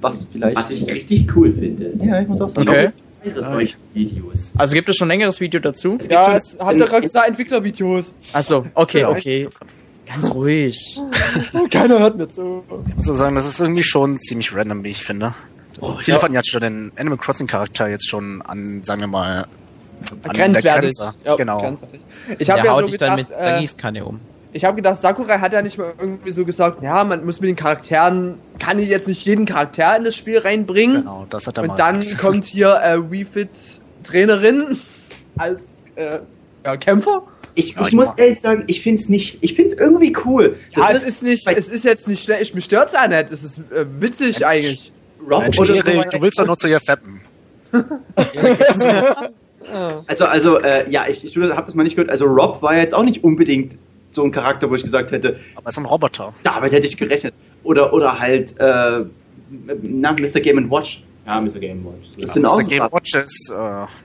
[0.00, 0.56] was vielleicht.
[0.56, 1.92] Was ich richtig cool finde.
[2.04, 2.68] ja, ich muss auch sagen.
[2.68, 2.88] Okay.
[3.94, 4.52] Videos.
[4.58, 5.92] Also gibt es schon ein längeres Video dazu?
[5.98, 8.12] Es gibt Ja, schon es hat doch gerade gesagt, Entwicklervideos.
[8.34, 9.08] Achso, okay, Ja.
[9.08, 9.48] okay.
[10.06, 11.00] Ganz ruhig.
[11.70, 12.62] Keiner hört mir zu.
[12.88, 15.32] Ich muss sagen, das ist irgendwie schon ziemlich random, wie ich finde.
[16.00, 19.46] Viele fanden jetzt schon den Animal Crossing Charakter jetzt schon an, sagen wir mal,
[20.24, 20.62] an Grenzwertig.
[20.62, 21.14] der Grenze.
[21.24, 21.60] Ja, genau.
[21.60, 22.00] grenzwertig.
[22.38, 23.30] Ich habe ja haut so dich dann gedacht,
[23.82, 24.20] mit äh, um.
[24.54, 27.48] Ich habe gedacht, Sakurai hat ja nicht mal irgendwie so gesagt, ja, man muss mit
[27.48, 30.98] den Charakteren, kann ich jetzt nicht jeden Charakter in das Spiel reinbringen.
[30.98, 32.20] Genau, das hat er mal Und dann gesagt.
[32.22, 33.48] kommt hier äh, Wii Fit
[34.04, 34.78] Trainerin
[35.36, 35.60] als
[35.96, 36.18] äh,
[36.64, 37.24] ja, Kämpfer.
[37.56, 40.16] Ich, Ja, ich ich muss ehrlich sagen, ich finde es nicht, ich finde es irgendwie
[40.24, 40.56] cool.
[40.70, 43.08] Ja, Das es ist nicht, bei es ist jetzt nicht schlecht, ich mich stört's ja
[43.08, 44.92] nicht, es ist äh, witzig eigentlich.
[45.28, 47.20] Rob Mensch, oder Erik, du willst doch nur zu ihr feppen.
[50.06, 52.10] Also, also, äh, ja, ich, ich habe das mal nicht gehört.
[52.10, 53.78] Also, Rob war jetzt auch nicht unbedingt
[54.14, 56.32] so ein Charakter, wo ich gesagt hätte, Aber es ist ein Roboter.
[56.42, 57.34] damit hätte ich gerechnet.
[57.62, 59.04] Oder, oder halt, äh,
[59.82, 60.40] na, Mr.
[60.40, 61.02] Game Watch.
[61.26, 61.58] Ja, Mr.
[61.58, 62.10] Game Watch.
[62.20, 62.62] Das sind auch Mr.
[62.62, 62.82] so Game.
[62.92, 63.54] Watch ist, äh,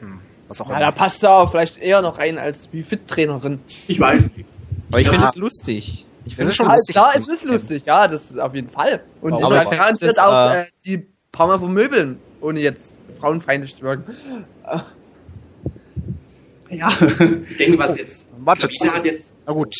[0.01, 0.85] hm, was auch Ja, immer.
[0.85, 3.59] da passt er auch vielleicht eher noch rein als Wii Fit Trainerin.
[3.87, 4.49] Ich weiß nicht.
[4.89, 5.11] Aber ich Ja.
[5.11, 6.05] finde es lustig.
[6.25, 6.95] Ich Das finde ist schon Ja, lustig.
[6.95, 9.01] da ist es lustig, ja, das ist auf jeden Fall.
[9.21, 13.81] Und Aber ich garantiert auch äh, äh, die paar Mal vermöbeln, ohne jetzt frauenfeindlich zu
[13.83, 14.15] wirken.
[16.69, 16.89] Ja.
[17.49, 18.31] Ich denke, was jetzt.
[18.39, 18.71] Wartet.
[18.93, 19.37] Hat jetzt.
[19.45, 19.73] Na gut.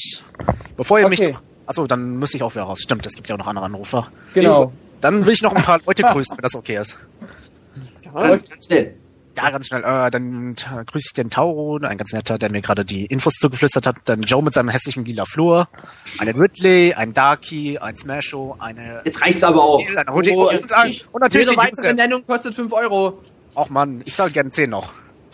[0.75, 1.27] Bevor ihr Okay.
[1.27, 1.37] mich.
[1.65, 2.79] Achso, dann müsste ich auch wieder raus.
[2.81, 4.11] Stimmt, es gibt ja auch noch andere Anrufer.
[4.33, 4.73] Genau.
[5.01, 6.97] Dann will ich noch ein paar Leute grüßen, wenn das okay ist.
[8.15, 8.95] Äh, ganz schnell.
[9.37, 9.83] Ja, ganz schnell.
[9.83, 13.85] Äh, dann grüße ich den Tauro, ein ganz netter, der mir gerade die Infos zugeflüstert
[13.85, 13.95] hat.
[14.05, 15.69] Dann Joe mit seinem hässlichen lila Flur.
[16.17, 19.01] Einen Ridley, ein Darky, ein Smasho, eine...
[19.05, 19.79] Jetzt reicht's aber auch.
[19.95, 20.71] Eine Oh, und,
[21.11, 21.93] und natürlich Jede weitere.
[21.93, 23.19] Nennung kostet 5 Euro.
[23.55, 24.91] Och man, ich zahle gerne 10 noch.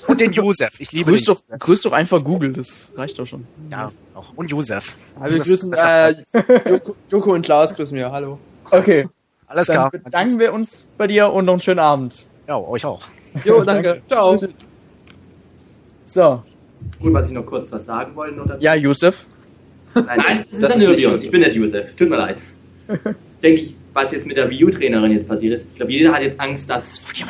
[0.08, 0.80] Und den Josef.
[0.80, 3.45] Ich liebe Grüß den doch, grüß doch einfach Google, das reicht doch schon.
[3.72, 4.32] Ja, auch.
[4.36, 4.95] Und Josef.
[5.20, 8.38] Ja, wir Das- grüßen das- äh, Joko, Joko und Klaus grüßen wir, hallo.
[8.72, 9.08] Okay,
[9.47, 9.91] Alles dann klar.
[9.91, 12.26] bedanken wir uns bei dir und noch einen schönen Abend.
[12.47, 13.01] Ja, euch auch.
[13.43, 14.01] Jo, danke.
[14.08, 14.36] Ciao.
[16.06, 16.43] So,
[16.99, 18.64] Und was ich noch kurz was sagen wollte dazu.
[18.64, 19.26] ja, Yusuf.
[19.95, 21.24] Nein, das ist das dann ist nur nicht wir uns.
[21.24, 21.86] Ich bin der Yusuf.
[21.97, 22.41] Tut mir leid.
[23.41, 25.68] Denke ich, was jetzt mit der Wii U-Trainerin jetzt passiert ist.
[25.72, 27.26] Ich glaube, jeder hat jetzt Angst, dass Wii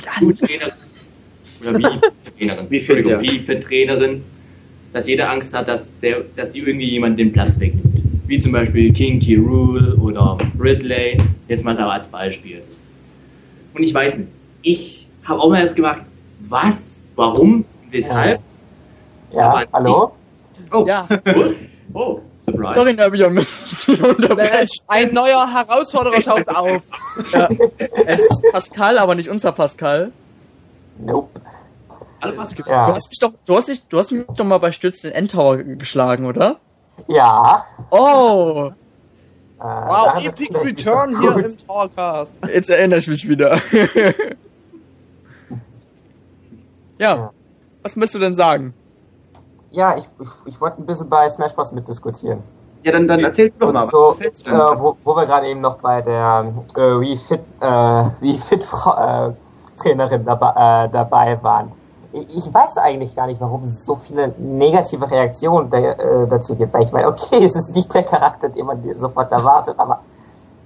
[1.68, 3.22] Oder Wii-Trainerin, Wie fit, Entschuldigung, ja.
[3.22, 4.24] Wii-Trainerin,
[4.94, 8.02] dass jeder Angst hat, dass, der, dass die irgendwie jemand den Platz wegnimmt.
[8.28, 9.36] Wie zum Beispiel King K.
[9.38, 11.18] Rool oder Ridley.
[11.48, 12.62] Jetzt mal so als Beispiel.
[13.74, 14.30] Und ich weiß nicht.
[14.64, 16.02] Ich habe auch mal das gemacht.
[16.48, 17.04] Was?
[17.16, 17.66] Warum?
[17.92, 18.40] Weshalb?
[19.32, 20.12] Ja, Aber hallo?
[20.72, 21.08] Oh, Ja.
[21.94, 22.74] Oh, Surprise.
[22.74, 22.96] Sorry,
[23.88, 24.68] ich unterbrechen.
[24.88, 26.82] Ein neuer Herausforderer taucht auf.
[27.32, 27.48] Ja.
[28.06, 30.12] Es ist Pascal, aber nicht unser Pascal.
[30.98, 31.42] Nope.
[32.22, 32.68] Alle was gibt.
[32.68, 32.94] Du Ja.
[32.94, 35.58] hast mich doch, du hast, dich, du hast mich doch mal bei Stürz den Endtower
[35.58, 36.58] geschlagen, oder?
[37.08, 37.66] Ja.
[37.92, 38.72] Oh,
[39.60, 41.46] Äh, Wow, Epic Return hier gut.
[41.46, 42.34] im Towercast.
[42.54, 43.58] jetzt erinnere ich mich wieder.
[47.00, 47.32] ja,
[47.82, 48.74] was müsst du denn sagen?
[49.72, 51.72] Ja, ich, ich, ich wollte ein bisschen bei Smash Bros.
[51.72, 52.42] mitdiskutieren.
[52.84, 55.78] Ja, dann, dann erzähl doch mal, so, was äh, wo, wo wir gerade eben noch
[55.80, 57.66] bei der äh, Wii Fit, äh,
[58.22, 59.34] Wii Fit Frau, äh,
[59.78, 61.72] Trainerin dabei, äh, dabei waren.
[62.12, 66.74] Ich, weiß eigentlich gar nicht, warum es so viele negative Reaktionen da, äh, dazu gibt.
[66.74, 70.00] Weil ich meine, okay, es ist nicht der Charakter, den man sofort erwartet, aber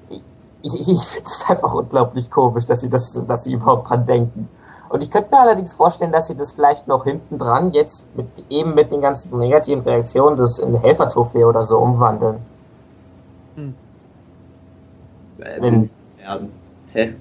[0.09, 0.21] ich,
[0.61, 4.49] ich, ich finde es einfach unglaublich komisch, dass sie das, dass sie überhaupt dran denken.
[4.89, 8.27] Und ich könnte mir allerdings vorstellen, dass sie das vielleicht noch hinten dran jetzt mit,
[8.49, 12.39] eben mit den ganzen negativen Reaktionen das in eine Helfertrophäe oder so umwandeln.
[15.61, 16.51] wenn- werden.
[16.91, 17.15] Hä?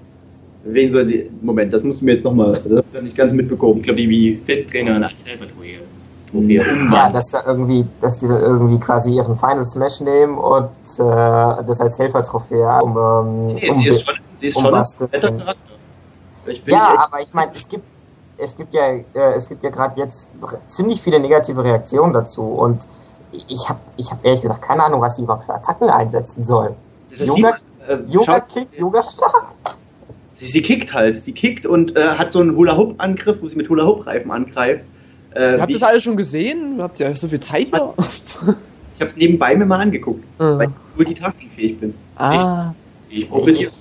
[0.63, 1.29] Wen soll sie.
[1.41, 2.51] Moment, das musst du mir jetzt nochmal.
[2.51, 3.77] Das hab ich gar nicht ganz mitbekommen.
[3.77, 5.79] Ich glaube, die wie Fit-Trainerin als Helfertrophäe.
[6.31, 10.65] Trophäe Ja, dass da irgendwie, dass die da irgendwie quasi ihren Final Smash nehmen und
[10.65, 15.09] äh, das als Helfertrophäe um, ähm, Nee, um sie ist schon, sie ist schon umbasteln.
[15.11, 15.59] netter Charakter.
[16.45, 17.83] Ich Ja, echt- aber ich meine, es gibt
[18.37, 22.43] es gibt ja äh, es gibt ja gerade jetzt noch ziemlich viele negative Reaktionen dazu
[22.43, 22.87] und
[23.31, 26.75] ich habe ich habe ehrlich gesagt keine Ahnung, was sie überhaupt für Attacken einsetzen soll.
[27.17, 27.53] Yoga,
[27.87, 29.55] man, äh, Yoga Kick, Yoga stark.
[30.39, 31.21] Sie, sie kickt halt.
[31.21, 34.85] Sie kickt und äh, hat so einen Hula-Hoop-Angriff, wo sie mit Hula-Hoop-Reifen angreift.
[35.35, 36.77] Äh, Ihr habt das alles schon gesehen?
[36.81, 37.93] Habt ihr so viel Zeit hier?
[38.95, 40.57] ich habe es nebenbei mir mal angeguckt, Mhm.
[40.57, 41.93] weil ich multitaskingfähig bin.
[42.15, 42.73] Ah.
[43.09, 43.71] Ich profitiere.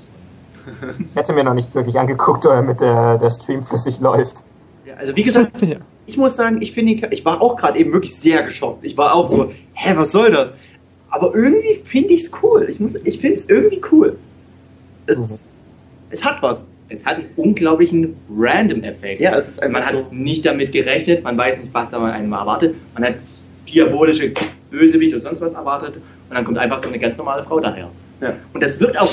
[1.00, 4.42] Ich hätte mir noch nichts wirklich angeguckt, damit der, der Stream flüssig läuft.
[4.84, 5.76] Ja, also wie gesagt, Ja.
[6.06, 8.84] ich muss sagen, ich finde, ich war auch gerade eben wirklich sehr geschockt.
[8.84, 10.54] Ich war auch so, hä, was soll das?
[11.08, 12.66] Aber irgendwie finde ich es cool.
[12.68, 14.18] Ich, muss- ich finde es irgendwie cool.
[15.06, 15.16] Es,
[16.10, 16.66] es hat was.
[16.88, 19.20] Es hat einen unglaublichen Random-Effekt.
[19.20, 20.06] Ja, es ist einfach Man hat so.
[20.10, 22.74] nicht damit gerechnet, man weiß nicht, was da man einem erwartet.
[22.94, 23.16] Man hat
[23.68, 24.32] diabolische
[24.70, 27.90] Bösewicht oder sonst was erwartet und dann kommt einfach so eine ganz normale Frau daher.
[28.20, 28.34] Ja.
[28.52, 29.10] Und das wirkt auch.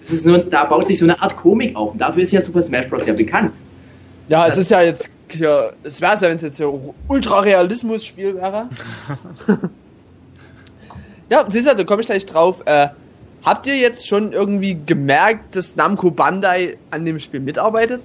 [0.00, 1.92] Das ist nur, da baut sich so eine Art Komik auf.
[1.92, 3.04] Und dafür ist ja Super Smash Bros.
[3.04, 3.52] ja bekannt.
[4.28, 8.68] Ja, es ist ja jetzt hier, es wäre ja, wenn es jetzt so Ultra-Realismus-Spiel wäre.
[11.30, 12.62] ja, siehst du, da komme ich gleich drauf.
[12.64, 12.88] Äh,
[13.44, 18.02] habt ihr jetzt schon irgendwie gemerkt, dass Namco Bandai an dem Spiel mitarbeitet?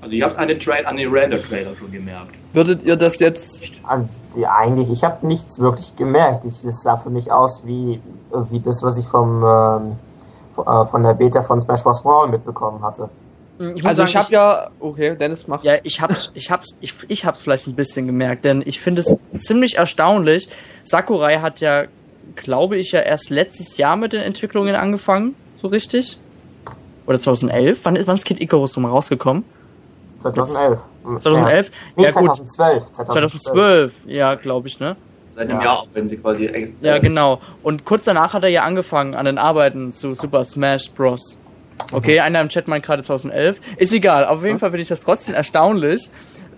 [0.00, 2.34] Also ich habe es an den, Tra an den Render-Trailer schon gemerkt.
[2.52, 4.06] Würdet ihr das jetzt Also,
[4.36, 6.44] ja, eigentlich, ich habe nichts wirklich gemerkt.
[6.44, 8.00] Ich, das sah für mich aus wie,
[8.50, 9.92] wie das, was ich vom, ähm,
[10.56, 12.02] von- äh, von der Beta von Smash Bros.
[12.02, 13.08] Brawl mitbekommen hatte.
[13.60, 15.62] Ich muss Also sagen, ich habe ja, okay, Dennis macht.
[15.62, 19.02] Ja, ich hab's, ich hab's, ich, ich hab's vielleicht ein bisschen gemerkt, denn ich finde
[19.02, 20.48] es ziemlich erstaunlich.
[20.82, 21.84] Sakurai hat ja,
[22.36, 26.18] glaube ich, ja erst letztes Jahr mit den Entwicklungen angefangen, so richtig.
[27.06, 27.80] Oder 2011?
[27.84, 29.44] Wann ist, wann ist Kid Icarus nochmal rausgekommen?
[30.20, 30.78] 2011.
[31.18, 31.66] 2011?
[31.68, 31.74] Ja.
[31.96, 32.24] Nee, Ja, gut.
[32.36, 32.92] 2012.
[32.92, 34.96] 2012, ja, glaube ich, ne?
[35.34, 35.64] Seit einem Ja.
[35.64, 36.50] Jahr, wenn sie quasi.
[36.80, 37.40] Ja, genau.
[37.62, 41.38] Und kurz danach hat er ja angefangen an den Arbeiten zu Super Smash Bros.
[41.90, 43.60] Okay, einer im Chat meint gerade 2011.
[43.78, 44.26] Ist egal.
[44.26, 46.10] Auf jeden Fall finde ich das trotzdem erstaunlich,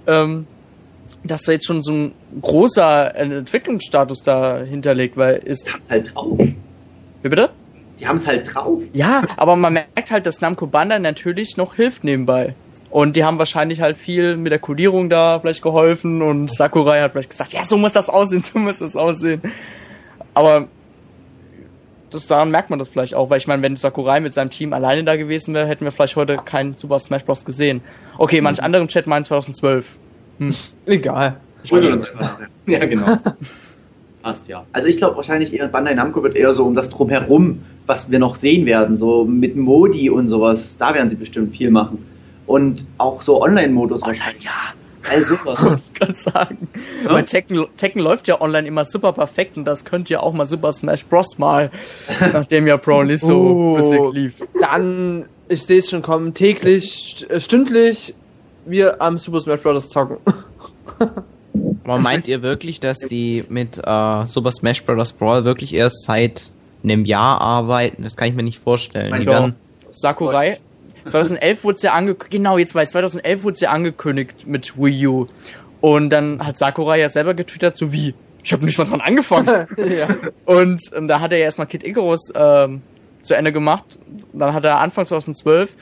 [0.07, 0.47] ähm,
[1.25, 5.77] dass da jetzt schon so ein großer Entwicklungsstatus dahinter liegt, weil ist.
[5.89, 6.39] Halt drauf.
[6.39, 7.51] Wie bitte?
[7.99, 8.83] Die haben es halt drauf.
[8.93, 12.55] Ja, aber man merkt halt, dass Namco Bandai natürlich noch hilft nebenbei.
[12.91, 17.13] Und die haben wahrscheinlich halt viel mit der Codierung da vielleicht geholfen und Sakurai hat
[17.13, 19.43] vielleicht gesagt, ja, so muss das aussehen, so muss das aussehen.
[20.33, 20.69] Aber
[22.11, 24.73] das, daran merkt man das vielleicht auch, weil ich meine, wenn Sakurai mit seinem Team
[24.73, 27.45] alleine da gewesen wäre, hätten wir vielleicht heute keinen Super Smash Bros.
[27.45, 27.81] gesehen.
[28.19, 29.99] Okay, manch anderen im Chat meinen 2012.
[30.87, 31.37] Egal.
[31.63, 32.39] Ich uns einfach.
[32.67, 33.07] Ja, genau.
[34.23, 34.65] Passt ja.
[34.73, 38.19] Also ich glaube wahrscheinlich eher Bandai Namco wird eher so um das drumherum, was wir
[38.19, 42.07] noch sehen werden, so mit Modi und sowas, da werden sie bestimmt viel machen.
[42.47, 44.45] Und auch so Online-Modus wahrscheinlich.
[44.45, 44.51] Ja,
[45.11, 45.63] Also sowas.
[45.85, 46.69] ich kann sagen.
[47.05, 47.13] Ja?
[47.13, 50.47] Weil Tekken, Tekken läuft ja online immer super perfekt und das könnte ja auch mal
[50.47, 51.37] Super Smash Bros.
[51.39, 51.71] mal,
[52.33, 54.11] nachdem ja Brawl nicht so Oh.
[54.11, 54.43] lief.
[54.59, 58.15] Dann, ich sehe es schon kommen, täglich, äh, stündlich,
[58.67, 59.89] wir am Super Smash Bros.
[59.89, 60.19] zocken.
[61.85, 65.13] Aber meint ihr wirklich, dass die mit äh, Super Smash Bros.
[65.13, 66.51] Brawl wirklich erst seit
[66.83, 68.03] einem Jahr arbeiten?
[68.03, 69.11] Das kann ich mir nicht vorstellen.
[69.11, 69.57] Mein Die werden,
[69.91, 70.59] Sakurai.
[71.07, 75.07] 2011 wurde es ja angekündigt, genau, jetzt weiß 2011 wurde es ja angekündigt mit Wii
[75.07, 75.27] U.
[75.81, 79.47] Und dann hat Sakurai ja selber getwittert, so wie, ich habe nicht mal dran angefangen.
[79.77, 80.09] ja.
[80.47, 82.81] Und ähm, da hat er ja erstmal Kid Icarus ähm,
[83.21, 83.99] zu Ende gemacht.
[84.33, 85.77] Dann hat er Anfang 2012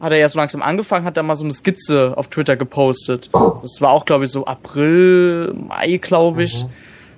[0.00, 3.30] hat er ja so langsam angefangen, hat er mal so eine Skizze auf Twitter gepostet.
[3.32, 6.64] Das war auch, glaube ich, so April, Mai, glaube ich.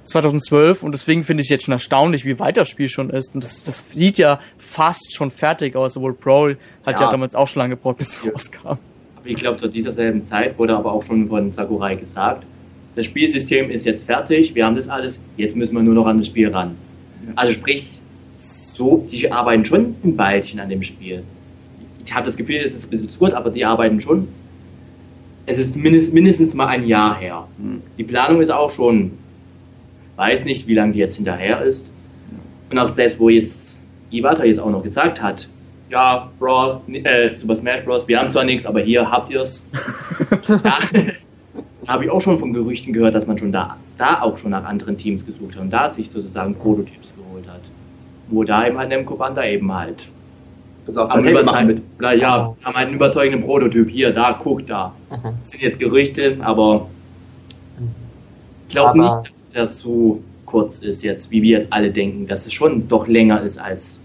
[0.04, 3.34] 2012 und deswegen finde ich jetzt schon erstaunlich, wie weit das Spiel schon ist.
[3.34, 7.10] Und das, das sieht ja fast schon fertig aus, obwohl Brawl hat ja, Ja.
[7.12, 8.66] damals auch schon lange gebraucht, bis es rauskam.
[8.66, 8.78] Aber
[9.24, 12.44] ich glaube, zu dieser selben Zeit wurde aber auch schon von Sakurai gesagt,
[12.96, 16.18] das Spielsystem ist jetzt fertig, wir haben das alles, jetzt müssen wir nur noch an
[16.18, 16.76] das Spiel ran.
[17.36, 18.00] Also sprich,
[18.34, 21.22] so, die arbeiten schon ein Weilchen an dem Spiel.
[22.04, 24.28] Ich habe das Gefühl, es ist ein bisschen zu aber die arbeiten schon.
[25.46, 27.46] Es ist mindest, mindestens mal ein Jahr her.
[27.98, 29.12] Die Planung ist auch schon,
[30.16, 31.86] weiß nicht, wie lange die jetzt hinterher ist.
[32.70, 33.80] Und auch selbst, wo jetzt
[34.10, 35.48] Iwata jetzt auch noch gesagt hat,
[35.90, 39.66] ja, Brawl, äh, Super Smash Bros., wir haben zwar nichts, aber hier habt ihr's.
[40.48, 40.78] ja,
[41.86, 44.64] habe ich auch schon von Gerüchten gehört, dass man schon da, da auch schon nach
[44.64, 47.60] anderen Teams gesucht hat und da sich sozusagen Prototyps geholt hat.
[48.28, 50.08] Wo da eben halt Nemco Banda eben halt
[50.86, 52.20] Das auch am dann Helme machen überzeugenden, mit.
[52.20, 53.88] ja, haben halt einen überzeugenden Prototyp.
[53.88, 54.92] Hier, da, guck da.
[55.10, 56.88] Das sind jetzt Gerüchte, aber
[58.68, 62.46] ich glaube nicht, dass das so kurz ist jetzt, wie wir jetzt alle denken, dass
[62.46, 64.00] es schon doch länger ist als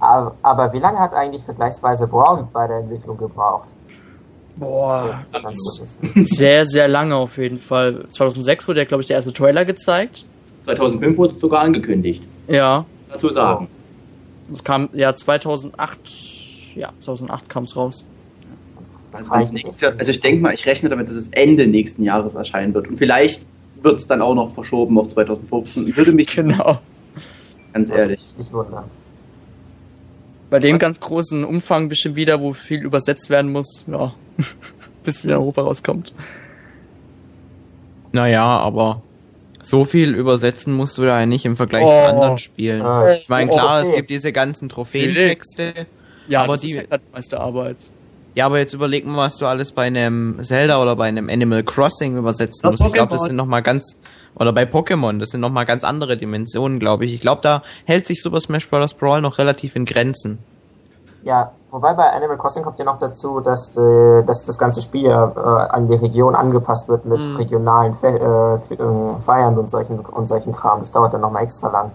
[0.00, 3.72] Aber, aber wie lange hat eigentlich vergleichsweise Brawl bei der Entwicklung gebraucht?
[4.56, 5.20] Boah,
[6.16, 8.06] sehr, sehr lange auf jeden Fall.
[8.08, 10.24] 2006 wurde ja, glaube ich, der erste Trailer gezeigt.
[10.64, 12.22] 2005 wurde es sogar angekündigt.
[12.48, 13.68] Ja, Dazu sagen.
[14.52, 15.98] Es kam, ja, 2008,
[16.76, 18.06] ja, 2008 kam es raus.
[19.12, 22.74] Also, Jahr, also ich denke mal, ich rechne damit, dass es Ende nächsten Jahres erscheinen
[22.74, 22.88] wird.
[22.88, 23.46] Und vielleicht
[23.80, 25.86] wird es dann auch noch verschoben auf 2015.
[25.86, 26.80] Ich würde mich, Genau.
[27.72, 28.20] ganz ehrlich.
[28.36, 28.84] Nicht wundern.
[30.50, 34.14] Bei dem ganz großen Umfang bestimmt wieder, wo viel übersetzt werden muss, ja,
[35.04, 36.12] bis wieder in Europa rauskommt.
[38.12, 39.02] Naja, aber
[39.64, 41.88] so viel übersetzen musst du da nicht im Vergleich Oh.
[41.88, 42.82] zu anderen Spielen.
[42.84, 43.88] Äh, Ich meine, klar, okay.
[43.90, 45.72] es gibt diese ganzen Trophäentexte.
[46.28, 47.76] Ja, Aber die- ist halt die meiste Arbeit.
[48.34, 51.62] Ja, aber jetzt überleg mal, was du alles bei einem Zelda oder bei einem Animal
[51.62, 52.84] Crossing übersetzen Bei musst.
[52.84, 53.96] Ich glaube, das sind noch mal ganz
[54.34, 57.14] oder bei Pokémon, das sind noch mal ganz andere Dimensionen, glaube ich.
[57.14, 58.92] Ich glaube, da hält sich Super Smash Bros.
[58.94, 60.38] Brawl noch relativ in Grenzen.
[61.22, 65.02] Ja, wobei bei Animal Crossing kommt ja noch dazu, dass, äh, dass das ganze Spiel
[65.06, 67.36] ja, äh, an die Region angepasst wird mit Mhm.
[67.36, 70.80] regionalen Fe äh, F- äh, Feiern und solchen, und solchen Kram.
[70.80, 71.90] Das dauert dann nochmal extra lang.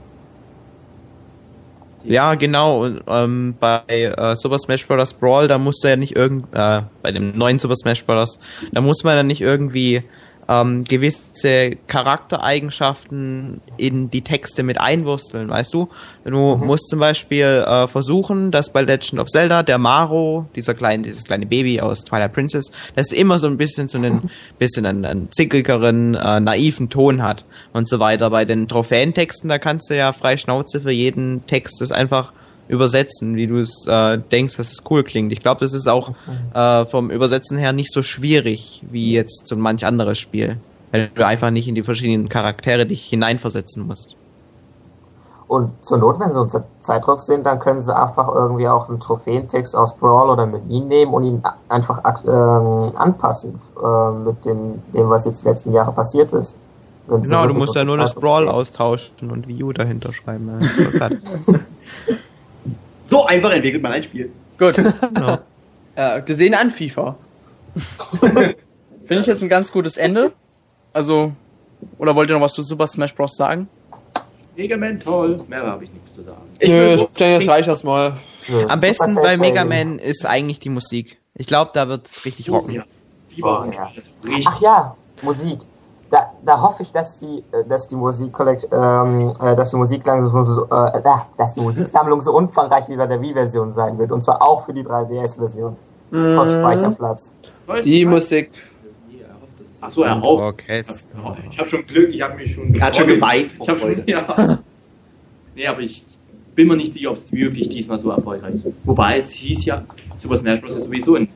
[2.03, 2.84] Ja, genau.
[2.84, 5.14] Und ähm, bei äh, Super Smash Bros.
[5.14, 8.39] Brawl, da musst du ja nicht irgend äh, bei dem neuen Super Smash Bros.
[8.72, 10.03] Da muss man ja nicht irgendwie
[10.50, 15.90] ähm, gewisse Charaktereigenschaften in die Texte mit einwursteln, weißt du?
[16.26, 21.04] Du musst zum Beispiel äh, versuchen, dass bei Legend of Zelda der Maro, dieser kleine,
[21.04, 24.88] dieses kleine Baby aus Twilight Princess, dass er immer so ein bisschen so einen bisschen
[24.88, 28.32] einen, einen zickigeren, äh, naiven Ton hat und so weiter.
[28.32, 32.34] Bei den Trophäentexten, da kannst du ja frei Schnauze für jeden Text das einfach
[32.70, 35.34] übersetzen, wie du es äh, denkst, dass es cool klingt.
[35.34, 36.12] Ich glaube, das ist auch
[36.54, 40.58] äh, vom Übersetzen her nicht so schwierig wie jetzt so manch anderes Spiel.
[40.91, 44.16] Weil du einfach nicht in die verschiedenen Charaktere dich hineinversetzen musst.
[45.48, 49.00] Und zur Not, wenn sie unter Zeitdruck sind, dann können sie einfach irgendwie auch einen
[49.00, 55.10] Trophäentext aus Brawl oder Melee nehmen und ihn einfach ähm, anpassen äh, mit den, dem,
[55.10, 56.56] was jetzt die letzten Jahre passiert ist.
[57.08, 60.52] Genau, du musst ja nur das Brawl austauschen und Wii U dahinter schreiben.
[61.00, 61.10] Ja.
[63.10, 64.31] So einfach entwickelt man ein Spiel.
[64.57, 64.76] Gut.
[65.14, 65.40] Genau.
[65.95, 67.15] Äh, gesehen an FIFA.
[69.06, 70.31] Finde ich jetzt ein ganz gutes Ende.
[70.94, 71.31] Also,
[71.98, 73.36] oder wollt ihr noch was zu Super Smash Bros.
[73.36, 73.68] sagen?
[74.56, 75.44] Mega Man toll.
[75.48, 76.41] Mehr habe ich nichts zu sagen.
[76.60, 78.18] Ich Nö, so- das reicht erstmal.
[78.48, 79.64] Nö, Am besten bei Mega.
[79.65, 81.18] Man ist eigentlich die Musik.
[81.36, 82.73] Ich glaube, da wird's richtig rocken.
[82.73, 82.84] Ja,
[83.36, 83.91] die war Oh, ja.
[84.48, 85.60] Ach ja, Musik.
[86.10, 90.45] Da, da hoffe ich, dass die, äh, dass die Musikkollekt, ähm, äh, dass die Musiksammlung
[90.45, 91.03] so, äh, äh,
[91.38, 94.11] dass die Musiksammlung so umfangreich wie bei der Wii-Version sein wird.
[94.11, 95.76] Und zwar auch für die 3DS-Version.
[96.11, 97.31] Trotz Speicherplatz.
[97.84, 98.49] Die Musik.
[99.81, 100.41] Achso, er auf.
[100.41, 101.18] Orchester.
[101.49, 104.03] Ich habe schon Glück, ich habe mich schon Er hat schon geweint Ich habe schon,
[104.06, 104.60] ja.
[105.56, 106.06] Nee, aber ich
[106.56, 108.65] bin mir nicht sicher, ob es wirklich diesmal so erfolgreich ist.
[108.84, 109.84] Wobei es hieß ja,
[110.18, 110.76] Super Smash Bros.
[110.76, 111.30] ist sowieso ein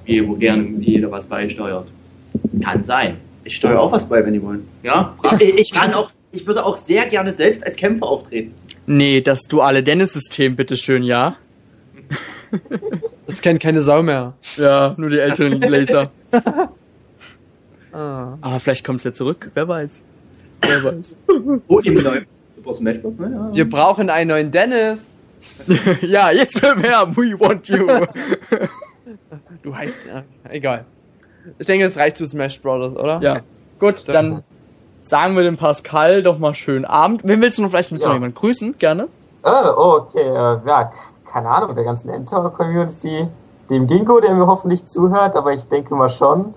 [0.00, 1.88] Spiel, wo gerne jeder was beisteuert.
[2.62, 3.16] Kann sein.
[3.48, 4.68] Ich steuere auch was bei, wenn die wollen.
[4.82, 5.16] Ja?
[5.40, 8.52] Ich, ich, kann auch, ich würde auch sehr gerne selbst als Kämpfer auftreten.
[8.84, 11.36] Nee, das duale Dennis-System, bitteschön, ja.
[13.26, 14.34] Das kennt keine Sau mehr.
[14.58, 16.10] Ja, nur die älteren Laser.
[17.90, 18.36] Ah.
[18.42, 20.04] Aber vielleicht kommt's ja zurück, wer weiß.
[20.60, 21.16] Wer weiß.
[21.68, 22.26] Oh, im neuen
[22.62, 22.80] Bros.
[22.80, 23.00] Ne?
[23.02, 23.56] Ja.
[23.56, 25.00] Wir brauchen einen neuen Dennis.
[26.02, 27.88] ja, jetzt will mehr, we want you.
[29.62, 30.00] Du heißt.
[30.06, 30.84] Ja, egal.
[31.58, 33.20] Ich denke, das reicht zu Smash Brothers, oder?
[33.22, 33.40] ja,
[33.78, 34.42] gut, dann
[35.00, 37.22] sagen wir dem Pascal doch mal schönen Abend.
[37.24, 38.06] Wen willst du noch vielleicht du Ja.
[38.08, 38.76] noch jemanden grüßen?
[38.78, 39.04] Gerne.
[39.42, 40.90] Äh, oh, okay, äh, ja,
[41.24, 43.28] keine Ahnung, der ganzen Endtower-Community,
[43.70, 46.54] dem Gingo, der mir hoffentlich zuhört, aber ich denke mal schon.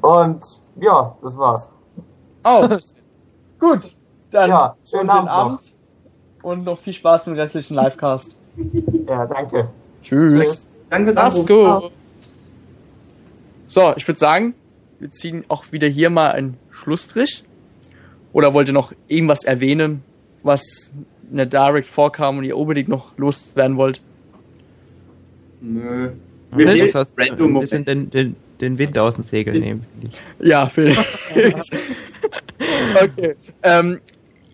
[0.00, 1.70] Und ja, das war's.
[2.44, 2.68] Oh.
[3.58, 3.90] Gut.
[4.30, 5.60] Dann Ja, schönen Abend Abend.
[6.42, 8.36] Und noch viel Spaß mit dem restlichen Livecast.
[9.08, 9.68] Ja, danke.
[10.02, 10.68] Tschüss.
[10.90, 11.92] Danke fürs Mach's gut.
[13.76, 14.54] So, ich würde sagen,
[15.00, 17.44] wir ziehen auch wieder hier mal einen Schlussstrich.
[18.32, 20.02] Oder wollt ihr noch irgendwas erwähnen,
[20.42, 20.92] was
[21.30, 24.00] in der Direct vorkam und ihr unbedingt noch loswerden wollt?
[25.60, 26.08] Nö.
[26.52, 27.60] Wir müssen fehlt das random ein Moment.
[27.60, 29.84] bisschen den, den, den Wind aus dem Segel nehmen.
[30.00, 30.48] finde ich.
[30.48, 31.70] Ja, Felix.
[32.94, 33.36] okay.
[33.62, 34.00] Ähm,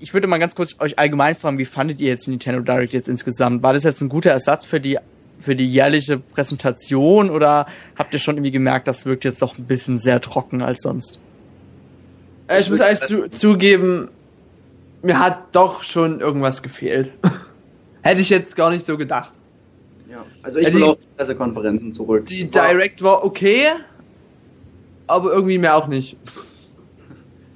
[0.01, 3.09] ich würde mal ganz kurz euch allgemein fragen, wie fandet ihr jetzt Nintendo Direct jetzt
[3.09, 3.63] insgesamt?
[3.63, 4.99] War das jetzt ein guter Ersatz für die
[5.43, 7.67] für die jährliche Präsentation oder
[7.99, 11.21] habt ihr schon irgendwie gemerkt, das wirkt jetzt doch ein bisschen sehr trocken als sonst?
[12.49, 14.09] Äh, Ich muss eigentlich zu, zugeben,
[15.03, 17.13] mir hat doch schon irgendwas gefehlt.
[18.03, 19.33] Hätte ich jetzt gar nicht so gedacht.
[20.11, 22.27] Ja, also ich will die- auch Pressekonferenzen zurück.
[22.27, 23.67] Die Direct war okay,
[25.07, 26.17] aber irgendwie mehr auch nicht.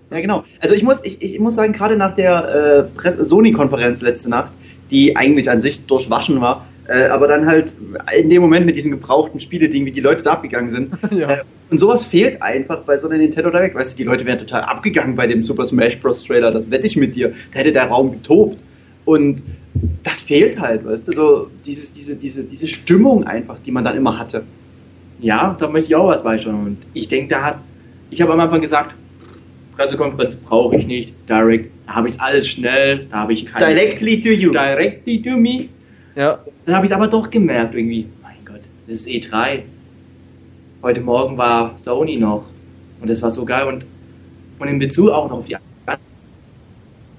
[0.08, 0.44] Ja, genau.
[0.60, 4.52] Also ich muss, ich, ich muss sagen, gerade nach der äh, Sony-Konferenz letzte Nacht,
[4.92, 7.76] die eigentlich an sich durchwaschen war, äh, aber dann halt
[8.16, 10.92] in dem Moment mit diesem gebrauchten Spiele-Ding, wie die Leute da abgegangen sind.
[11.10, 11.30] Ja.
[11.30, 13.74] Äh, und sowas fehlt einfach bei so einer Nintendo Direct.
[13.74, 16.22] Weißt du, die Leute wären total abgegangen bei dem Super Smash Bros.
[16.24, 17.32] Trailer, das wette ich mit dir.
[17.52, 18.62] Da hätte der Raum getobt.
[19.04, 19.42] Und
[20.02, 23.96] das fehlt halt, weißt du, so dieses, diese, diese, diese Stimmung einfach, die man dann
[23.96, 24.44] immer hatte.
[25.20, 26.66] Ja, da möchte ich auch was beisteuern.
[26.66, 27.58] Und ich denke, da hat,
[28.10, 28.96] ich habe am Anfang gesagt,
[29.76, 33.74] Pressekonferenz brauche ich nicht, Direct, da habe ich alles schnell, da habe ich keine...
[33.74, 34.52] Directly to you.
[34.52, 35.68] Directly to me.
[36.16, 36.38] Ja.
[36.64, 39.60] Dann habe ich es aber doch gemerkt irgendwie, mein Gott, das ist E3.
[40.82, 42.46] Heute Morgen war Sony noch
[43.00, 43.84] und das war so geil und,
[44.58, 45.56] und in Bezug auch noch auf die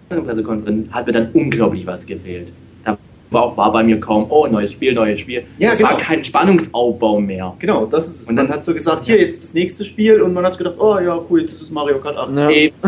[0.09, 2.51] andere Pressekonferenz hat mir dann unglaublich was gefehlt.
[2.83, 2.97] Da
[3.29, 5.43] war, auch, war bei mir kaum, oh, neues Spiel, neues Spiel.
[5.59, 5.91] Ja, es genau.
[5.91, 7.53] war kein Spannungsaufbau mehr.
[7.59, 8.29] Genau, das ist es.
[8.29, 10.75] Und man dann- hat so gesagt, hier jetzt das nächste Spiel und man hat gedacht,
[10.79, 12.35] oh ja, cool, das ist Mario Kart 8.
[12.35, 12.49] Ja.
[12.49, 12.75] Eben.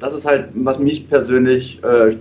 [0.00, 2.14] Das ist halt, was mich persönlich, äh,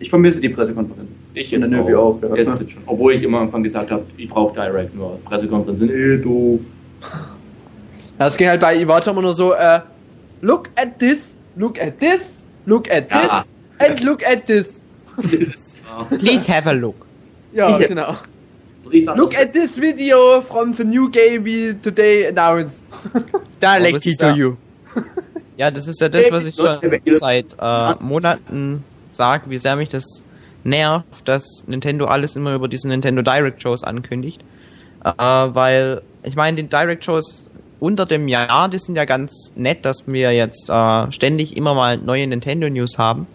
[0.00, 1.11] ich vermisse die Pressekonferenz.
[1.34, 2.34] Ich In jetzt der Nöbi auch, ja.
[2.36, 2.82] Jetzt, jetzt schon.
[2.86, 6.60] Obwohl ich immer am Anfang gesagt habe, ich brauche Direct, nur Pressekonferenzen sind eh doof.
[8.18, 9.80] Das ging halt bei Iwata immer nur so, äh,
[10.42, 13.44] look at this, look at this, look at this, Ja.
[13.78, 14.82] and look at this.
[16.18, 17.06] Please have a look.
[17.52, 18.14] Ja, Ich- genau.
[19.16, 22.82] Look at this video from the new game we today announced.
[23.60, 24.56] Directly to you.
[25.56, 29.88] Ja, das ist ja das, was ich schon seit äh, Monaten sage, wie sehr mich
[29.88, 30.24] das
[30.64, 34.42] nervt, dass Nintendo alles immer über diese Nintendo Direct Shows ankündigt.
[35.04, 37.48] Äh, weil, ich meine, die Direct Shows
[37.80, 41.96] unter dem Jahr, die sind ja ganz nett, dass wir jetzt äh, ständig immer mal
[41.96, 43.26] neue Nintendo News haben.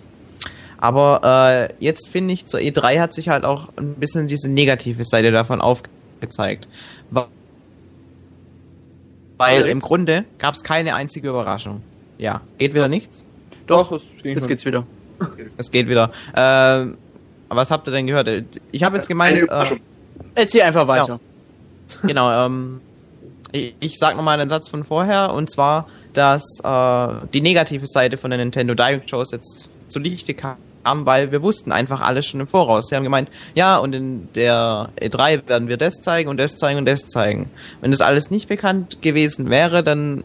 [0.77, 5.03] Aber äh, jetzt finde ich, zur E3 hat sich halt auch ein bisschen diese negative
[5.03, 6.67] Seite davon aufgezeigt.
[9.37, 11.81] Weil im Grunde gab es keine einzige Überraschung.
[12.17, 13.25] Ja, geht wieder nichts.
[13.67, 14.85] Doch, es ging Jetzt geht's wieder.
[15.57, 16.11] Es geht wieder.
[16.35, 16.97] Ähm,
[17.49, 18.29] was habt ihr denn gehört?
[18.71, 19.65] Ich habe jetzt gemeint, äh.
[20.35, 21.19] Erzähl einfach weiter.
[22.03, 22.81] genau, ähm,
[23.51, 28.17] ich, ich sag nochmal einen Satz von vorher, und zwar, dass äh, die negative Seite
[28.17, 32.39] von den Nintendo Direct Shows jetzt zu Lichte kam, weil wir wussten einfach alles schon
[32.39, 32.87] im Voraus.
[32.87, 36.79] Sie haben gemeint, ja, und in der E3 werden wir das zeigen und das zeigen
[36.79, 37.49] und das zeigen.
[37.81, 40.23] Wenn das alles nicht bekannt gewesen wäre, dann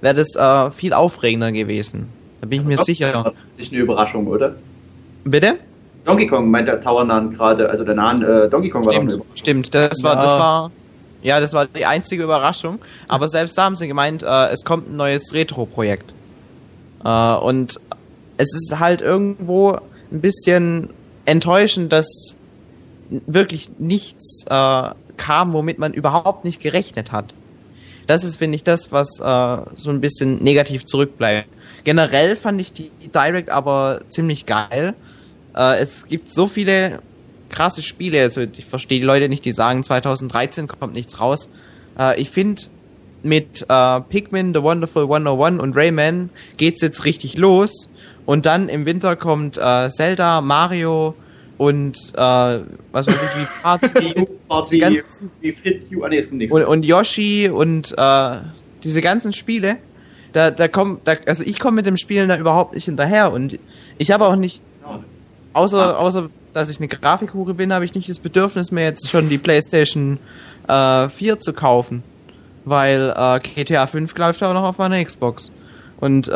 [0.00, 2.08] wäre das äh, viel aufregender gewesen.
[2.40, 3.34] Da bin ich mir sicher.
[3.56, 4.56] Das ist eine Überraschung, oder?
[5.24, 5.58] Bitte?
[6.04, 9.00] Donkey Kong meint der Tower Nan gerade, also der Nan äh, Donkey Kong war doch
[9.00, 9.74] eine Stimmt, stimmt.
[9.74, 10.22] Das war, Ja.
[10.22, 10.70] das war,
[11.22, 12.80] ja, das war die einzige Überraschung.
[13.08, 16.12] Aber selbst da haben sie gemeint, äh, es kommt ein neues Retro-Projekt.
[17.04, 17.80] Äh, und
[18.36, 19.78] es ist halt irgendwo
[20.10, 20.90] ein bisschen
[21.24, 22.36] enttäuschend, dass
[23.10, 24.82] wirklich nichts äh,
[25.16, 27.34] kam, womit man überhaupt nicht gerechnet hat.
[28.08, 31.48] Das ist, finde ich, das, was äh, so ein bisschen negativ zurückbleibt.
[31.84, 34.94] Generell fand ich die Direct aber ziemlich geil.
[35.56, 37.00] Äh, es gibt so viele
[37.48, 38.20] krasse Spiele.
[38.22, 41.48] Also ich verstehe die Leute nicht, die sagen, 2013 kommt nichts raus.
[41.98, 42.62] Äh, ich finde,
[43.22, 47.88] mit äh, Pikmin, The Wonderful 101 und Rayman geht's jetzt richtig los.
[48.26, 51.14] Und dann im Winter kommt äh, Zelda, Mario
[51.58, 56.28] und äh, was weiß ich, wie Party, Party, ganzen- wie Fit You, ah nee, es
[56.28, 56.54] kommt nichts.
[56.54, 58.36] und, und Yoshi und äh,
[58.82, 59.76] diese ganzen Spiele,
[60.32, 63.58] da, da kommt, da, also ich komme mit dem Spielen da überhaupt nicht hinterher und
[63.98, 64.62] ich habe auch nicht,
[65.52, 69.28] außer, außer dass ich eine Grafikhure bin, habe ich nicht das Bedürfnis mir jetzt schon
[69.28, 70.18] die PlayStation
[70.68, 72.02] äh, 4 zu kaufen,
[72.64, 75.50] weil äh, GTA 5 läuft auch noch auf meiner Xbox
[75.98, 76.32] und äh,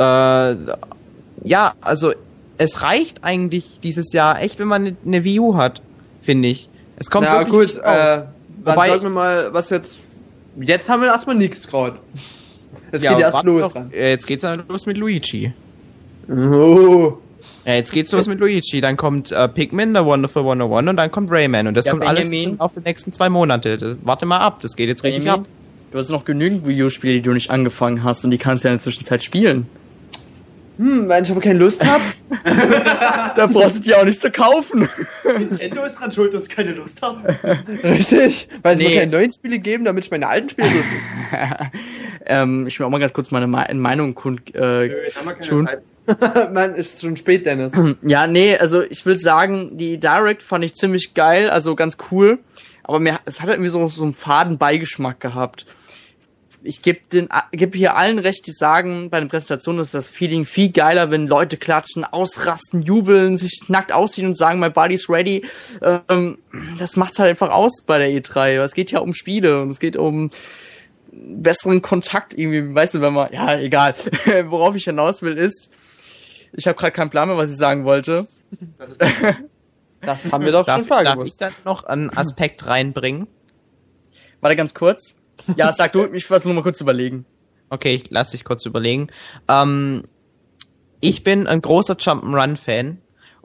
[1.45, 2.13] ja, also
[2.59, 5.83] es reicht eigentlich dieses Jahr echt, wenn man eine- Wii U hat,
[6.23, 6.71] finde ich.
[6.97, 8.23] Es kommt Na wirklich gut, äh,
[8.65, 9.99] Wobei- sollten wir mal, was jetzt,
[10.59, 11.99] jetzt haben wir erstmal nichts gerade.
[12.91, 13.93] Das geht erst los noch.
[13.93, 15.53] Äh, Jetzt geht's dann los mit Luigi.
[16.31, 17.19] Oh.
[17.65, 18.81] Ja, jetzt geht's los mit Luigi.
[18.81, 21.67] Dann kommt äh, Pikmin, der Wonderful 101 und dann kommt Rayman.
[21.67, 22.51] Und das Ja, kommt alles Benjamin.
[22.53, 23.77] jetzt auf die nächsten zwei Monate.
[23.79, 25.49] Das- Warte mal ab, das geht jetzt richtig Benjamin, ab.
[25.91, 28.73] du hast noch genügend Videospiele, die du nicht angefangen hast und die kannst du ja
[28.73, 29.67] in der Zwischenzeit spielen.
[30.79, 32.03] Hm, wenn ich aber keine Lust habe.
[33.37, 34.89] Da brauchst du die auch nicht zu kaufen.
[35.39, 37.37] Nintendo ist dran schuld, dass ich keine Lust habe.
[37.85, 38.49] Richtig.
[38.63, 38.91] Weil sie Nee.
[38.95, 40.69] mir keine neuen Spiele geben, damit ich meine alten Spiele
[42.27, 44.89] ähm, ich will auch mal ganz kurz meine Me Meinung kund äh,
[45.47, 45.69] tun.
[46.53, 47.73] Mann, ist schon spät, Dennis.
[48.03, 52.39] Ja, nee, also ich will sagen, die Direct fand ich ziemlich geil, also ganz cool.
[52.83, 55.67] Aber mir, es hat irgendwie so, so einen faden Beigeschmack gehabt.
[56.63, 57.01] Ich gebe
[57.53, 61.29] geb hier allen recht, die sagen, bei den Präsentationen ist das Feeling viel geiler, wenn
[61.29, 65.45] Leute klatschen, ausrasten, jubeln, sich nackt ausziehen und sagen, my body's ready.
[65.81, 66.39] Ähm,
[66.79, 68.61] das macht's halt einfach aus bei der E3.
[68.63, 70.31] Es geht ja um Spiele und es geht um
[71.13, 73.95] besseren Kontakt irgendwie, weißt du, wenn man, ja, egal.
[74.47, 75.71] Worauf ich hinaus will ist,
[76.53, 78.27] ich habe gerade keinen Plan mehr, was ich sagen wollte.
[80.01, 83.27] Das haben wir doch Darf, schon vorher darf ich dann noch einen Aspekt reinbringen?
[84.41, 85.17] Warte ganz kurz.
[85.57, 87.25] Ja, sag du, ich versuche nur mal kurz überlegen.
[87.71, 89.09] Okay, ich lass dich kurz überlegen.
[89.49, 90.05] Ähm,
[91.01, 92.99] ich bin ein großer Jump'n'Run-Fan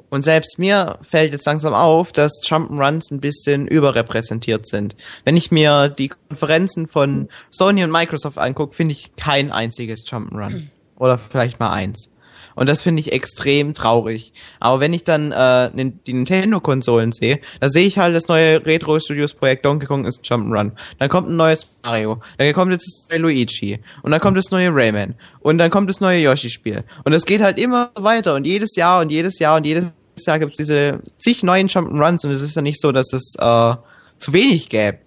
[0.09, 4.95] und selbst mir fällt jetzt langsam auf, dass Jump'n'Runs ein bisschen überrepräsentiert sind.
[5.23, 10.67] Wenn ich mir die Konferenzen von Sony und Microsoft angucke, finde ich kein einziges Jump'n'Run.
[10.97, 12.13] Oder vielleicht mal eins.
[12.55, 14.33] Und das finde ich extrem traurig.
[14.59, 18.99] Aber wenn ich dann äh, die Nintendo-Konsolen sehe, da sehe ich halt das neue Retro
[18.99, 20.71] Studios Projekt Donkey Kong ist Jump'n'Run.
[20.99, 22.21] Dann kommt ein neues Mario.
[22.37, 23.79] Dann kommt jetzt das neue Luigi.
[24.03, 25.15] Und dann kommt das neue Rayman.
[25.39, 26.83] Und dann kommt das neue Yoshi-Spiel.
[27.03, 28.35] Und es geht halt immer weiter.
[28.35, 29.91] Und jedes Jahr und jedes Jahr und jedes
[30.25, 32.25] Jahr gibt es diese zig neuen Jump'n'Runs.
[32.25, 33.75] Und es ist ja nicht so, dass es äh,
[34.19, 34.99] zu wenig gäbe.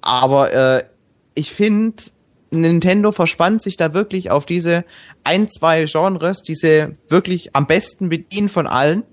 [0.00, 0.84] Aber äh,
[1.34, 2.02] ich finde,
[2.50, 4.84] Nintendo verspannt sich da wirklich auf diese
[5.24, 9.04] ein, zwei Genres, die sie wirklich am besten bedienen von allen.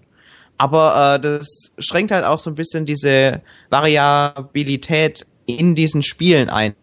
[0.58, 6.76] Aber äh, das schränkt halt auch so ein bisschen diese Variabilität in diesen Spielen ein.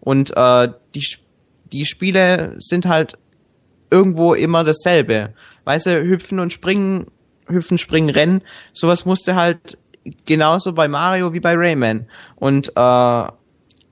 [0.00, 1.06] Und äh, die,
[1.72, 3.18] die Spiele sind halt
[3.90, 5.34] irgendwo immer dasselbe.
[5.64, 7.06] Weißt du, hüpfen und springen,
[7.46, 8.42] hüpfen, springen, rennen,
[8.72, 9.78] sowas musste halt
[10.26, 12.06] genauso bei Mario wie bei Rayman.
[12.36, 13.24] Und äh,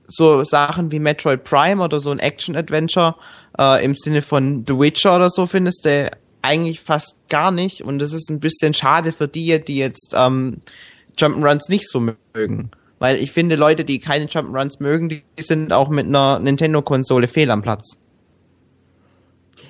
[0.07, 3.15] so Sachen wie Metroid Prime oder so ein Action-Adventure
[3.59, 6.09] äh, im Sinne von The Witcher oder so findest du
[6.41, 7.83] eigentlich fast gar nicht.
[7.83, 10.61] Und das ist ein bisschen schade für die, die jetzt ähm,
[11.17, 11.99] Jump'n'Runs nicht so
[12.33, 12.71] mögen.
[12.97, 17.51] Weil ich finde, Leute, die keine Jump'n'Runs mögen, die sind auch mit einer Nintendo-Konsole fehl
[17.51, 17.97] am Platz.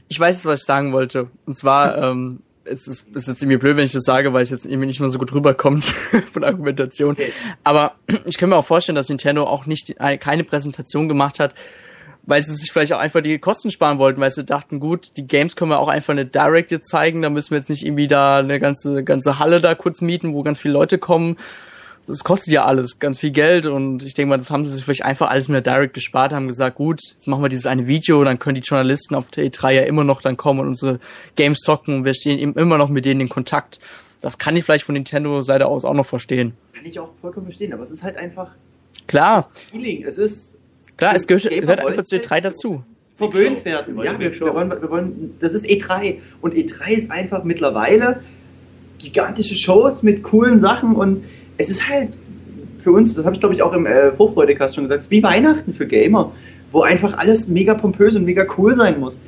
[0.08, 1.30] Ich weiß jetzt, was ich sagen wollte.
[1.46, 4.44] Und zwar, ähm, es ist, es ist jetzt irgendwie blöd, wenn ich das sage, weil
[4.44, 5.86] es jetzt irgendwie nicht mehr so gut rüberkommt
[6.32, 7.18] von der Argumentation.
[7.64, 7.96] Aber
[8.26, 11.56] ich kann mir auch vorstellen, dass Nintendo auch nicht eine, keine Präsentation gemacht hat,
[12.30, 15.26] weil sie sich vielleicht auch einfach die Kosten sparen wollten, weil sie dachten, gut, die
[15.26, 18.08] Games können wir auch einfach eine Direct jetzt zeigen, da müssen wir jetzt nicht irgendwie
[18.08, 21.38] da eine ganze, ganze Halle da kurz mieten, wo ganz viele Leute kommen.
[22.06, 24.86] Das kostet ja alles ganz viel Geld und ich denke mal, das haben sie sich
[24.86, 27.88] vielleicht einfach alles mit der Direct gespart, haben gesagt, gut, jetzt machen wir dieses eine
[27.88, 31.00] Video, dann können die Journalisten auf der E3 ja immer noch dann kommen und unsere
[31.36, 33.80] Games zocken und wir stehen eben immer noch mit denen in Kontakt.
[34.22, 36.54] Das kann ich vielleicht von Nintendo-Seite aus auch noch verstehen.
[36.74, 38.52] Kann ich auch vollkommen verstehen, aber es ist halt einfach
[39.08, 40.04] Klar, Feeling.
[40.04, 40.59] Es ist
[41.00, 42.84] klar, es gehört, gehört einfach zu E3 dazu.
[43.18, 43.98] verwöhnt werden.
[43.98, 48.22] Wir Ja, wir, wir, wollen, wir wollen, das ist E3 und E3 ist einfach mittlerweile
[49.00, 51.24] gigantische Shows mit coolen Sachen und
[51.58, 52.18] es ist halt
[52.84, 55.12] für uns, das habe ich glaube ich auch im äh, Vorfreudecast schon gesagt, es ist
[55.12, 56.32] wie Weihnachten für Gamer,
[56.72, 59.20] wo einfach alles mega pompös und mega cool sein muss.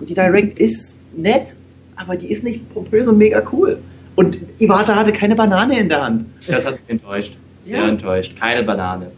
[0.00, 1.54] Und die Direct ist nett,
[1.96, 3.78] aber die ist nicht pompös und mega cool.
[4.16, 6.26] Und Iwata hatte keine Banane in der Hand.
[6.46, 7.36] Das hat mich enttäuscht.
[7.64, 7.88] Sehr Ja.
[7.88, 8.38] enttäuscht.
[8.38, 9.10] Keine Banane.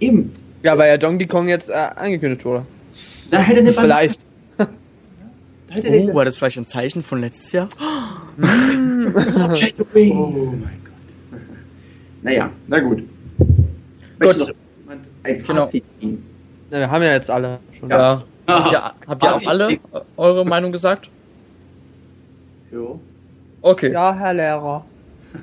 [0.00, 0.30] Eben.
[0.64, 2.64] Ja, weil ja Donkey Kong jetzt äh, angekündigt wurde.
[3.30, 3.72] Da hätte eine.
[3.72, 4.24] Vielleicht.
[4.56, 4.66] Da
[5.68, 7.68] hätte eine- Oh, war das vielleicht ein Zeichen von letztes Jahr?
[8.36, 11.40] Oh mein Gott.
[12.22, 13.02] Naja, na gut.
[13.38, 14.38] Gut.
[14.38, 14.48] noch
[14.80, 15.62] jemand ein Genau.
[15.64, 16.24] Fazit ziehen?
[16.70, 17.90] Ja, wir haben ja jetzt alle schon.
[17.90, 18.24] Ja.
[18.46, 19.78] Habt ihr, habt ihr auch alle
[20.16, 21.10] eure Meinung gesagt?
[22.72, 22.98] Jo.
[23.62, 23.92] Okay.
[23.92, 24.84] Ja, Herr Lehrer.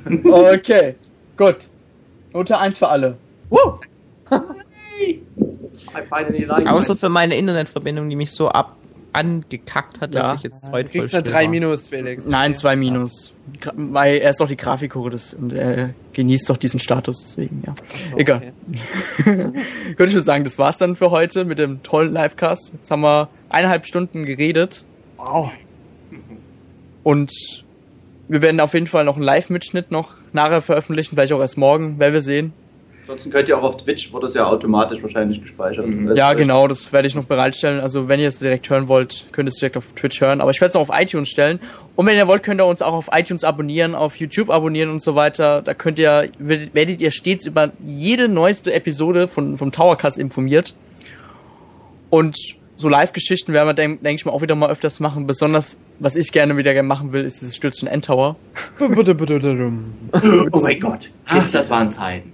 [0.23, 0.95] Okay.
[1.37, 1.67] Gut.
[2.33, 3.17] Note 1 für alle.
[3.49, 4.41] Like
[6.67, 8.75] Außer für meine Internetverbindung, die mich so ab
[9.13, 10.21] angekackt hat, Ja.
[10.29, 11.49] dass ich jetzt Du heute kriegst voll eine still 3 war.
[11.49, 12.25] minus, Felix.
[12.25, 13.33] Nein, 2 minus.
[13.59, 17.61] Gra- Weil er ist doch die Grafikhure des, und er genießt doch diesen Status, deswegen,
[17.67, 17.75] ja.
[18.15, 18.53] Egal.
[19.25, 19.53] Könnte
[20.05, 22.71] ich schon sagen, das war's dann für heute mit dem tollen Livecast.
[22.73, 24.85] Jetzt haben wir eineinhalb Stunden geredet.
[25.17, 25.51] Wow.
[27.03, 27.33] Und
[28.29, 31.99] wir werden auf jeden Fall noch einen Live-Mitschnitt noch nachher veröffentlichen, vielleicht auch erst morgen,
[31.99, 32.53] werden wir sehen.
[33.11, 35.85] Ansonsten könnt ihr auch auf Twitch, wird das ja automatisch wahrscheinlich gespeichert.
[36.05, 37.81] Das Ja, genau, das werde ich noch bereitstellen.
[37.81, 40.39] Also wenn ihr es direkt hören wollt, könnt ihr es direkt auf Twitch hören.
[40.39, 41.59] Aber ich werde es auch auf iTunes stellen.
[41.97, 45.01] Und wenn ihr wollt, könnt ihr uns auch auf iTunes abonnieren, auf YouTube abonnieren und
[45.01, 45.61] so weiter.
[45.61, 50.73] Da könnt ihr, werdet, werdet ihr stets über jede neueste Episode von, vom Towercast informiert.
[52.09, 52.37] Und
[52.77, 55.27] so Live-Geschichten werden wir, denke denk ich mal, auch wieder mal öfters machen.
[55.27, 58.37] Besonders, was ich gerne wieder gerne machen will, ist dieses Stürzen Endtower.
[60.53, 61.09] Oh mein Gott.
[61.25, 62.31] Ach, das waren Zeiten.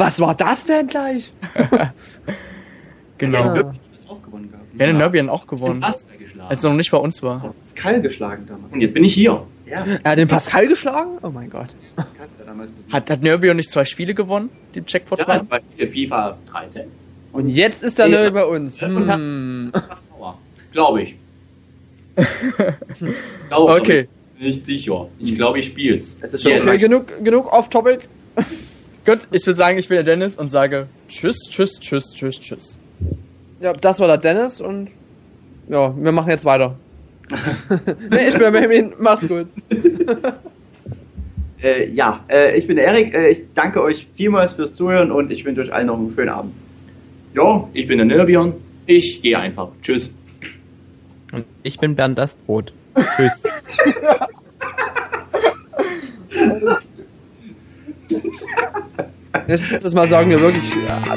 [0.00, 1.32] Was war das denn gleich?
[3.18, 3.54] Genau.
[3.54, 3.74] Ja.
[4.78, 5.80] Ja, den Nerbian auch gewonnen.
[5.80, 6.48] Pascal geschlagen.
[6.48, 7.52] Als er noch nicht bei uns war.
[7.62, 8.72] Pascal geschlagen damals.
[8.72, 9.46] Und jetzt bin ich hier.
[9.66, 11.18] Ja, Er hat den Pascal geschlagen?
[11.20, 11.76] Oh mein Gott.
[12.90, 13.10] Hat.
[13.10, 15.46] Hat, Nerbion nicht zwei Spiele gewonnen, die Jackpot Ja, waren?
[15.48, 16.84] bei FIFA 13.
[17.32, 18.22] Und jetzt ist er Ja.
[18.22, 18.80] neu bei uns.
[18.80, 19.70] Hm.
[20.72, 21.16] Glaube ich.
[23.48, 24.08] Glaube, Okay.
[24.38, 25.08] Nicht sicher.
[25.18, 26.16] Ich glaube, ich spiel's.
[26.22, 28.08] Es ist schon genug, genug off-topic.
[29.04, 32.80] Gut, ich würde sagen, ich bin der Dennis und sage Tschüss, Tschüss, Tschüss, Tschüss, Tschüss.
[33.60, 34.88] Ja, das war der Dennis und
[35.68, 36.76] ja, wir machen jetzt weiter.
[38.10, 38.92] nee, ich bin der Benjamin.
[38.98, 39.46] Mach's gut.
[41.62, 43.12] Äh, ja, äh, ich bin der Erik.
[43.12, 46.30] Äh, ich danke euch vielmals fürs Zuhören und ich wünsche euch allen noch einen schönen
[46.30, 46.54] Abend.
[47.34, 48.54] Ja, ich bin der Nerbion.
[48.86, 49.68] Ich gehe einfach.
[49.82, 50.14] Tschüss.
[51.32, 52.72] Und ich bin Bernd das Brot.
[53.16, 53.42] Tschüss.
[59.46, 60.64] Nächstes Mal sagen wir wirklich.
[60.88, 61.14] Ja,